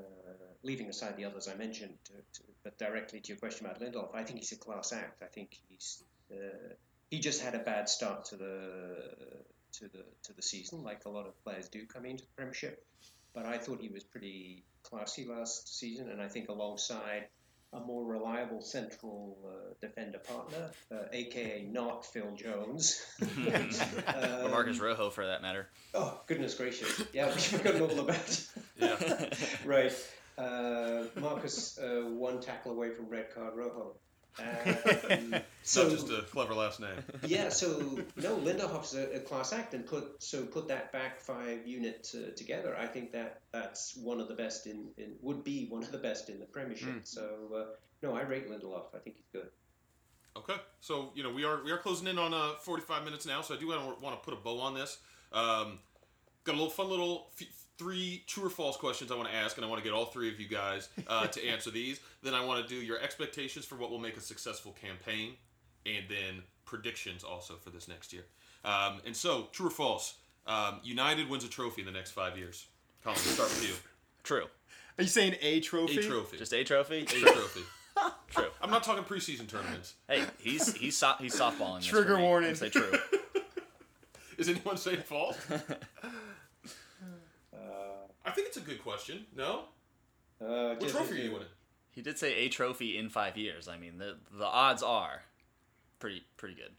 leaving 0.63 0.89
aside 0.89 1.17
the 1.17 1.25
others 1.25 1.47
I 1.47 1.55
mentioned, 1.55 1.93
to, 2.05 2.13
to, 2.13 2.43
but 2.63 2.77
directly 2.77 3.19
to 3.19 3.27
your 3.29 3.37
question 3.37 3.65
about 3.65 3.81
Lindelof, 3.81 4.15
I 4.15 4.23
think 4.23 4.39
he's 4.39 4.51
a 4.51 4.57
class 4.57 4.93
act. 4.93 5.21
I 5.21 5.27
think 5.27 5.59
he's 5.67 6.03
uh, 6.31 6.73
he 7.09 7.19
just 7.19 7.41
had 7.41 7.55
a 7.55 7.59
bad 7.59 7.87
start 7.87 8.25
to 8.25 8.35
the 8.35 8.95
to 9.73 9.85
the 9.85 10.03
to 10.23 10.33
the 10.33 10.41
season, 10.41 10.83
like 10.83 11.05
a 11.05 11.09
lot 11.09 11.25
of 11.25 11.41
players 11.43 11.69
do 11.69 11.85
coming 11.85 12.11
into 12.11 12.23
the 12.23 12.29
Premiership. 12.35 12.85
But 13.33 13.45
I 13.45 13.57
thought 13.57 13.81
he 13.81 13.89
was 13.89 14.03
pretty 14.03 14.63
classy 14.83 15.25
last 15.25 15.77
season, 15.79 16.09
and 16.09 16.21
I 16.21 16.27
think 16.27 16.49
alongside 16.49 17.27
a 17.73 17.79
more 17.79 18.05
reliable 18.05 18.61
central 18.61 19.37
uh, 19.45 19.73
defender 19.81 20.19
partner, 20.19 20.71
uh, 20.91 21.05
aka 21.11 21.67
not 21.69 22.05
Phil 22.05 22.31
Jones. 22.35 23.05
or 23.21 24.45
Um, 24.45 24.51
Marcos 24.51 24.79
Rojo, 24.79 25.09
for 25.09 25.25
that 25.27 25.41
matter. 25.41 25.67
Oh 25.93 26.19
goodness 26.27 26.55
gracious! 26.55 27.01
Yeah, 27.13 27.27
we've 27.27 27.39
forgotten 27.41 27.81
all 27.81 27.99
about. 27.99 28.45
Yeah. 28.77 29.29
right. 29.65 29.93
Uh, 30.37 31.05
Marcos, 31.19 31.79
uh, 31.79 32.03
one 32.09 32.39
tackle 32.39 32.71
away 32.71 32.91
from 32.91 33.09
red 33.09 33.33
card 33.33 33.55
Rojo. 33.55 33.95
Um, 34.39 35.35
so 35.63 35.83
Not 35.83 35.91
just 35.91 36.09
a 36.09 36.21
clever 36.23 36.53
last 36.53 36.79
name. 36.79 36.97
yeah, 37.25 37.49
so 37.49 37.99
no, 38.15 38.37
Lindelof's 38.37 38.93
a, 38.95 39.15
a 39.15 39.19
class 39.19 39.53
act, 39.53 39.73
and 39.73 39.85
put 39.85 40.21
so 40.21 40.43
put 40.43 40.67
that 40.67 40.91
back 40.91 41.19
five 41.19 41.65
unit 41.65 42.13
uh, 42.15 42.35
together. 42.35 42.75
I 42.77 42.87
think 42.87 43.11
that 43.13 43.41
that's 43.51 43.95
one 43.95 44.19
of 44.19 44.27
the 44.27 44.35
best 44.35 44.67
in, 44.67 44.89
in 44.97 45.13
would 45.21 45.43
be 45.43 45.67
one 45.69 45.83
of 45.83 45.91
the 45.91 45.97
best 45.97 46.29
in 46.29 46.39
the 46.39 46.45
Premiership. 46.45 46.89
Hmm. 46.89 46.97
So 47.03 47.29
uh, 47.55 47.63
no, 48.03 48.15
I 48.15 48.21
rate 48.21 48.49
Lindelof. 48.49 48.95
I 48.95 48.99
think 48.99 49.17
he's 49.17 49.29
good. 49.33 49.49
Okay, 50.37 50.59
so 50.81 51.11
you 51.15 51.23
know 51.23 51.31
we 51.31 51.43
are 51.43 51.63
we 51.63 51.71
are 51.71 51.77
closing 51.77 52.07
in 52.07 52.19
on 52.19 52.33
uh, 52.33 52.53
45 52.61 53.03
minutes 53.03 53.25
now, 53.25 53.41
so 53.41 53.55
I 53.55 53.57
do 53.57 53.67
want 53.67 53.97
to 53.97 54.03
want 54.03 54.21
to 54.21 54.23
put 54.23 54.37
a 54.37 54.41
bow 54.41 54.59
on 54.59 54.75
this. 54.75 54.99
Um, 55.33 55.79
got 56.43 56.53
a 56.53 56.57
little 56.57 56.69
fun 56.69 56.89
little 56.89 57.29
f- 57.39 57.47
three 57.77 58.23
true 58.27 58.45
or 58.45 58.49
false 58.49 58.77
questions 58.77 59.11
I 59.11 59.15
want 59.15 59.29
to 59.29 59.35
ask, 59.35 59.57
and 59.57 59.65
I 59.65 59.69
want 59.69 59.81
to 59.81 59.87
get 59.87 59.95
all 59.95 60.05
three 60.05 60.29
of 60.29 60.39
you 60.39 60.47
guys 60.47 60.89
uh, 61.07 61.27
to 61.27 61.47
answer 61.49 61.69
these. 61.71 61.99
Then 62.23 62.33
I 62.33 62.43
want 62.43 62.67
to 62.67 62.67
do 62.67 62.79
your 62.81 62.99
expectations 62.99 63.65
for 63.65 63.75
what 63.75 63.89
will 63.91 63.99
make 63.99 64.17
a 64.17 64.21
successful 64.21 64.75
campaign, 64.81 65.33
and 65.85 66.05
then 66.09 66.43
predictions 66.65 67.23
also 67.23 67.55
for 67.55 67.69
this 67.69 67.87
next 67.87 68.11
year. 68.13 68.23
Um, 68.65 69.01
and 69.05 69.15
so, 69.15 69.47
true 69.51 69.67
or 69.67 69.71
false? 69.71 70.15
Um, 70.45 70.79
United 70.83 71.29
wins 71.29 71.43
a 71.43 71.49
trophy 71.49 71.81
in 71.81 71.85
the 71.85 71.91
next 71.91 72.11
five 72.11 72.37
years. 72.37 72.67
Colin, 73.03 73.17
we'll 73.25 73.33
start 73.33 73.49
with 73.49 73.67
you. 73.67 73.75
True. 74.23 74.45
Are 74.97 75.03
you 75.03 75.07
saying 75.07 75.35
a 75.41 75.59
trophy? 75.59 75.99
A 75.99 76.03
trophy. 76.03 76.37
Just 76.37 76.53
a 76.53 76.63
trophy. 76.63 76.99
A 77.01 77.05
trophy. 77.05 77.61
True. 78.29 78.47
I'm 78.61 78.69
not 78.69 78.83
talking 78.83 79.03
preseason 79.03 79.47
tournaments. 79.47 79.95
Hey, 80.07 80.23
he's 80.39 80.73
he's 80.75 80.95
so, 80.97 81.13
he's 81.19 81.35
softballing. 81.39 81.77
This 81.77 81.87
Trigger 81.87 82.13
for 82.15 82.17
me. 82.17 82.23
warning. 82.23 82.49
I'm 82.49 82.55
Say 82.55 82.69
true. 82.69 82.91
Is 84.37 84.49
anyone 84.49 84.77
saying 84.77 85.01
false? 85.01 85.37
I 88.37 88.39
think 88.39 88.49
it's 88.49 88.57
a 88.57 88.61
good 88.61 88.83
question. 88.83 89.25
No? 89.35 89.63
uh, 90.39 90.75
What 90.75 90.89
trophy 90.89 91.15
are 91.15 91.23
you 91.23 91.31
winning? 91.31 91.47
He 91.89 92.03
did 92.03 92.19
say 92.19 92.35
a 92.35 92.49
trophy 92.49 92.95
in 92.95 93.09
five 93.09 93.35
years. 93.35 93.67
I 93.67 93.77
mean, 93.79 93.97
the 93.97 94.17
the 94.31 94.45
odds 94.45 94.83
are 94.83 95.23
pretty 95.97 96.21
pretty 96.37 96.53
good. 96.53 96.69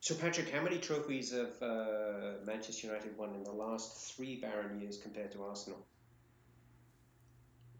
So 0.00 0.16
Patrick, 0.16 0.50
how 0.50 0.60
many 0.60 0.78
trophies 0.78 1.30
have 1.30 1.62
uh, 1.62 2.44
Manchester 2.44 2.88
United 2.88 3.16
won 3.16 3.32
in 3.36 3.44
the 3.44 3.52
last 3.52 4.16
three 4.16 4.40
Baron 4.40 4.80
years 4.80 4.98
compared 4.98 5.30
to 5.34 5.44
Arsenal? 5.44 5.86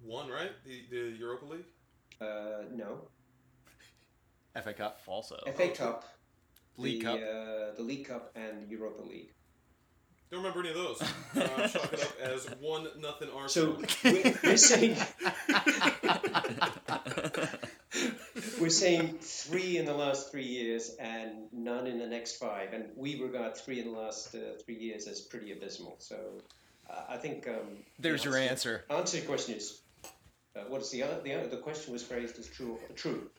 One, 0.05 0.29
right? 0.29 0.53
The, 0.65 0.85
the 0.93 1.17
Europa 1.19 1.47
League? 1.47 1.65
Uh, 2.21 2.67
no. 2.73 3.01
FA 4.63 4.73
Cup. 4.75 5.01
Also, 5.09 5.41
FA 5.57 5.71
Cup, 5.71 6.05
League 6.77 7.01
the, 7.01 7.05
Cup. 7.05 7.17
Uh, 7.17 7.77
the 7.77 7.83
League 7.83 8.07
Cup 8.07 8.31
and 8.37 8.71
Europa 8.71 9.03
League. 9.03 9.33
Don't 10.35 10.43
remember 10.43 10.68
any 10.68 10.70
of 10.70 10.74
those. 10.74 11.01
Uh, 11.01 11.68
chalk 11.68 11.93
it 11.93 12.03
up 12.03 12.20
as 12.20 12.47
one 12.59 12.89
nothing 12.99 13.28
So 13.47 13.76
Arsenal. 13.76 13.82
we're, 14.05 14.35
we're 14.43 14.57
saying 14.57 14.97
we're 18.61 18.68
saying 18.68 19.18
three 19.20 19.76
in 19.78 19.85
the 19.85 19.95
last 19.95 20.32
three 20.32 20.43
years 20.43 20.97
and 20.99 21.45
none 21.53 21.87
in 21.87 22.01
the 22.01 22.07
next 22.09 22.39
five, 22.39 22.72
and 22.72 22.87
we 22.97 23.22
regard 23.22 23.57
three 23.57 23.78
in 23.78 23.93
the 23.93 23.97
last 23.97 24.35
uh, 24.35 24.59
three 24.64 24.74
years 24.74 25.07
as 25.07 25.20
pretty 25.20 25.53
abysmal. 25.53 25.95
So 26.01 26.16
uh, 26.91 27.03
I 27.09 27.16
think 27.16 27.47
um, 27.47 27.85
There's 28.01 28.24
the 28.24 28.30
your 28.30 28.39
answer. 28.39 28.85
Answer 28.91 29.18
to 29.18 29.22
your 29.22 29.28
question 29.28 29.55
is 29.55 29.82
uh, 30.57 30.62
what 30.66 30.82
is 30.82 30.91
the 30.91 31.05
other? 31.05 31.20
The, 31.22 31.32
other- 31.35 31.47
the 31.47 31.59
question 31.59 31.93
was 31.93 32.03
phrased 32.03 32.41
as 32.41 32.49
true. 32.49 32.80
True. 32.97 33.30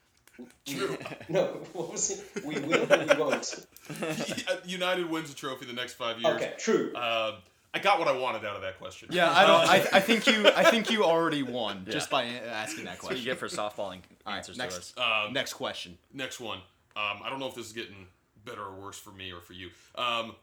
True. 0.66 0.98
no, 1.30 1.46
what 1.74 1.92
was 1.92 2.10
it? 2.12 2.46
We 2.46 2.60
will 2.60 2.92
or 2.92 3.06
we 3.06 3.22
won't. 3.22 3.68
United 4.66 5.10
wins 5.10 5.32
a 5.32 5.36
trophy 5.36 5.66
the 5.66 5.74
next 5.74 5.94
five 5.94 6.20
years. 6.20 6.36
Okay, 6.36 6.54
true. 6.58 6.96
Um, 6.96 7.36
I 7.74 7.80
got 7.80 8.00
what 8.00 8.08
I 8.08 8.18
wanted 8.18 8.46
out 8.46 8.56
of 8.56 8.62
that 8.62 8.80
question. 8.80 9.10
Yeah, 9.12 9.32
I 9.32 9.46
don't. 9.46 9.70
I, 9.70 9.98
I 9.98 10.00
think 10.00 10.28
you. 10.28 10.48
I 10.48 10.64
think 10.64 10.90
you 10.90 11.04
already 11.04 11.44
won 11.44 11.86
just 11.90 12.10
by 12.10 12.24
asking 12.24 12.86
that 12.86 12.92
That's 12.92 13.04
what 13.04 13.18
you 13.18 13.24
question. 13.24 13.26
get 13.26 13.38
for 13.38 13.48
softballing 13.48 14.00
All 14.26 14.32
right, 14.32 14.38
answers 14.38 14.58
next, 14.58 14.94
to 14.94 15.02
us. 15.02 15.28
Um, 15.28 15.34
next 15.34 15.54
question. 15.54 15.98
Next 16.14 16.40
one. 16.40 16.60
Um, 16.96 17.20
I 17.24 17.30
don't 17.30 17.40
know 17.40 17.48
if 17.48 17.56
this 17.56 17.68
is 17.68 17.74
getting 17.74 18.08
better 18.46 18.62
or 18.62 18.76
worse 18.76 18.98
for 18.98 19.12
me 19.12 19.32
or 19.34 19.42
for 19.42 19.54
you. 19.54 19.70
Um, 19.96 20.36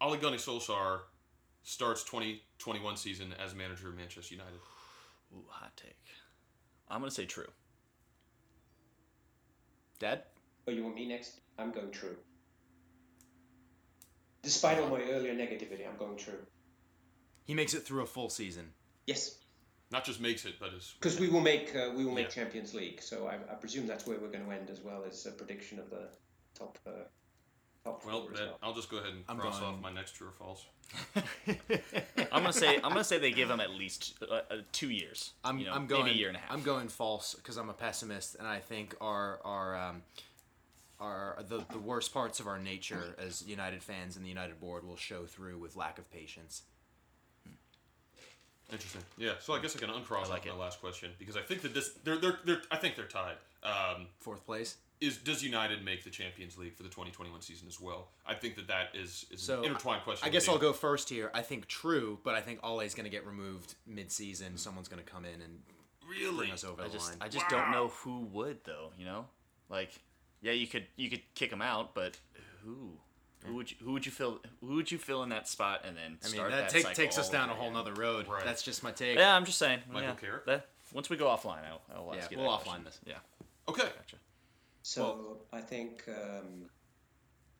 Ole 0.00 0.16
Gunnar 0.16 0.36
Solskjaer 0.36 1.00
starts 1.62 2.04
2021 2.04 2.96
season 2.96 3.34
as 3.42 3.54
manager 3.54 3.88
of 3.88 3.96
Manchester 3.96 4.34
United. 4.34 4.58
Ooh, 5.34 5.44
hot 5.48 5.72
take. 5.76 5.96
I'm 6.90 7.00
gonna 7.00 7.10
say 7.10 7.24
true. 7.24 7.46
Dad. 10.02 10.22
Oh, 10.66 10.72
you 10.72 10.82
want 10.82 10.96
me 10.96 11.06
next? 11.06 11.40
I'm 11.58 11.70
going 11.70 11.92
true. 11.92 12.16
Despite 14.42 14.80
all 14.80 14.88
my 14.88 15.00
earlier 15.00 15.32
negativity, 15.32 15.88
I'm 15.88 15.96
going 15.96 16.16
true. 16.16 16.40
He 17.44 17.54
makes 17.54 17.72
it 17.72 17.84
through 17.84 18.02
a 18.02 18.06
full 18.06 18.28
season. 18.28 18.72
Yes, 19.06 19.38
Not 19.92 20.04
just 20.04 20.20
makes 20.20 20.44
it, 20.44 20.54
but 20.58 20.70
is 20.74 20.94
because 20.98 21.20
we 21.20 21.28
will 21.28 21.40
make 21.40 21.76
uh, 21.76 21.90
we 21.96 22.04
will 22.04 22.14
make 22.14 22.28
Yeah. 22.28 22.42
Champions 22.42 22.74
League. 22.74 23.00
So 23.00 23.28
I, 23.28 23.34
I 23.34 23.54
presume 23.54 23.86
that's 23.86 24.04
where 24.06 24.18
we're 24.18 24.32
going 24.32 24.44
to 24.44 24.50
end 24.50 24.70
as 24.70 24.80
well 24.80 25.04
as 25.06 25.24
a 25.26 25.30
prediction 25.30 25.78
of 25.78 25.88
the 25.90 26.08
top 26.58 26.78
uh, 26.86 26.90
top 26.90 27.10
well. 27.84 28.28
Then. 28.34 28.48
I'll 28.62 28.74
just 28.74 28.90
go 28.90 28.98
ahead 28.98 29.12
and 29.12 29.24
I'm 29.28 29.38
cross 29.38 29.58
going- 29.60 29.74
off 29.74 29.82
my 29.82 29.92
next 29.92 30.12
true 30.16 30.28
or 30.28 30.32
false. 30.32 30.64
I'm 32.32 32.42
gonna 32.42 32.52
say 32.52 32.76
I'm 32.76 32.82
gonna 32.90 33.04
say 33.04 33.18
they 33.18 33.30
give 33.30 33.50
him 33.50 33.60
at 33.60 33.70
least 33.70 34.14
uh, 34.22 34.34
uh, 34.34 34.56
two 34.72 34.90
years. 34.90 35.32
I'm, 35.42 35.58
you 35.58 35.66
know, 35.66 35.72
I'm 35.72 35.86
going 35.86 36.04
maybe 36.04 36.16
a 36.16 36.18
year 36.18 36.28
and 36.28 36.36
a 36.36 36.40
half. 36.40 36.52
I'm 36.52 36.62
going 36.62 36.88
false 36.88 37.34
because 37.34 37.56
I'm 37.56 37.70
a 37.70 37.74
pessimist, 37.74 38.36
and 38.36 38.46
I 38.46 38.58
think 38.58 38.94
our 39.00 39.40
our 39.44 39.74
um, 39.74 40.02
our 41.00 41.42
the 41.48 41.64
the 41.70 41.78
worst 41.78 42.12
parts 42.12 42.40
of 42.40 42.46
our 42.46 42.58
nature 42.58 43.16
as 43.18 43.42
United 43.46 43.82
fans 43.82 44.16
and 44.16 44.24
the 44.24 44.28
United 44.28 44.60
board 44.60 44.86
will 44.86 44.96
show 44.96 45.24
through 45.24 45.58
with 45.58 45.76
lack 45.76 45.98
of 45.98 46.10
patience. 46.12 46.62
Interesting. 48.70 49.02
Yeah. 49.18 49.32
So 49.40 49.54
I 49.54 49.60
guess 49.60 49.76
I 49.76 49.78
can 49.78 49.90
uncross 49.90 50.28
I 50.28 50.34
like 50.34 50.42
off 50.46 50.56
my 50.58 50.64
last 50.64 50.80
question 50.80 51.10
because 51.18 51.36
I 51.36 51.42
think 51.42 51.62
that 51.62 51.74
this 51.74 51.90
they're 52.04 52.18
they're, 52.18 52.38
they're 52.44 52.62
I 52.70 52.76
think 52.76 52.96
they're 52.96 53.06
tied. 53.06 53.36
Um, 53.62 54.06
Fourth 54.18 54.44
place. 54.44 54.76
Is 55.02 55.18
does 55.18 55.42
United 55.42 55.84
make 55.84 56.04
the 56.04 56.10
Champions 56.10 56.56
League 56.56 56.74
for 56.76 56.82
the 56.82 56.88
2021 56.88 57.40
season 57.42 57.66
as 57.68 57.80
well? 57.80 58.08
I 58.26 58.34
think 58.34 58.54
that 58.56 58.68
that 58.68 58.90
is, 58.94 59.26
is 59.30 59.42
So 59.42 59.58
an 59.58 59.64
intertwined 59.66 60.02
question. 60.04 60.24
I 60.24 60.28
with 60.28 60.32
guess. 60.34 60.48
I'll 60.48 60.58
go 60.58 60.72
first 60.72 61.08
here. 61.08 61.30
I 61.34 61.42
think 61.42 61.66
true, 61.66 62.18
but 62.22 62.34
I 62.34 62.40
think 62.40 62.60
Ole's 62.62 62.94
going 62.94 63.04
to 63.04 63.10
get 63.10 63.26
removed 63.26 63.74
mid-season. 63.86 64.56
Someone's 64.56 64.88
going 64.88 65.02
to 65.02 65.10
come 65.10 65.24
in 65.24 65.40
and 65.42 65.60
Really? 66.08 66.36
bring 66.36 66.52
us 66.52 66.64
over 66.64 66.82
I 66.82 66.86
the 66.86 66.92
just 66.92 67.08
line. 67.10 67.18
I 67.20 67.28
just 67.28 67.48
don't 67.48 67.70
know 67.70 67.88
who 67.88 68.20
would 68.32 68.64
though. 68.64 68.90
You 68.98 69.04
know, 69.06 69.26
like 69.68 69.90
yeah, 70.40 70.52
you 70.52 70.66
could 70.66 70.86
you 70.96 71.10
could 71.10 71.22
kick 71.34 71.50
him 71.52 71.62
out, 71.62 71.94
but 71.94 72.18
who? 72.64 72.92
Who 73.46 73.54
would 73.56 73.70
you 73.70 73.76
who 73.82 73.92
would 73.92 74.06
you 74.06 74.12
fill 74.12 74.40
who 74.60 74.74
would 74.76 74.90
you 74.92 74.98
fill 74.98 75.22
in 75.24 75.30
that 75.30 75.48
spot 75.48 75.82
and 75.84 75.96
then 75.96 76.18
I 76.24 76.28
mean, 76.30 76.42
that, 76.42 76.50
that 76.50 76.68
take, 76.68 76.82
cycle 76.82 76.94
takes 77.02 77.18
us 77.18 77.28
down 77.28 77.50
a 77.50 77.54
whole 77.54 77.70
again? 77.70 77.84
nother 77.84 77.94
road. 77.94 78.28
Right. 78.28 78.44
That's 78.44 78.62
just 78.62 78.82
my 78.84 78.92
take. 78.92 79.16
Yeah, 79.18 79.34
I'm 79.34 79.44
just 79.44 79.58
saying. 79.58 79.80
Michael 79.90 80.10
yeah, 80.10 80.14
Carrick? 80.14 80.46
that- 80.46 80.66
once 80.92 81.08
we 81.08 81.16
go 81.16 81.24
offline, 81.26 81.60
I'll, 81.66 81.80
I'll 81.94 82.14
ask 82.14 82.30
Yeah, 82.30 82.36
you 82.38 82.42
we'll 82.44 82.50
that 82.52 82.60
offline 82.60 82.82
question. 82.82 82.84
this. 82.84 83.00
Yeah, 83.06 83.14
Okay. 83.66 83.82
gotcha. 83.84 84.16
So 84.82 85.38
I 85.52 85.60
think, 85.60 86.04
um, 86.08 86.68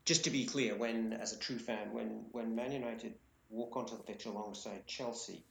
just 0.05 0.25
to 0.25 0.31
be 0.31 0.45
clear, 0.45 0.75
when 0.77 1.12
as 1.12 1.33
a 1.33 1.39
true 1.39 1.59
fan, 1.59 1.93
when 1.93 2.27
when 2.33 2.55
Man 2.55 2.73
United 2.73 3.14
walk 3.51 3.77
onto 3.77 3.97
the 3.97 4.03
pitch 4.03 4.27
alongside 4.27 4.87
Chelsea, 4.87 5.45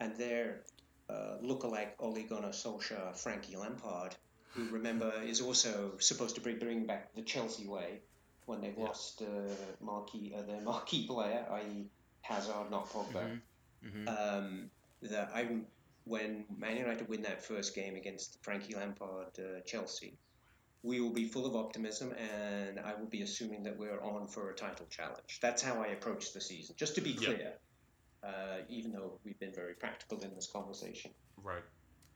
and 0.00 0.16
their 0.16 0.62
uh, 1.08 1.36
lookalike 1.42 1.92
Ole 1.98 2.22
Gunnar 2.22 2.50
Solskjaer, 2.50 3.16
Frankie 3.16 3.56
Lampard, 3.56 4.14
who 4.54 4.68
remember 4.68 5.12
is 5.24 5.40
also 5.40 5.92
supposed 5.98 6.36
to 6.36 6.40
bring 6.40 6.58
bring 6.58 6.86
back 6.86 7.14
the 7.14 7.22
Chelsea 7.22 7.66
way 7.66 8.00
when 8.46 8.60
they've 8.60 8.78
lost 8.78 9.22
uh, 9.22 9.26
marquee 9.80 10.32
uh, 10.36 10.42
their 10.42 10.60
marquee 10.70 11.06
player, 11.06 11.44
i.e. 11.52 11.86
Hazard, 12.22 12.70
not 12.70 12.88
Pogba. 12.90 13.40
Um, 14.06 14.70
that 15.02 15.30
I'm 15.34 15.66
when 16.04 16.44
Man 16.56 16.76
United 16.76 17.08
win 17.08 17.22
that 17.22 17.44
first 17.44 17.74
game 17.74 17.96
against 17.96 18.38
Frankie 18.42 18.74
Lampard, 18.74 19.38
uh, 19.38 19.60
Chelsea, 19.66 20.14
we 20.82 21.00
will 21.00 21.12
be 21.12 21.26
full 21.26 21.46
of 21.46 21.54
optimism, 21.54 22.12
and 22.12 22.80
I 22.80 22.94
will 22.94 23.06
be 23.06 23.22
assuming 23.22 23.62
that 23.64 23.78
we're 23.78 24.00
on 24.02 24.26
for 24.26 24.50
a 24.50 24.54
title 24.54 24.86
challenge. 24.90 25.38
That's 25.40 25.62
how 25.62 25.80
I 25.82 25.88
approach 25.88 26.32
the 26.32 26.40
season. 26.40 26.74
Just 26.76 26.94
to 26.96 27.00
be 27.00 27.10
Yeah. 27.10 27.18
clear, 27.26 27.58
uh, 28.22 28.58
even 28.68 28.92
though 28.92 29.20
we've 29.24 29.38
been 29.38 29.54
very 29.54 29.74
practical 29.74 30.20
in 30.22 30.34
this 30.34 30.48
conversation, 30.48 31.14
Right. 31.36 31.62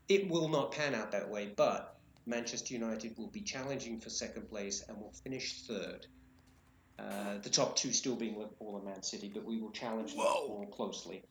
it 0.09 0.29
will 0.29 0.49
not 0.49 0.73
pan 0.73 0.95
out 0.95 1.13
that 1.13 1.29
way. 1.31 1.47
But 1.49 1.97
Manchester 2.27 2.75
United 2.75 3.17
will 3.17 3.29
be 3.29 3.43
challenging 3.43 4.01
for 4.01 4.11
second 4.11 4.49
place 4.49 4.83
and 4.83 5.01
will 5.01 5.13
finish 5.13 5.63
third. 5.63 6.07
Uh, 6.99 7.39
the 7.39 7.51
top 7.51 7.77
two 7.77 7.93
still 7.93 8.17
being 8.17 8.37
Liverpool 8.37 8.77
and 8.77 8.85
Man 8.85 9.03
City, 9.03 9.29
but 9.29 9.45
we 9.45 9.61
will 9.61 9.71
challenge 9.71 10.13
them 10.15 10.21
Liverpool 10.25 10.67
closely. 10.73 11.23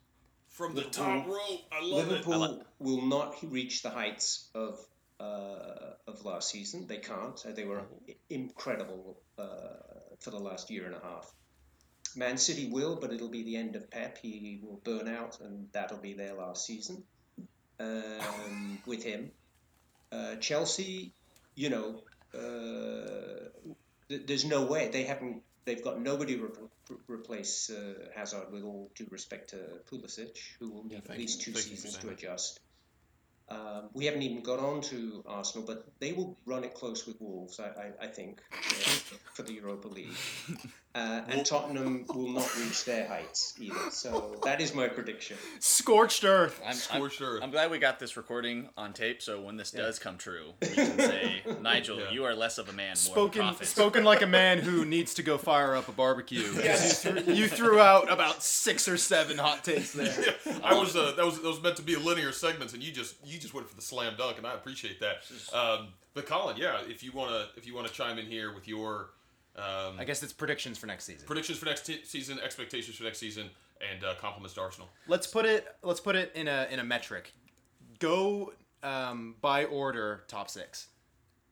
From 0.48 0.74
the 0.74 0.84
top 0.84 1.28
rope. 1.28 1.62
I 1.72 1.82
love 1.82 2.08
Liverpool 2.08 2.34
it. 2.34 2.38
Liverpool 2.52 2.66
will 2.80 3.02
not 3.02 3.36
reach 3.44 3.82
the 3.82 3.90
heights 3.90 4.50
of 4.54 4.80
uh, 5.20 5.94
of 6.08 6.26
last 6.26 6.50
season. 6.50 6.88
They 6.88 6.98
can't. 6.98 7.42
They 7.56 7.66
were 7.66 7.84
incredible 8.30 9.22
uh, 9.38 9.46
for 10.20 10.32
the 10.32 10.40
last 10.40 10.70
year 10.70 10.86
and 10.86 10.96
a 10.96 11.00
half. 11.00 11.32
Man 12.16 12.38
City 12.38 12.70
will, 12.70 12.96
but 12.96 13.12
it'll 13.12 13.30
be 13.30 13.44
the 13.44 13.58
end 13.58 13.76
of 13.76 13.90
Pep. 13.92 14.18
He 14.22 14.60
will 14.64 14.80
burn 14.84 15.08
out, 15.08 15.40
and 15.42 15.68
that'll 15.74 15.98
be 15.98 16.14
their 16.14 16.34
last 16.34 16.66
season 16.66 17.04
um, 17.80 18.80
with 18.86 19.04
him. 19.04 19.32
Uh, 20.12 20.36
Chelsea, 20.36 21.14
you 21.56 21.70
know, 21.70 22.04
uh, 22.34 23.50
th- 24.10 24.22
there's 24.26 24.46
no 24.46 24.66
way 24.66 24.90
they 24.90 25.04
haven't. 25.04 25.42
They've 25.66 25.84
got 25.84 26.00
nobody 26.00 26.38
to 26.38 26.70
re- 26.90 26.98
replace 27.08 27.70
uh, 27.70 28.08
Hazard. 28.16 28.52
With 28.52 28.64
all 28.64 28.92
due 28.96 29.08
respect 29.10 29.50
to 29.50 29.58
Pulisic, 29.92 30.38
who 30.60 30.72
will 30.72 30.84
need 30.86 31.02
at 31.10 31.18
least 31.18 31.42
two 31.42 31.52
Thank 31.52 31.66
you 31.66 31.76
for 31.76 31.82
seasons 31.82 31.98
to 31.98 32.10
adjust. 32.10 32.60
Um, 33.48 33.90
we 33.94 34.06
haven't 34.06 34.24
even 34.24 34.42
got 34.42 34.60
on 34.60 34.82
to 34.82 35.24
Arsenal, 35.28 35.68
but 35.68 35.88
they 36.00 36.14
will 36.14 36.38
run 36.46 36.64
it 36.64 36.74
close 36.74 37.06
with 37.06 37.22
Wolves, 37.22 37.60
I, 37.60 37.68
I, 37.68 38.06
I 38.06 38.08
think, 38.08 38.42
uh, 38.52 39.18
for 39.34 39.44
the 39.44 39.54
Europa 39.54 39.88
League. 39.88 40.18
Uh, 40.96 41.22
and 41.28 41.46
Tottenham 41.46 42.06
will 42.08 42.30
not 42.30 42.58
reach 42.58 42.86
their 42.86 43.06
heights 43.06 43.54
either. 43.60 43.76
So 43.92 44.40
that 44.46 44.62
is 44.62 44.74
my 44.74 44.88
prediction. 44.88 45.36
Scorched 45.60 46.24
earth. 46.24 46.62
I'm, 46.64 46.70
I'm, 46.70 46.76
Scorched 46.76 47.22
earth. 47.22 47.44
I'm 47.44 47.52
glad 47.52 47.70
we 47.70 47.80
got 47.80 48.00
this 48.00 48.16
recording 48.16 48.70
on 48.78 48.94
tape, 48.94 49.22
so 49.22 49.42
when 49.42 49.58
this 49.58 49.72
does 49.72 50.00
come 50.00 50.18
true, 50.18 50.54
we 50.62 50.70
can 50.70 50.98
say, 50.98 51.42
Nigel, 51.62 52.00
Yeah. 52.00 52.12
you 52.12 52.24
are 52.24 52.34
less 52.34 52.58
of 52.58 52.70
a 52.70 52.72
man, 52.72 52.86
more 52.86 52.92
of 52.92 52.98
a 52.98 52.98
Spoken, 53.02 53.42
prophet. 53.42 53.68
spoken 53.68 54.04
like 54.06 54.22
a 54.22 54.28
man 54.28 54.60
who 54.60 54.86
needs 54.86 55.14
to 55.16 55.24
go 55.24 55.38
fire 55.38 55.76
up 55.76 55.90
a 55.90 55.92
barbecue. 55.92 56.44
Yes. 56.66 57.04
You, 57.04 57.12
threw, 57.12 57.34
you 57.34 57.48
threw 57.50 57.80
out 57.82 58.10
about 58.10 58.42
six 58.42 58.88
or 58.88 58.96
seven 58.96 59.38
hot 59.38 59.66
takes 59.66 59.92
there. 59.92 60.36
I 60.64 60.74
was 60.76 60.96
uh, 60.96 61.12
that 61.18 61.26
was 61.26 61.42
that 61.42 61.48
was 61.48 61.62
meant 61.62 61.76
to 61.76 61.82
be 61.84 61.96
a 61.96 62.00
linear 62.00 62.32
segments, 62.32 62.74
and 62.74 62.82
you 62.82 62.94
just 62.94 63.16
you 63.26 63.38
just 63.38 63.54
went 63.54 63.68
for 63.70 63.76
the 63.76 63.82
slam 63.82 64.14
dunk, 64.18 64.38
and 64.38 64.48
I 64.48 64.54
appreciate 64.54 65.02
that. 65.02 65.18
Um, 65.54 65.90
but 66.14 66.26
Colin, 66.26 66.56
yeah, 66.58 66.80
if 66.88 67.04
you 67.04 67.12
wanna 67.12 67.48
if 67.58 67.68
you 67.68 67.76
wanna 67.76 67.90
chime 67.90 68.18
in 68.18 68.26
here 68.28 68.54
with 68.56 68.68
your 68.68 69.10
um, 69.58 69.96
I 70.00 70.04
guess 70.04 70.22
it's 70.24 70.34
predictions 70.34 70.78
for 70.78 70.88
next 70.88 71.06
season. 71.06 71.26
predictions 71.26 71.58
for 71.58 71.66
next 71.66 71.86
t- 71.86 72.02
season, 72.04 72.40
expectations 72.44 72.98
for 72.98 73.04
next 73.04 73.20
season, 73.20 73.50
and 73.82 74.04
uh, 74.04 74.16
compliments 74.20 74.54
to 74.56 74.62
Arsenal. 74.62 74.90
Let's 75.08 75.28
put 75.28 75.46
it. 75.46 75.66
Let's 75.82 76.00
put 76.00 76.16
it 76.16 76.32
in 76.36 76.48
a 76.48 76.68
in 76.72 76.80
a 76.80 76.84
metric. 76.84 77.34
Go 78.00 78.54
um, 78.84 79.36
by 79.42 79.66
order 79.66 80.24
top 80.28 80.50
six. 80.50 80.88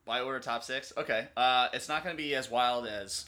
By 0.06 0.20
order 0.20 0.40
top 0.40 0.64
six? 0.64 0.92
Okay. 0.98 1.28
Uh, 1.38 1.70
it's 1.74 1.88
not 1.88 2.04
going 2.04 2.16
to 2.16 2.22
be 2.22 2.36
as 2.36 2.52
wild 2.52 2.86
as 2.86 3.26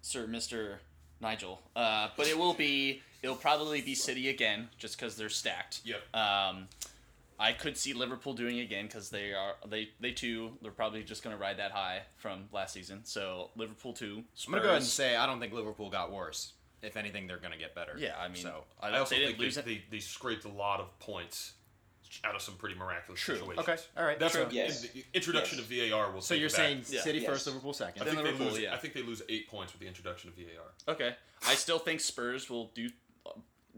Sir 0.00 0.26
Mr. 0.26 0.76
Nigel, 1.20 1.60
uh, 1.76 2.08
but 2.16 2.26
it 2.26 2.38
will 2.38 2.54
be. 2.54 3.02
It'll 3.22 3.36
probably 3.36 3.80
be 3.80 3.94
City 3.94 4.28
again, 4.28 4.68
just 4.76 4.98
because 4.98 5.16
they're 5.16 5.30
stacked. 5.30 5.80
Yep. 5.84 6.14
Um, 6.14 6.68
I 7.38 7.52
could 7.52 7.76
see 7.76 7.92
Liverpool 7.94 8.34
doing 8.34 8.60
again 8.60 8.86
because 8.86 9.10
they 9.10 9.32
are 9.32 9.54
they 9.68 9.88
they 10.00 10.12
too 10.12 10.52
they're 10.62 10.70
probably 10.70 11.02
just 11.02 11.22
going 11.22 11.34
to 11.34 11.40
ride 11.40 11.58
that 11.58 11.72
high 11.72 12.02
from 12.16 12.44
last 12.52 12.72
season. 12.72 13.00
So 13.04 13.50
Liverpool 13.56 13.92
two. 13.92 14.22
Spurs. 14.34 14.46
I'm 14.46 14.52
gonna 14.52 14.62
go 14.62 14.68
ahead 14.70 14.82
and 14.82 14.86
say 14.86 15.16
I 15.16 15.26
don't 15.26 15.40
think 15.40 15.52
Liverpool 15.52 15.90
got 15.90 16.12
worse. 16.12 16.52
If 16.82 16.96
anything, 16.96 17.26
they're 17.26 17.38
gonna 17.38 17.56
get 17.56 17.74
better. 17.74 17.94
Yeah, 17.98 18.14
I 18.18 18.28
mean, 18.28 18.42
so 18.42 18.64
I, 18.80 18.90
I 18.90 18.98
also 18.98 19.14
they 19.16 19.32
think 19.32 19.38
they, 19.38 19.62
they, 19.62 19.82
they 19.90 19.98
scraped 20.00 20.44
a 20.44 20.50
lot 20.50 20.80
of 20.80 20.98
points 21.00 21.54
out 22.22 22.34
of 22.36 22.42
some 22.42 22.54
pretty 22.54 22.76
miraculous 22.76 23.20
True. 23.20 23.36
situations. 23.36 23.66
Okay. 23.68 23.82
All 23.96 24.04
right. 24.04 24.18
That's 24.20 24.34
True. 24.34 24.44
what 24.44 24.52
Yes. 24.52 24.82
the 24.82 25.04
introduction 25.14 25.58
Yes. 25.58 25.66
of 25.82 25.90
VAR 25.90 26.12
will. 26.12 26.20
So 26.20 26.34
you're 26.34 26.46
it 26.46 26.52
back. 26.52 26.56
saying 26.56 26.84
Yeah. 26.88 27.00
City 27.00 27.18
Yes. 27.20 27.28
first, 27.30 27.46
Liverpool 27.46 27.72
second. 27.72 28.02
I 28.02 28.04
think, 28.04 28.18
they 28.18 28.22
Liverpool, 28.24 28.52
lose, 28.52 28.60
yeah. 28.60 28.74
I 28.74 28.76
think 28.76 28.94
they 28.94 29.02
lose 29.02 29.22
eight 29.28 29.48
points 29.48 29.72
with 29.72 29.80
the 29.80 29.88
introduction 29.88 30.28
of 30.30 30.36
VAR. 30.36 30.94
Okay. 30.94 31.16
I 31.48 31.54
still 31.56 31.78
think 31.80 32.00
Spurs 32.00 32.48
will 32.48 32.68
do, 32.74 32.88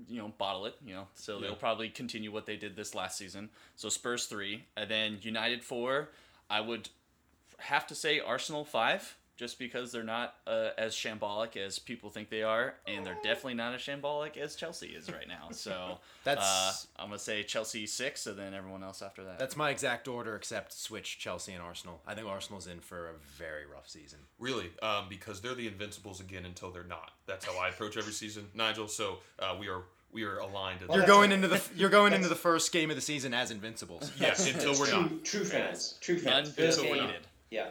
you 0.09 0.19
know, 0.21 0.29
bottle 0.39 0.67
it. 0.67 0.77
You 0.85 0.95
know, 0.95 1.09
so 1.15 1.37
Yeah. 1.37 1.49
they'll 1.49 1.57
probably 1.57 1.89
continue 1.89 2.31
what 2.33 2.47
they 2.47 2.57
did 2.57 2.77
this 2.77 2.95
last 2.95 3.17
season. 3.19 3.51
So 3.77 3.89
Spurs 3.89 4.27
three, 4.27 4.65
and 4.77 4.91
then 4.91 5.19
United 5.23 5.63
four. 5.65 6.11
I 6.49 6.61
would 6.61 6.89
have 7.59 7.87
to 7.89 7.95
say 7.95 8.21
Arsenal 8.21 8.65
five, 8.65 9.17
just 9.37 9.59
because 9.59 9.93
they're 9.93 10.03
not 10.03 10.35
uh, 10.47 10.71
as 10.79 10.95
shambolic 10.95 11.57
as 11.57 11.79
people 11.79 12.11
think 12.11 12.31
they 12.31 12.43
are, 12.43 12.75
and 12.87 13.05
they're 13.05 13.19
definitely 13.23 13.55
not 13.55 13.75
as 13.75 13.81
shambolic 13.81 14.37
as 14.37 14.57
Chelsea 14.57 14.89
is 14.89 15.11
right 15.13 15.29
now. 15.29 15.49
So 15.51 15.99
That's- 16.25 16.89
uh, 16.99 17.03
I'm 17.03 17.09
gonna 17.09 17.19
say 17.19 17.43
Chelsea 17.43 17.87
six, 17.87 18.27
and 18.27 18.39
then 18.39 18.55
everyone 18.55 18.83
else 18.83 19.03
after 19.03 19.25
that. 19.25 19.39
That's 19.39 19.57
my 19.57 19.71
exact 19.71 20.09
order, 20.09 20.37
except 20.37 20.73
switch 20.73 21.19
Chelsea 21.19 21.53
and 21.53 21.63
Arsenal. 21.63 22.01
I 22.07 22.15
think 22.15 22.27
Arsenal's 22.27 22.67
in 22.67 22.81
for 22.81 23.09
a 23.09 23.13
very 23.37 23.67
rough 23.67 23.89
season. 23.89 24.21
Really, 24.39 24.71
um, 24.83 25.07
because 25.09 25.41
they're 25.41 25.55
the 25.55 25.67
Invincibles 25.69 26.21
again 26.21 26.45
until 26.47 26.71
they're 26.71 26.85
not. 26.85 27.13
That's 27.27 27.45
how 27.45 27.59
I 27.59 27.69
approach 27.69 27.97
every 27.97 28.13
season, 28.13 28.47
Nigel. 28.55 28.89
So 28.89 29.19
uh, 29.39 29.57
we 29.59 29.69
are 29.69 29.83
we 30.13 30.25
are 30.25 30.39
aligned. 30.39 30.81
in 30.83 30.91
You're 30.91 31.07
going 31.07 31.31
into 31.33 31.49
the 31.49 31.63
you're 31.77 31.91
going 31.91 32.15
into 32.15 32.29
the 32.29 32.35
first 32.35 32.73
game 32.73 32.89
of 32.91 32.97
the 32.97 33.03
season 33.03 33.35
as 33.35 33.51
Invincibles. 33.51 34.11
yes 34.19 34.51
until 34.51 34.73
we're 34.79 34.91
not. 34.91 35.09
True, 35.09 35.19
true 35.25 35.45
fans. 35.45 35.99
True 36.01 36.19
fans. 36.19 36.49
Undefeated. 36.59 37.27
Yeah. 37.51 37.67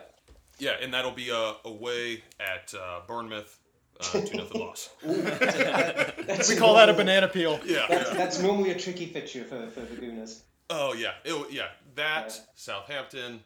Yeah, 0.60 0.72
and 0.82 0.94
that'll 0.94 1.12
be 1.12 1.32
uh, 1.32 1.54
away 1.66 2.24
at 2.40 2.74
uh, 2.74 3.02
Bournemouth, 3.08 3.60
uh, 4.00 4.22
two 4.22 4.38
nothing 4.38 4.62
loss. 4.66 4.90
That's 5.04 6.50
We 6.50 6.56
call 6.56 6.76
that 6.76 6.90
a 6.90 6.94
banana 6.94 7.28
peel. 7.28 7.60
Yeah. 7.66 7.86
That's, 7.90 8.10
yeah. 8.10 8.18
that's 8.18 8.40
normally 8.42 8.72
a 8.72 8.80
tricky 8.80 9.06
fixture 9.08 9.44
for, 9.44 9.68
for 9.70 9.82
the 9.82 9.96
Gooners. 9.96 10.42
Oh 10.70 10.94
yeah, 10.94 11.12
It'll- 11.24 11.50
yeah. 11.52 11.68
That 11.96 12.28
Yeah. 12.36 12.44
Southampton, 12.56 13.42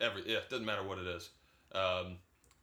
every 0.00 0.22
yeah, 0.26 0.40
doesn't 0.50 0.66
matter 0.66 0.82
what 0.82 0.98
it 0.98 1.06
is. 1.06 1.30
Um, 1.72 2.16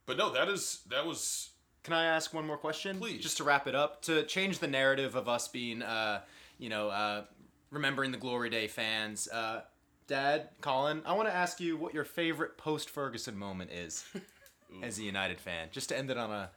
but 0.05 0.17
no, 0.17 0.31
that 0.33 0.47
is 0.49 0.81
that 0.89 1.05
was 1.05 1.49
Can 1.83 1.93
I 1.93 2.05
ask 2.05 2.33
one 2.33 2.45
more 2.45 2.57
question? 2.57 2.99
Please. 2.99 3.21
Just 3.23 3.37
to 3.37 3.43
wrap 3.43 3.67
it 3.67 3.75
up, 3.75 4.01
to 4.03 4.23
change 4.23 4.59
the 4.59 4.67
narrative 4.67 5.15
of 5.15 5.27
us 5.27 5.47
being, 5.47 5.81
uh, 5.81 6.21
you 6.59 6.69
know, 6.69 6.89
uh, 6.89 7.23
remembering 7.71 8.11
the 8.11 8.17
Glory 8.17 8.49
Day 8.49 8.67
fans. 8.67 9.27
Uh, 9.27 9.61
Dad, 10.07 10.49
Colin, 10.61 11.01
I 11.05 11.13
want 11.13 11.27
to 11.29 11.33
ask 11.35 11.59
you 11.59 11.77
what 11.77 11.93
your 11.93 12.03
favorite 12.05 12.57
post 12.57 12.89
Ferguson 12.89 13.37
moment 13.37 13.71
is 13.71 14.03
as 14.83 14.99
a 14.99 15.03
United 15.03 15.39
fan, 15.39 15.69
just 15.71 15.89
to 15.89 15.97
end 15.97 16.11
it 16.11 16.17
on 16.17 16.31
a 16.31 16.51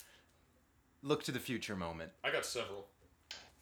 look 1.03 1.23
to 1.25 1.33
the 1.33 1.39
future 1.41 1.75
moment. 1.77 2.11
I 2.23 2.31
got 2.31 2.45
several. 2.45 2.87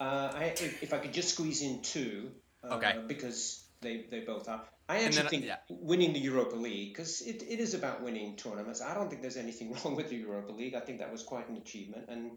Uh, 0.00 0.32
I, 0.34 0.44
if, 0.44 0.82
if 0.82 0.92
I 0.92 0.98
could 0.98 1.12
just 1.12 1.34
squeeze 1.34 1.62
in 1.62 1.82
two, 1.82 2.30
uh, 2.64 2.74
Okay. 2.74 3.00
because 3.06 3.64
they, 3.80 4.04
they 4.10 4.20
both 4.20 4.48
are. 4.48 4.62
I 4.88 4.96
actually 5.04 5.22
then- 5.22 5.26
think 5.28 5.44
yeah. 5.46 5.56
winning 5.68 6.12
the 6.12 6.20
Europa 6.20 6.56
League, 6.56 6.92
because 6.92 7.20
it, 7.22 7.42
it 7.48 7.60
is 7.60 7.74
about 7.74 8.02
winning 8.02 8.36
tournaments. 8.36 8.80
I 8.82 8.94
don't 8.94 9.08
think 9.08 9.22
there's 9.22 9.36
anything 9.36 9.76
wrong 9.84 9.94
with 9.96 10.08
the 10.10 10.16
Europa 10.16 10.52
League. 10.52 10.74
I 10.74 10.80
think 10.80 10.98
that 10.98 11.10
was 11.12 11.22
quite 11.22 11.48
an 11.48 11.56
achievement, 11.56 12.06
and 12.08 12.32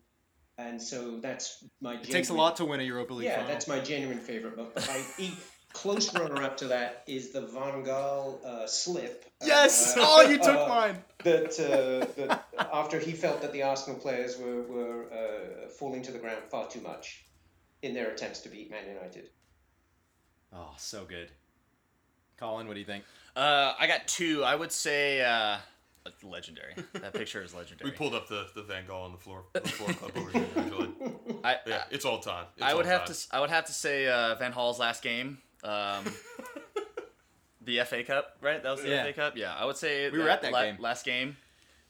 and 0.57 0.81
so 0.81 1.19
that's 1.19 1.63
my. 1.81 1.95
It 1.95 2.03
takes 2.03 2.29
a 2.29 2.33
lot 2.33 2.57
to 2.57 2.65
win 2.65 2.79
a 2.79 2.83
Europa 2.83 3.13
League 3.13 3.25
Yeah, 3.27 3.35
final. 3.37 3.49
that's 3.51 3.67
my 3.67 3.79
genuine 3.79 4.19
favorite. 4.19 4.55
But, 4.55 4.73
but 4.75 4.87
my 4.87 5.01
e- 5.19 5.33
close 5.73 6.13
runner 6.13 6.43
up 6.43 6.57
to 6.57 6.65
that 6.67 7.03
is 7.07 7.31
the 7.31 7.41
Van 7.41 7.83
Gaal 7.83 8.43
uh, 8.45 8.67
slip. 8.67 9.25
Yes! 9.43 9.95
uh, 9.97 10.01
Oh, 10.03 10.21
you 10.29 10.37
took 10.37 10.57
uh, 10.57 10.67
mine! 10.67 11.03
That, 11.23 11.59
uh, 11.59 12.05
that 12.21 12.47
after 12.73 12.99
he 12.99 13.11
felt 13.11 13.41
that 13.41 13.53
the 13.53 13.63
Arsenal 13.63 13.99
players 13.99 14.37
were, 14.37 14.63
were 14.63 15.05
uh, 15.11 15.69
falling 15.69 16.01
to 16.03 16.11
the 16.11 16.19
ground 16.19 16.43
far 16.49 16.67
too 16.67 16.81
much 16.81 17.25
in 17.81 17.93
their 17.93 18.09
attempts 18.11 18.39
to 18.41 18.49
beat 18.49 18.69
Man 18.71 18.87
United. 18.87 19.29
Oh, 20.53 20.73
so 20.77 21.05
good. 21.05 21.29
Colin, 22.37 22.67
what 22.67 22.73
do 22.73 22.79
you 22.79 22.85
think? 22.85 23.03
Uh, 23.35 23.73
I 23.79 23.87
got 23.87 24.07
two. 24.07 24.43
I 24.43 24.55
would 24.55 24.71
say 24.71 25.21
uh, 25.21 25.57
legendary. 26.23 26.73
That 26.93 27.13
picture 27.13 27.43
is 27.43 27.53
legendary. 27.53 27.91
We 27.91 27.95
pulled 27.95 28.13
up 28.15 28.27
the, 28.27 28.47
the 28.55 28.63
Van 28.63 28.85
Gaal 28.85 29.05
on 29.05 29.11
the 29.11 29.17
floor, 29.17 29.43
the 29.53 29.61
floor 29.61 29.89
club 29.93 30.11
over 30.15 30.31
here. 30.31 30.45
I, 31.43 31.57
yeah, 31.65 31.83
it's 31.91 32.05
all 32.05 32.19
time. 32.19 32.45
It's 32.57 32.65
I 32.65 32.73
would 32.73 32.85
have 32.85 33.01
time. 33.01 33.07
to. 33.07 33.11
s- 33.13 33.27
I 33.31 33.39
would 33.39 33.49
have 33.49 33.65
to 33.65 33.73
say 33.73 34.07
uh, 34.07 34.35
Van 34.35 34.51
Gaal's 34.51 34.79
last 34.79 35.01
game. 35.03 35.37
Um, 35.63 36.05
the 37.61 37.79
FA 37.85 38.03
Cup, 38.03 38.37
right? 38.41 38.61
That 38.61 38.71
was 38.71 38.81
the 38.81 38.89
Yeah. 38.89 39.03
FA 39.05 39.13
Cup. 39.13 39.37
Yeah, 39.37 39.53
I 39.53 39.65
would 39.65 39.77
say 39.77 40.09
We 40.09 40.19
were 40.19 40.29
at 40.29 40.41
that 40.41 40.51
la- 40.51 40.61
game. 40.63 40.77
Last 40.79 41.05
game. 41.05 41.37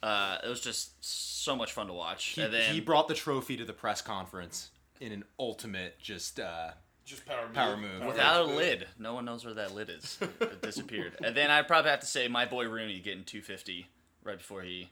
Uh, 0.02 0.38
it 0.44 0.48
was 0.48 0.62
just 0.62 1.04
so 1.04 1.56
much 1.56 1.74
fun 1.74 1.88
to 1.88 1.94
watch. 1.94 2.24
He, 2.26 2.42
and 2.42 2.54
then 2.54 2.74
he 2.74 2.80
brought 2.80 3.08
the 3.08 3.14
trophy 3.14 3.58
to 3.58 3.66
the 3.66 3.74
press 3.74 4.02
conference 4.02 4.70
in 5.02 5.12
an 5.12 5.24
ultimate 5.38 6.00
just 6.00 6.40
uh, 6.40 6.72
just 7.06 7.26
power 7.26 7.46
move. 7.48 7.54
power 7.54 7.78
move. 7.78 8.06
without 8.06 8.42
a 8.42 8.46
lid, 8.46 8.88
no 8.98 9.14
one 9.14 9.26
knows 9.26 9.44
where 9.44 9.54
that 9.56 9.74
lid 9.76 9.90
is. 9.90 10.18
It 10.42 10.62
disappeared. 10.62 11.18
and 11.24 11.36
then 11.36 11.52
I'd 11.52 11.68
probably 11.68 11.92
have 11.92 12.00
to 12.00 12.06
say 12.06 12.28
my 12.30 12.46
boy 12.46 12.68
Rooney 12.70 13.00
getting 13.00 13.24
250 13.26 13.88
right 14.24 14.38
before 14.38 14.62
he 14.62 14.90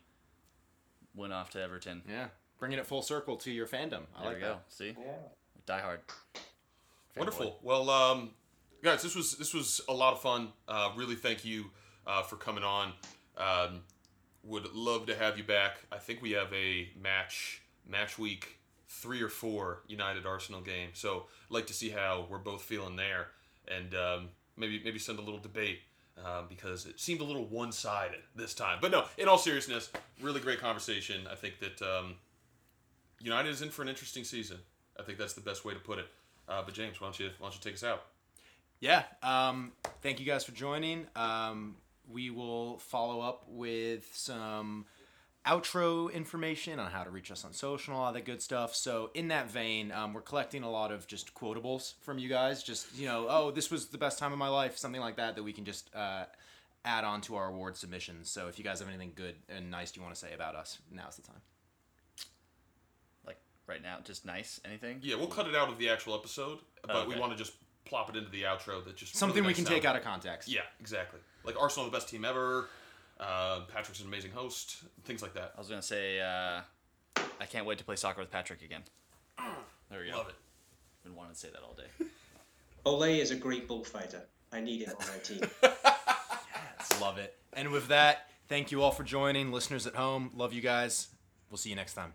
went 1.15 1.31
off 1.31 1.51
to 1.51 1.61
Everton. 1.61 2.01
Yeah, 2.09 2.27
bringing 2.59 2.77
it 2.77 2.85
full 2.85 3.01
circle 3.01 3.37
to 3.37 3.51
your 3.51 3.65
fandom. 3.65 4.01
I 4.17 4.23
There 4.23 4.25
like 4.25 4.35
we 4.35 4.41
go. 4.41 4.47
that. 4.47 4.63
See, 4.67 4.95
Yeah. 4.99 5.13
die 5.65 5.79
hard. 5.79 6.01
Wonderful. 7.15 7.59
Well, 7.63 7.89
um, 7.89 8.31
guys, 8.83 9.01
this 9.03 9.15
was 9.15 9.37
this 9.37 9.53
was 9.53 9.81
a 9.89 9.93
lot 9.93 10.13
of 10.13 10.21
fun. 10.21 10.49
Uh, 10.67 10.91
really, 10.95 11.15
thank 11.15 11.45
you 11.45 11.65
uh, 12.05 12.23
for 12.23 12.35
coming 12.35 12.63
on. 12.63 12.93
Um, 13.37 13.81
would 14.43 14.73
love 14.73 15.05
to 15.07 15.15
have 15.15 15.37
you 15.37 15.43
back. 15.43 15.77
I 15.91 15.97
think 15.97 16.21
we 16.21 16.31
have 16.31 16.51
a 16.53 16.89
match 17.01 17.61
match 17.87 18.17
week 18.17 18.59
three 18.87 19.21
or 19.21 19.29
four 19.29 19.83
United 19.87 20.25
Arsenal 20.25 20.61
game. 20.61 20.89
So 20.93 21.25
like 21.49 21.67
to 21.67 21.73
see 21.73 21.89
how 21.89 22.27
we're 22.29 22.37
both 22.37 22.61
feeling 22.61 22.95
there, 22.95 23.27
and 23.67 23.93
um, 23.95 24.29
maybe 24.55 24.81
maybe 24.83 24.99
send 24.99 25.19
a 25.19 25.21
little 25.21 25.39
debate. 25.39 25.79
Um, 26.25 26.47
because 26.49 26.87
it 26.87 26.99
seemed 26.99 27.21
a 27.21 27.23
little 27.23 27.45
one-sided 27.45 28.21
this 28.35 28.55
time, 28.55 28.79
but 28.81 28.89
no. 28.89 29.05
In 29.19 29.27
all 29.27 29.37
seriousness, 29.37 29.91
really 30.19 30.39
great 30.39 30.59
conversation. 30.59 31.27
I 31.31 31.35
think 31.35 31.59
that 31.59 31.79
um, 31.79 32.15
United 33.21 33.49
is 33.49 33.61
in 33.61 33.69
for 33.69 33.83
an 33.83 33.87
interesting 33.87 34.23
season. 34.23 34.57
I 34.99 35.03
think 35.03 35.19
that's 35.19 35.33
the 35.33 35.41
best 35.41 35.63
way 35.63 35.75
to 35.75 35.79
put 35.79 35.99
it. 35.99 36.07
Uh, 36.49 36.63
but 36.65 36.73
James, 36.73 36.99
why 36.99 37.05
don't 37.05 37.19
you 37.19 37.29
why 37.37 37.49
don't 37.49 37.53
you 37.53 37.61
take 37.61 37.75
us 37.75 37.83
out? 37.83 38.01
Yeah. 38.79 39.03
Um, 39.23 39.71
thank 40.01 40.19
you 40.19 40.25
guys 40.25 40.43
for 40.43 40.51
joining. 40.51 41.07
Um, 41.15 41.75
we 42.09 42.29
will 42.29 42.77
follow 42.79 43.21
up 43.21 43.45
with 43.47 44.07
some 44.13 44.85
outro 45.45 46.11
information 46.13 46.77
on 46.79 46.91
how 46.91 47.03
to 47.03 47.09
reach 47.09 47.31
us 47.31 47.43
on 47.45 47.53
social 47.53 47.93
and 47.93 48.01
all 48.03 48.11
that 48.11 48.25
good 48.25 48.41
stuff. 48.41 48.75
So 48.75 49.09
in 49.13 49.29
that 49.29 49.49
vein, 49.49 49.91
um, 49.91 50.13
we're 50.13 50.21
collecting 50.21 50.63
a 50.63 50.69
lot 50.69 50.91
of 50.91 51.07
just 51.07 51.33
quotables 51.33 51.93
from 52.01 52.19
you 52.19 52.29
guys. 52.29 52.61
Just 52.63 52.95
you 52.97 53.07
know, 53.07 53.27
oh, 53.29 53.51
this 53.51 53.71
was 53.71 53.87
the 53.87 53.97
best 53.97 54.19
time 54.19 54.31
of 54.31 54.37
my 54.37 54.49
life, 54.49 54.77
something 54.77 55.01
like 55.01 55.15
that, 55.17 55.35
that 55.35 55.43
we 55.43 55.53
can 55.53 55.65
just 55.65 55.89
uh, 55.95 56.25
add 56.85 57.03
on 57.03 57.21
to 57.21 57.35
our 57.35 57.47
award 57.49 57.75
submissions. 57.77 58.29
So 58.29 58.47
if 58.47 58.57
you 58.59 58.63
guys 58.63 58.79
have 58.79 58.89
anything 58.89 59.13
good 59.15 59.35
and 59.49 59.71
nice 59.71 59.95
you 59.95 60.01
want 60.01 60.13
to 60.13 60.19
say 60.19 60.33
about 60.33 60.55
us, 60.55 60.77
now's 60.91 61.15
the 61.15 61.23
time. 61.23 61.41
Like 63.25 63.37
right 63.67 63.81
now, 63.81 63.97
just 64.03 64.25
nice. 64.25 64.61
Anything? 64.65 64.99
Yeah, 65.01 65.15
we'll 65.15 65.27
cut 65.27 65.47
it 65.47 65.55
out 65.55 65.69
of 65.69 65.77
the 65.79 65.89
actual 65.89 66.13
episode, 66.13 66.59
but 66.85 67.07
we 67.07 67.13
Okay. 67.13 67.19
want 67.21 67.31
to 67.31 67.37
just 67.37 67.53
plop 67.87 68.09
it 68.09 68.15
into 68.15 68.29
the 68.29 68.43
outro. 68.43 68.83
That 68.83 68.95
just 68.95 69.15
Something 69.15 69.43
really 69.43 69.49
we 69.49 69.53
can 69.53 69.63
nice 69.63 69.73
take 69.73 69.85
out 69.85 69.95
of 69.95 70.03
context. 70.03 70.49
Yeah, 70.49 70.61
exactly. 70.79 71.19
Like 71.43 71.59
Arsenal, 71.59 71.85
the 71.89 71.91
best 71.91 72.09
team 72.09 72.25
ever. 72.25 72.67
Uh, 73.19 73.61
Patrick's 73.73 73.99
an 74.01 74.07
amazing 74.07 74.31
host. 74.31 74.77
Things 75.05 75.21
like 75.21 75.33
that. 75.33 75.53
I 75.55 75.59
was 75.59 75.69
gonna 75.69 75.81
say 75.81 76.19
uh, 76.19 76.61
I 77.39 77.45
can't 77.49 77.65
wait 77.65 77.77
to 77.79 77.83
play 77.83 77.95
soccer 77.95 78.21
with 78.21 78.31
Patrick 78.31 78.61
again. 78.61 78.83
There 79.89 80.01
we 80.01 80.11
go. 80.11 80.17
Love 80.17 80.29
it. 80.29 80.35
Been 81.03 81.15
wanting 81.15 81.33
to 81.33 81.39
say 81.39 81.49
that 81.49 81.61
all 81.63 81.73
day. 81.73 82.05
Ole 82.85 83.03
is 83.03 83.31
a 83.31 83.35
great 83.35 83.67
bullfighter. 83.67 84.21
I 84.51 84.61
need 84.61 84.81
him 84.83 84.93
on 84.99 85.07
my 85.07 85.17
team. 85.19 85.41
Love 87.01 87.17
it. 87.17 87.35
And 87.53 87.69
with 87.71 87.89
that, 87.89 88.29
thank 88.47 88.71
you 88.71 88.81
all 88.81 88.91
for 88.91 89.03
joining. 89.03 89.51
Listeners 89.51 89.85
at 89.85 89.95
home, 89.95 90.31
love 90.35 90.53
you 90.53 90.61
guys. 90.61 91.09
We'll 91.49 91.57
see 91.57 91.69
you 91.69 91.75
next 91.75 91.93
time. 91.93 92.13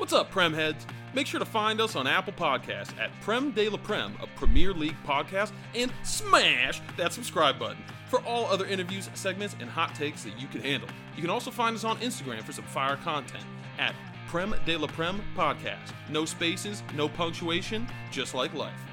What's 0.00 0.14
up, 0.14 0.30
Prem 0.30 0.54
heads? 0.54 0.86
Make 1.12 1.26
sure 1.26 1.40
to 1.40 1.44
find 1.44 1.78
us 1.78 1.94
on 1.94 2.06
Apple 2.06 2.32
Podcasts 2.32 2.98
at 2.98 3.10
Prem 3.20 3.50
de 3.50 3.68
la 3.68 3.76
Prem, 3.76 4.16
a 4.22 4.26
Premier 4.28 4.72
League 4.72 4.96
podcast, 5.06 5.52
and 5.74 5.92
smash 6.04 6.80
that 6.96 7.12
subscribe 7.12 7.58
button 7.58 7.84
for 8.08 8.22
all 8.22 8.46
other 8.46 8.64
interviews, 8.64 9.10
segments, 9.12 9.54
and 9.60 9.68
hot 9.68 9.94
takes 9.94 10.24
that 10.24 10.40
you 10.40 10.48
can 10.48 10.62
handle. 10.62 10.88
You 11.16 11.20
can 11.20 11.30
also 11.30 11.50
find 11.50 11.76
us 11.76 11.84
on 11.84 11.98
Instagram 11.98 12.42
for 12.42 12.52
some 12.52 12.64
fire 12.64 12.96
content 12.96 13.44
at 13.78 13.94
Prem 14.26 14.54
de 14.64 14.78
la 14.78 14.86
Prem 14.86 15.20
Podcast. 15.36 15.92
No 16.08 16.24
spaces, 16.24 16.82
no 16.96 17.06
punctuation, 17.06 17.86
just 18.10 18.34
like 18.34 18.54
life. 18.54 18.89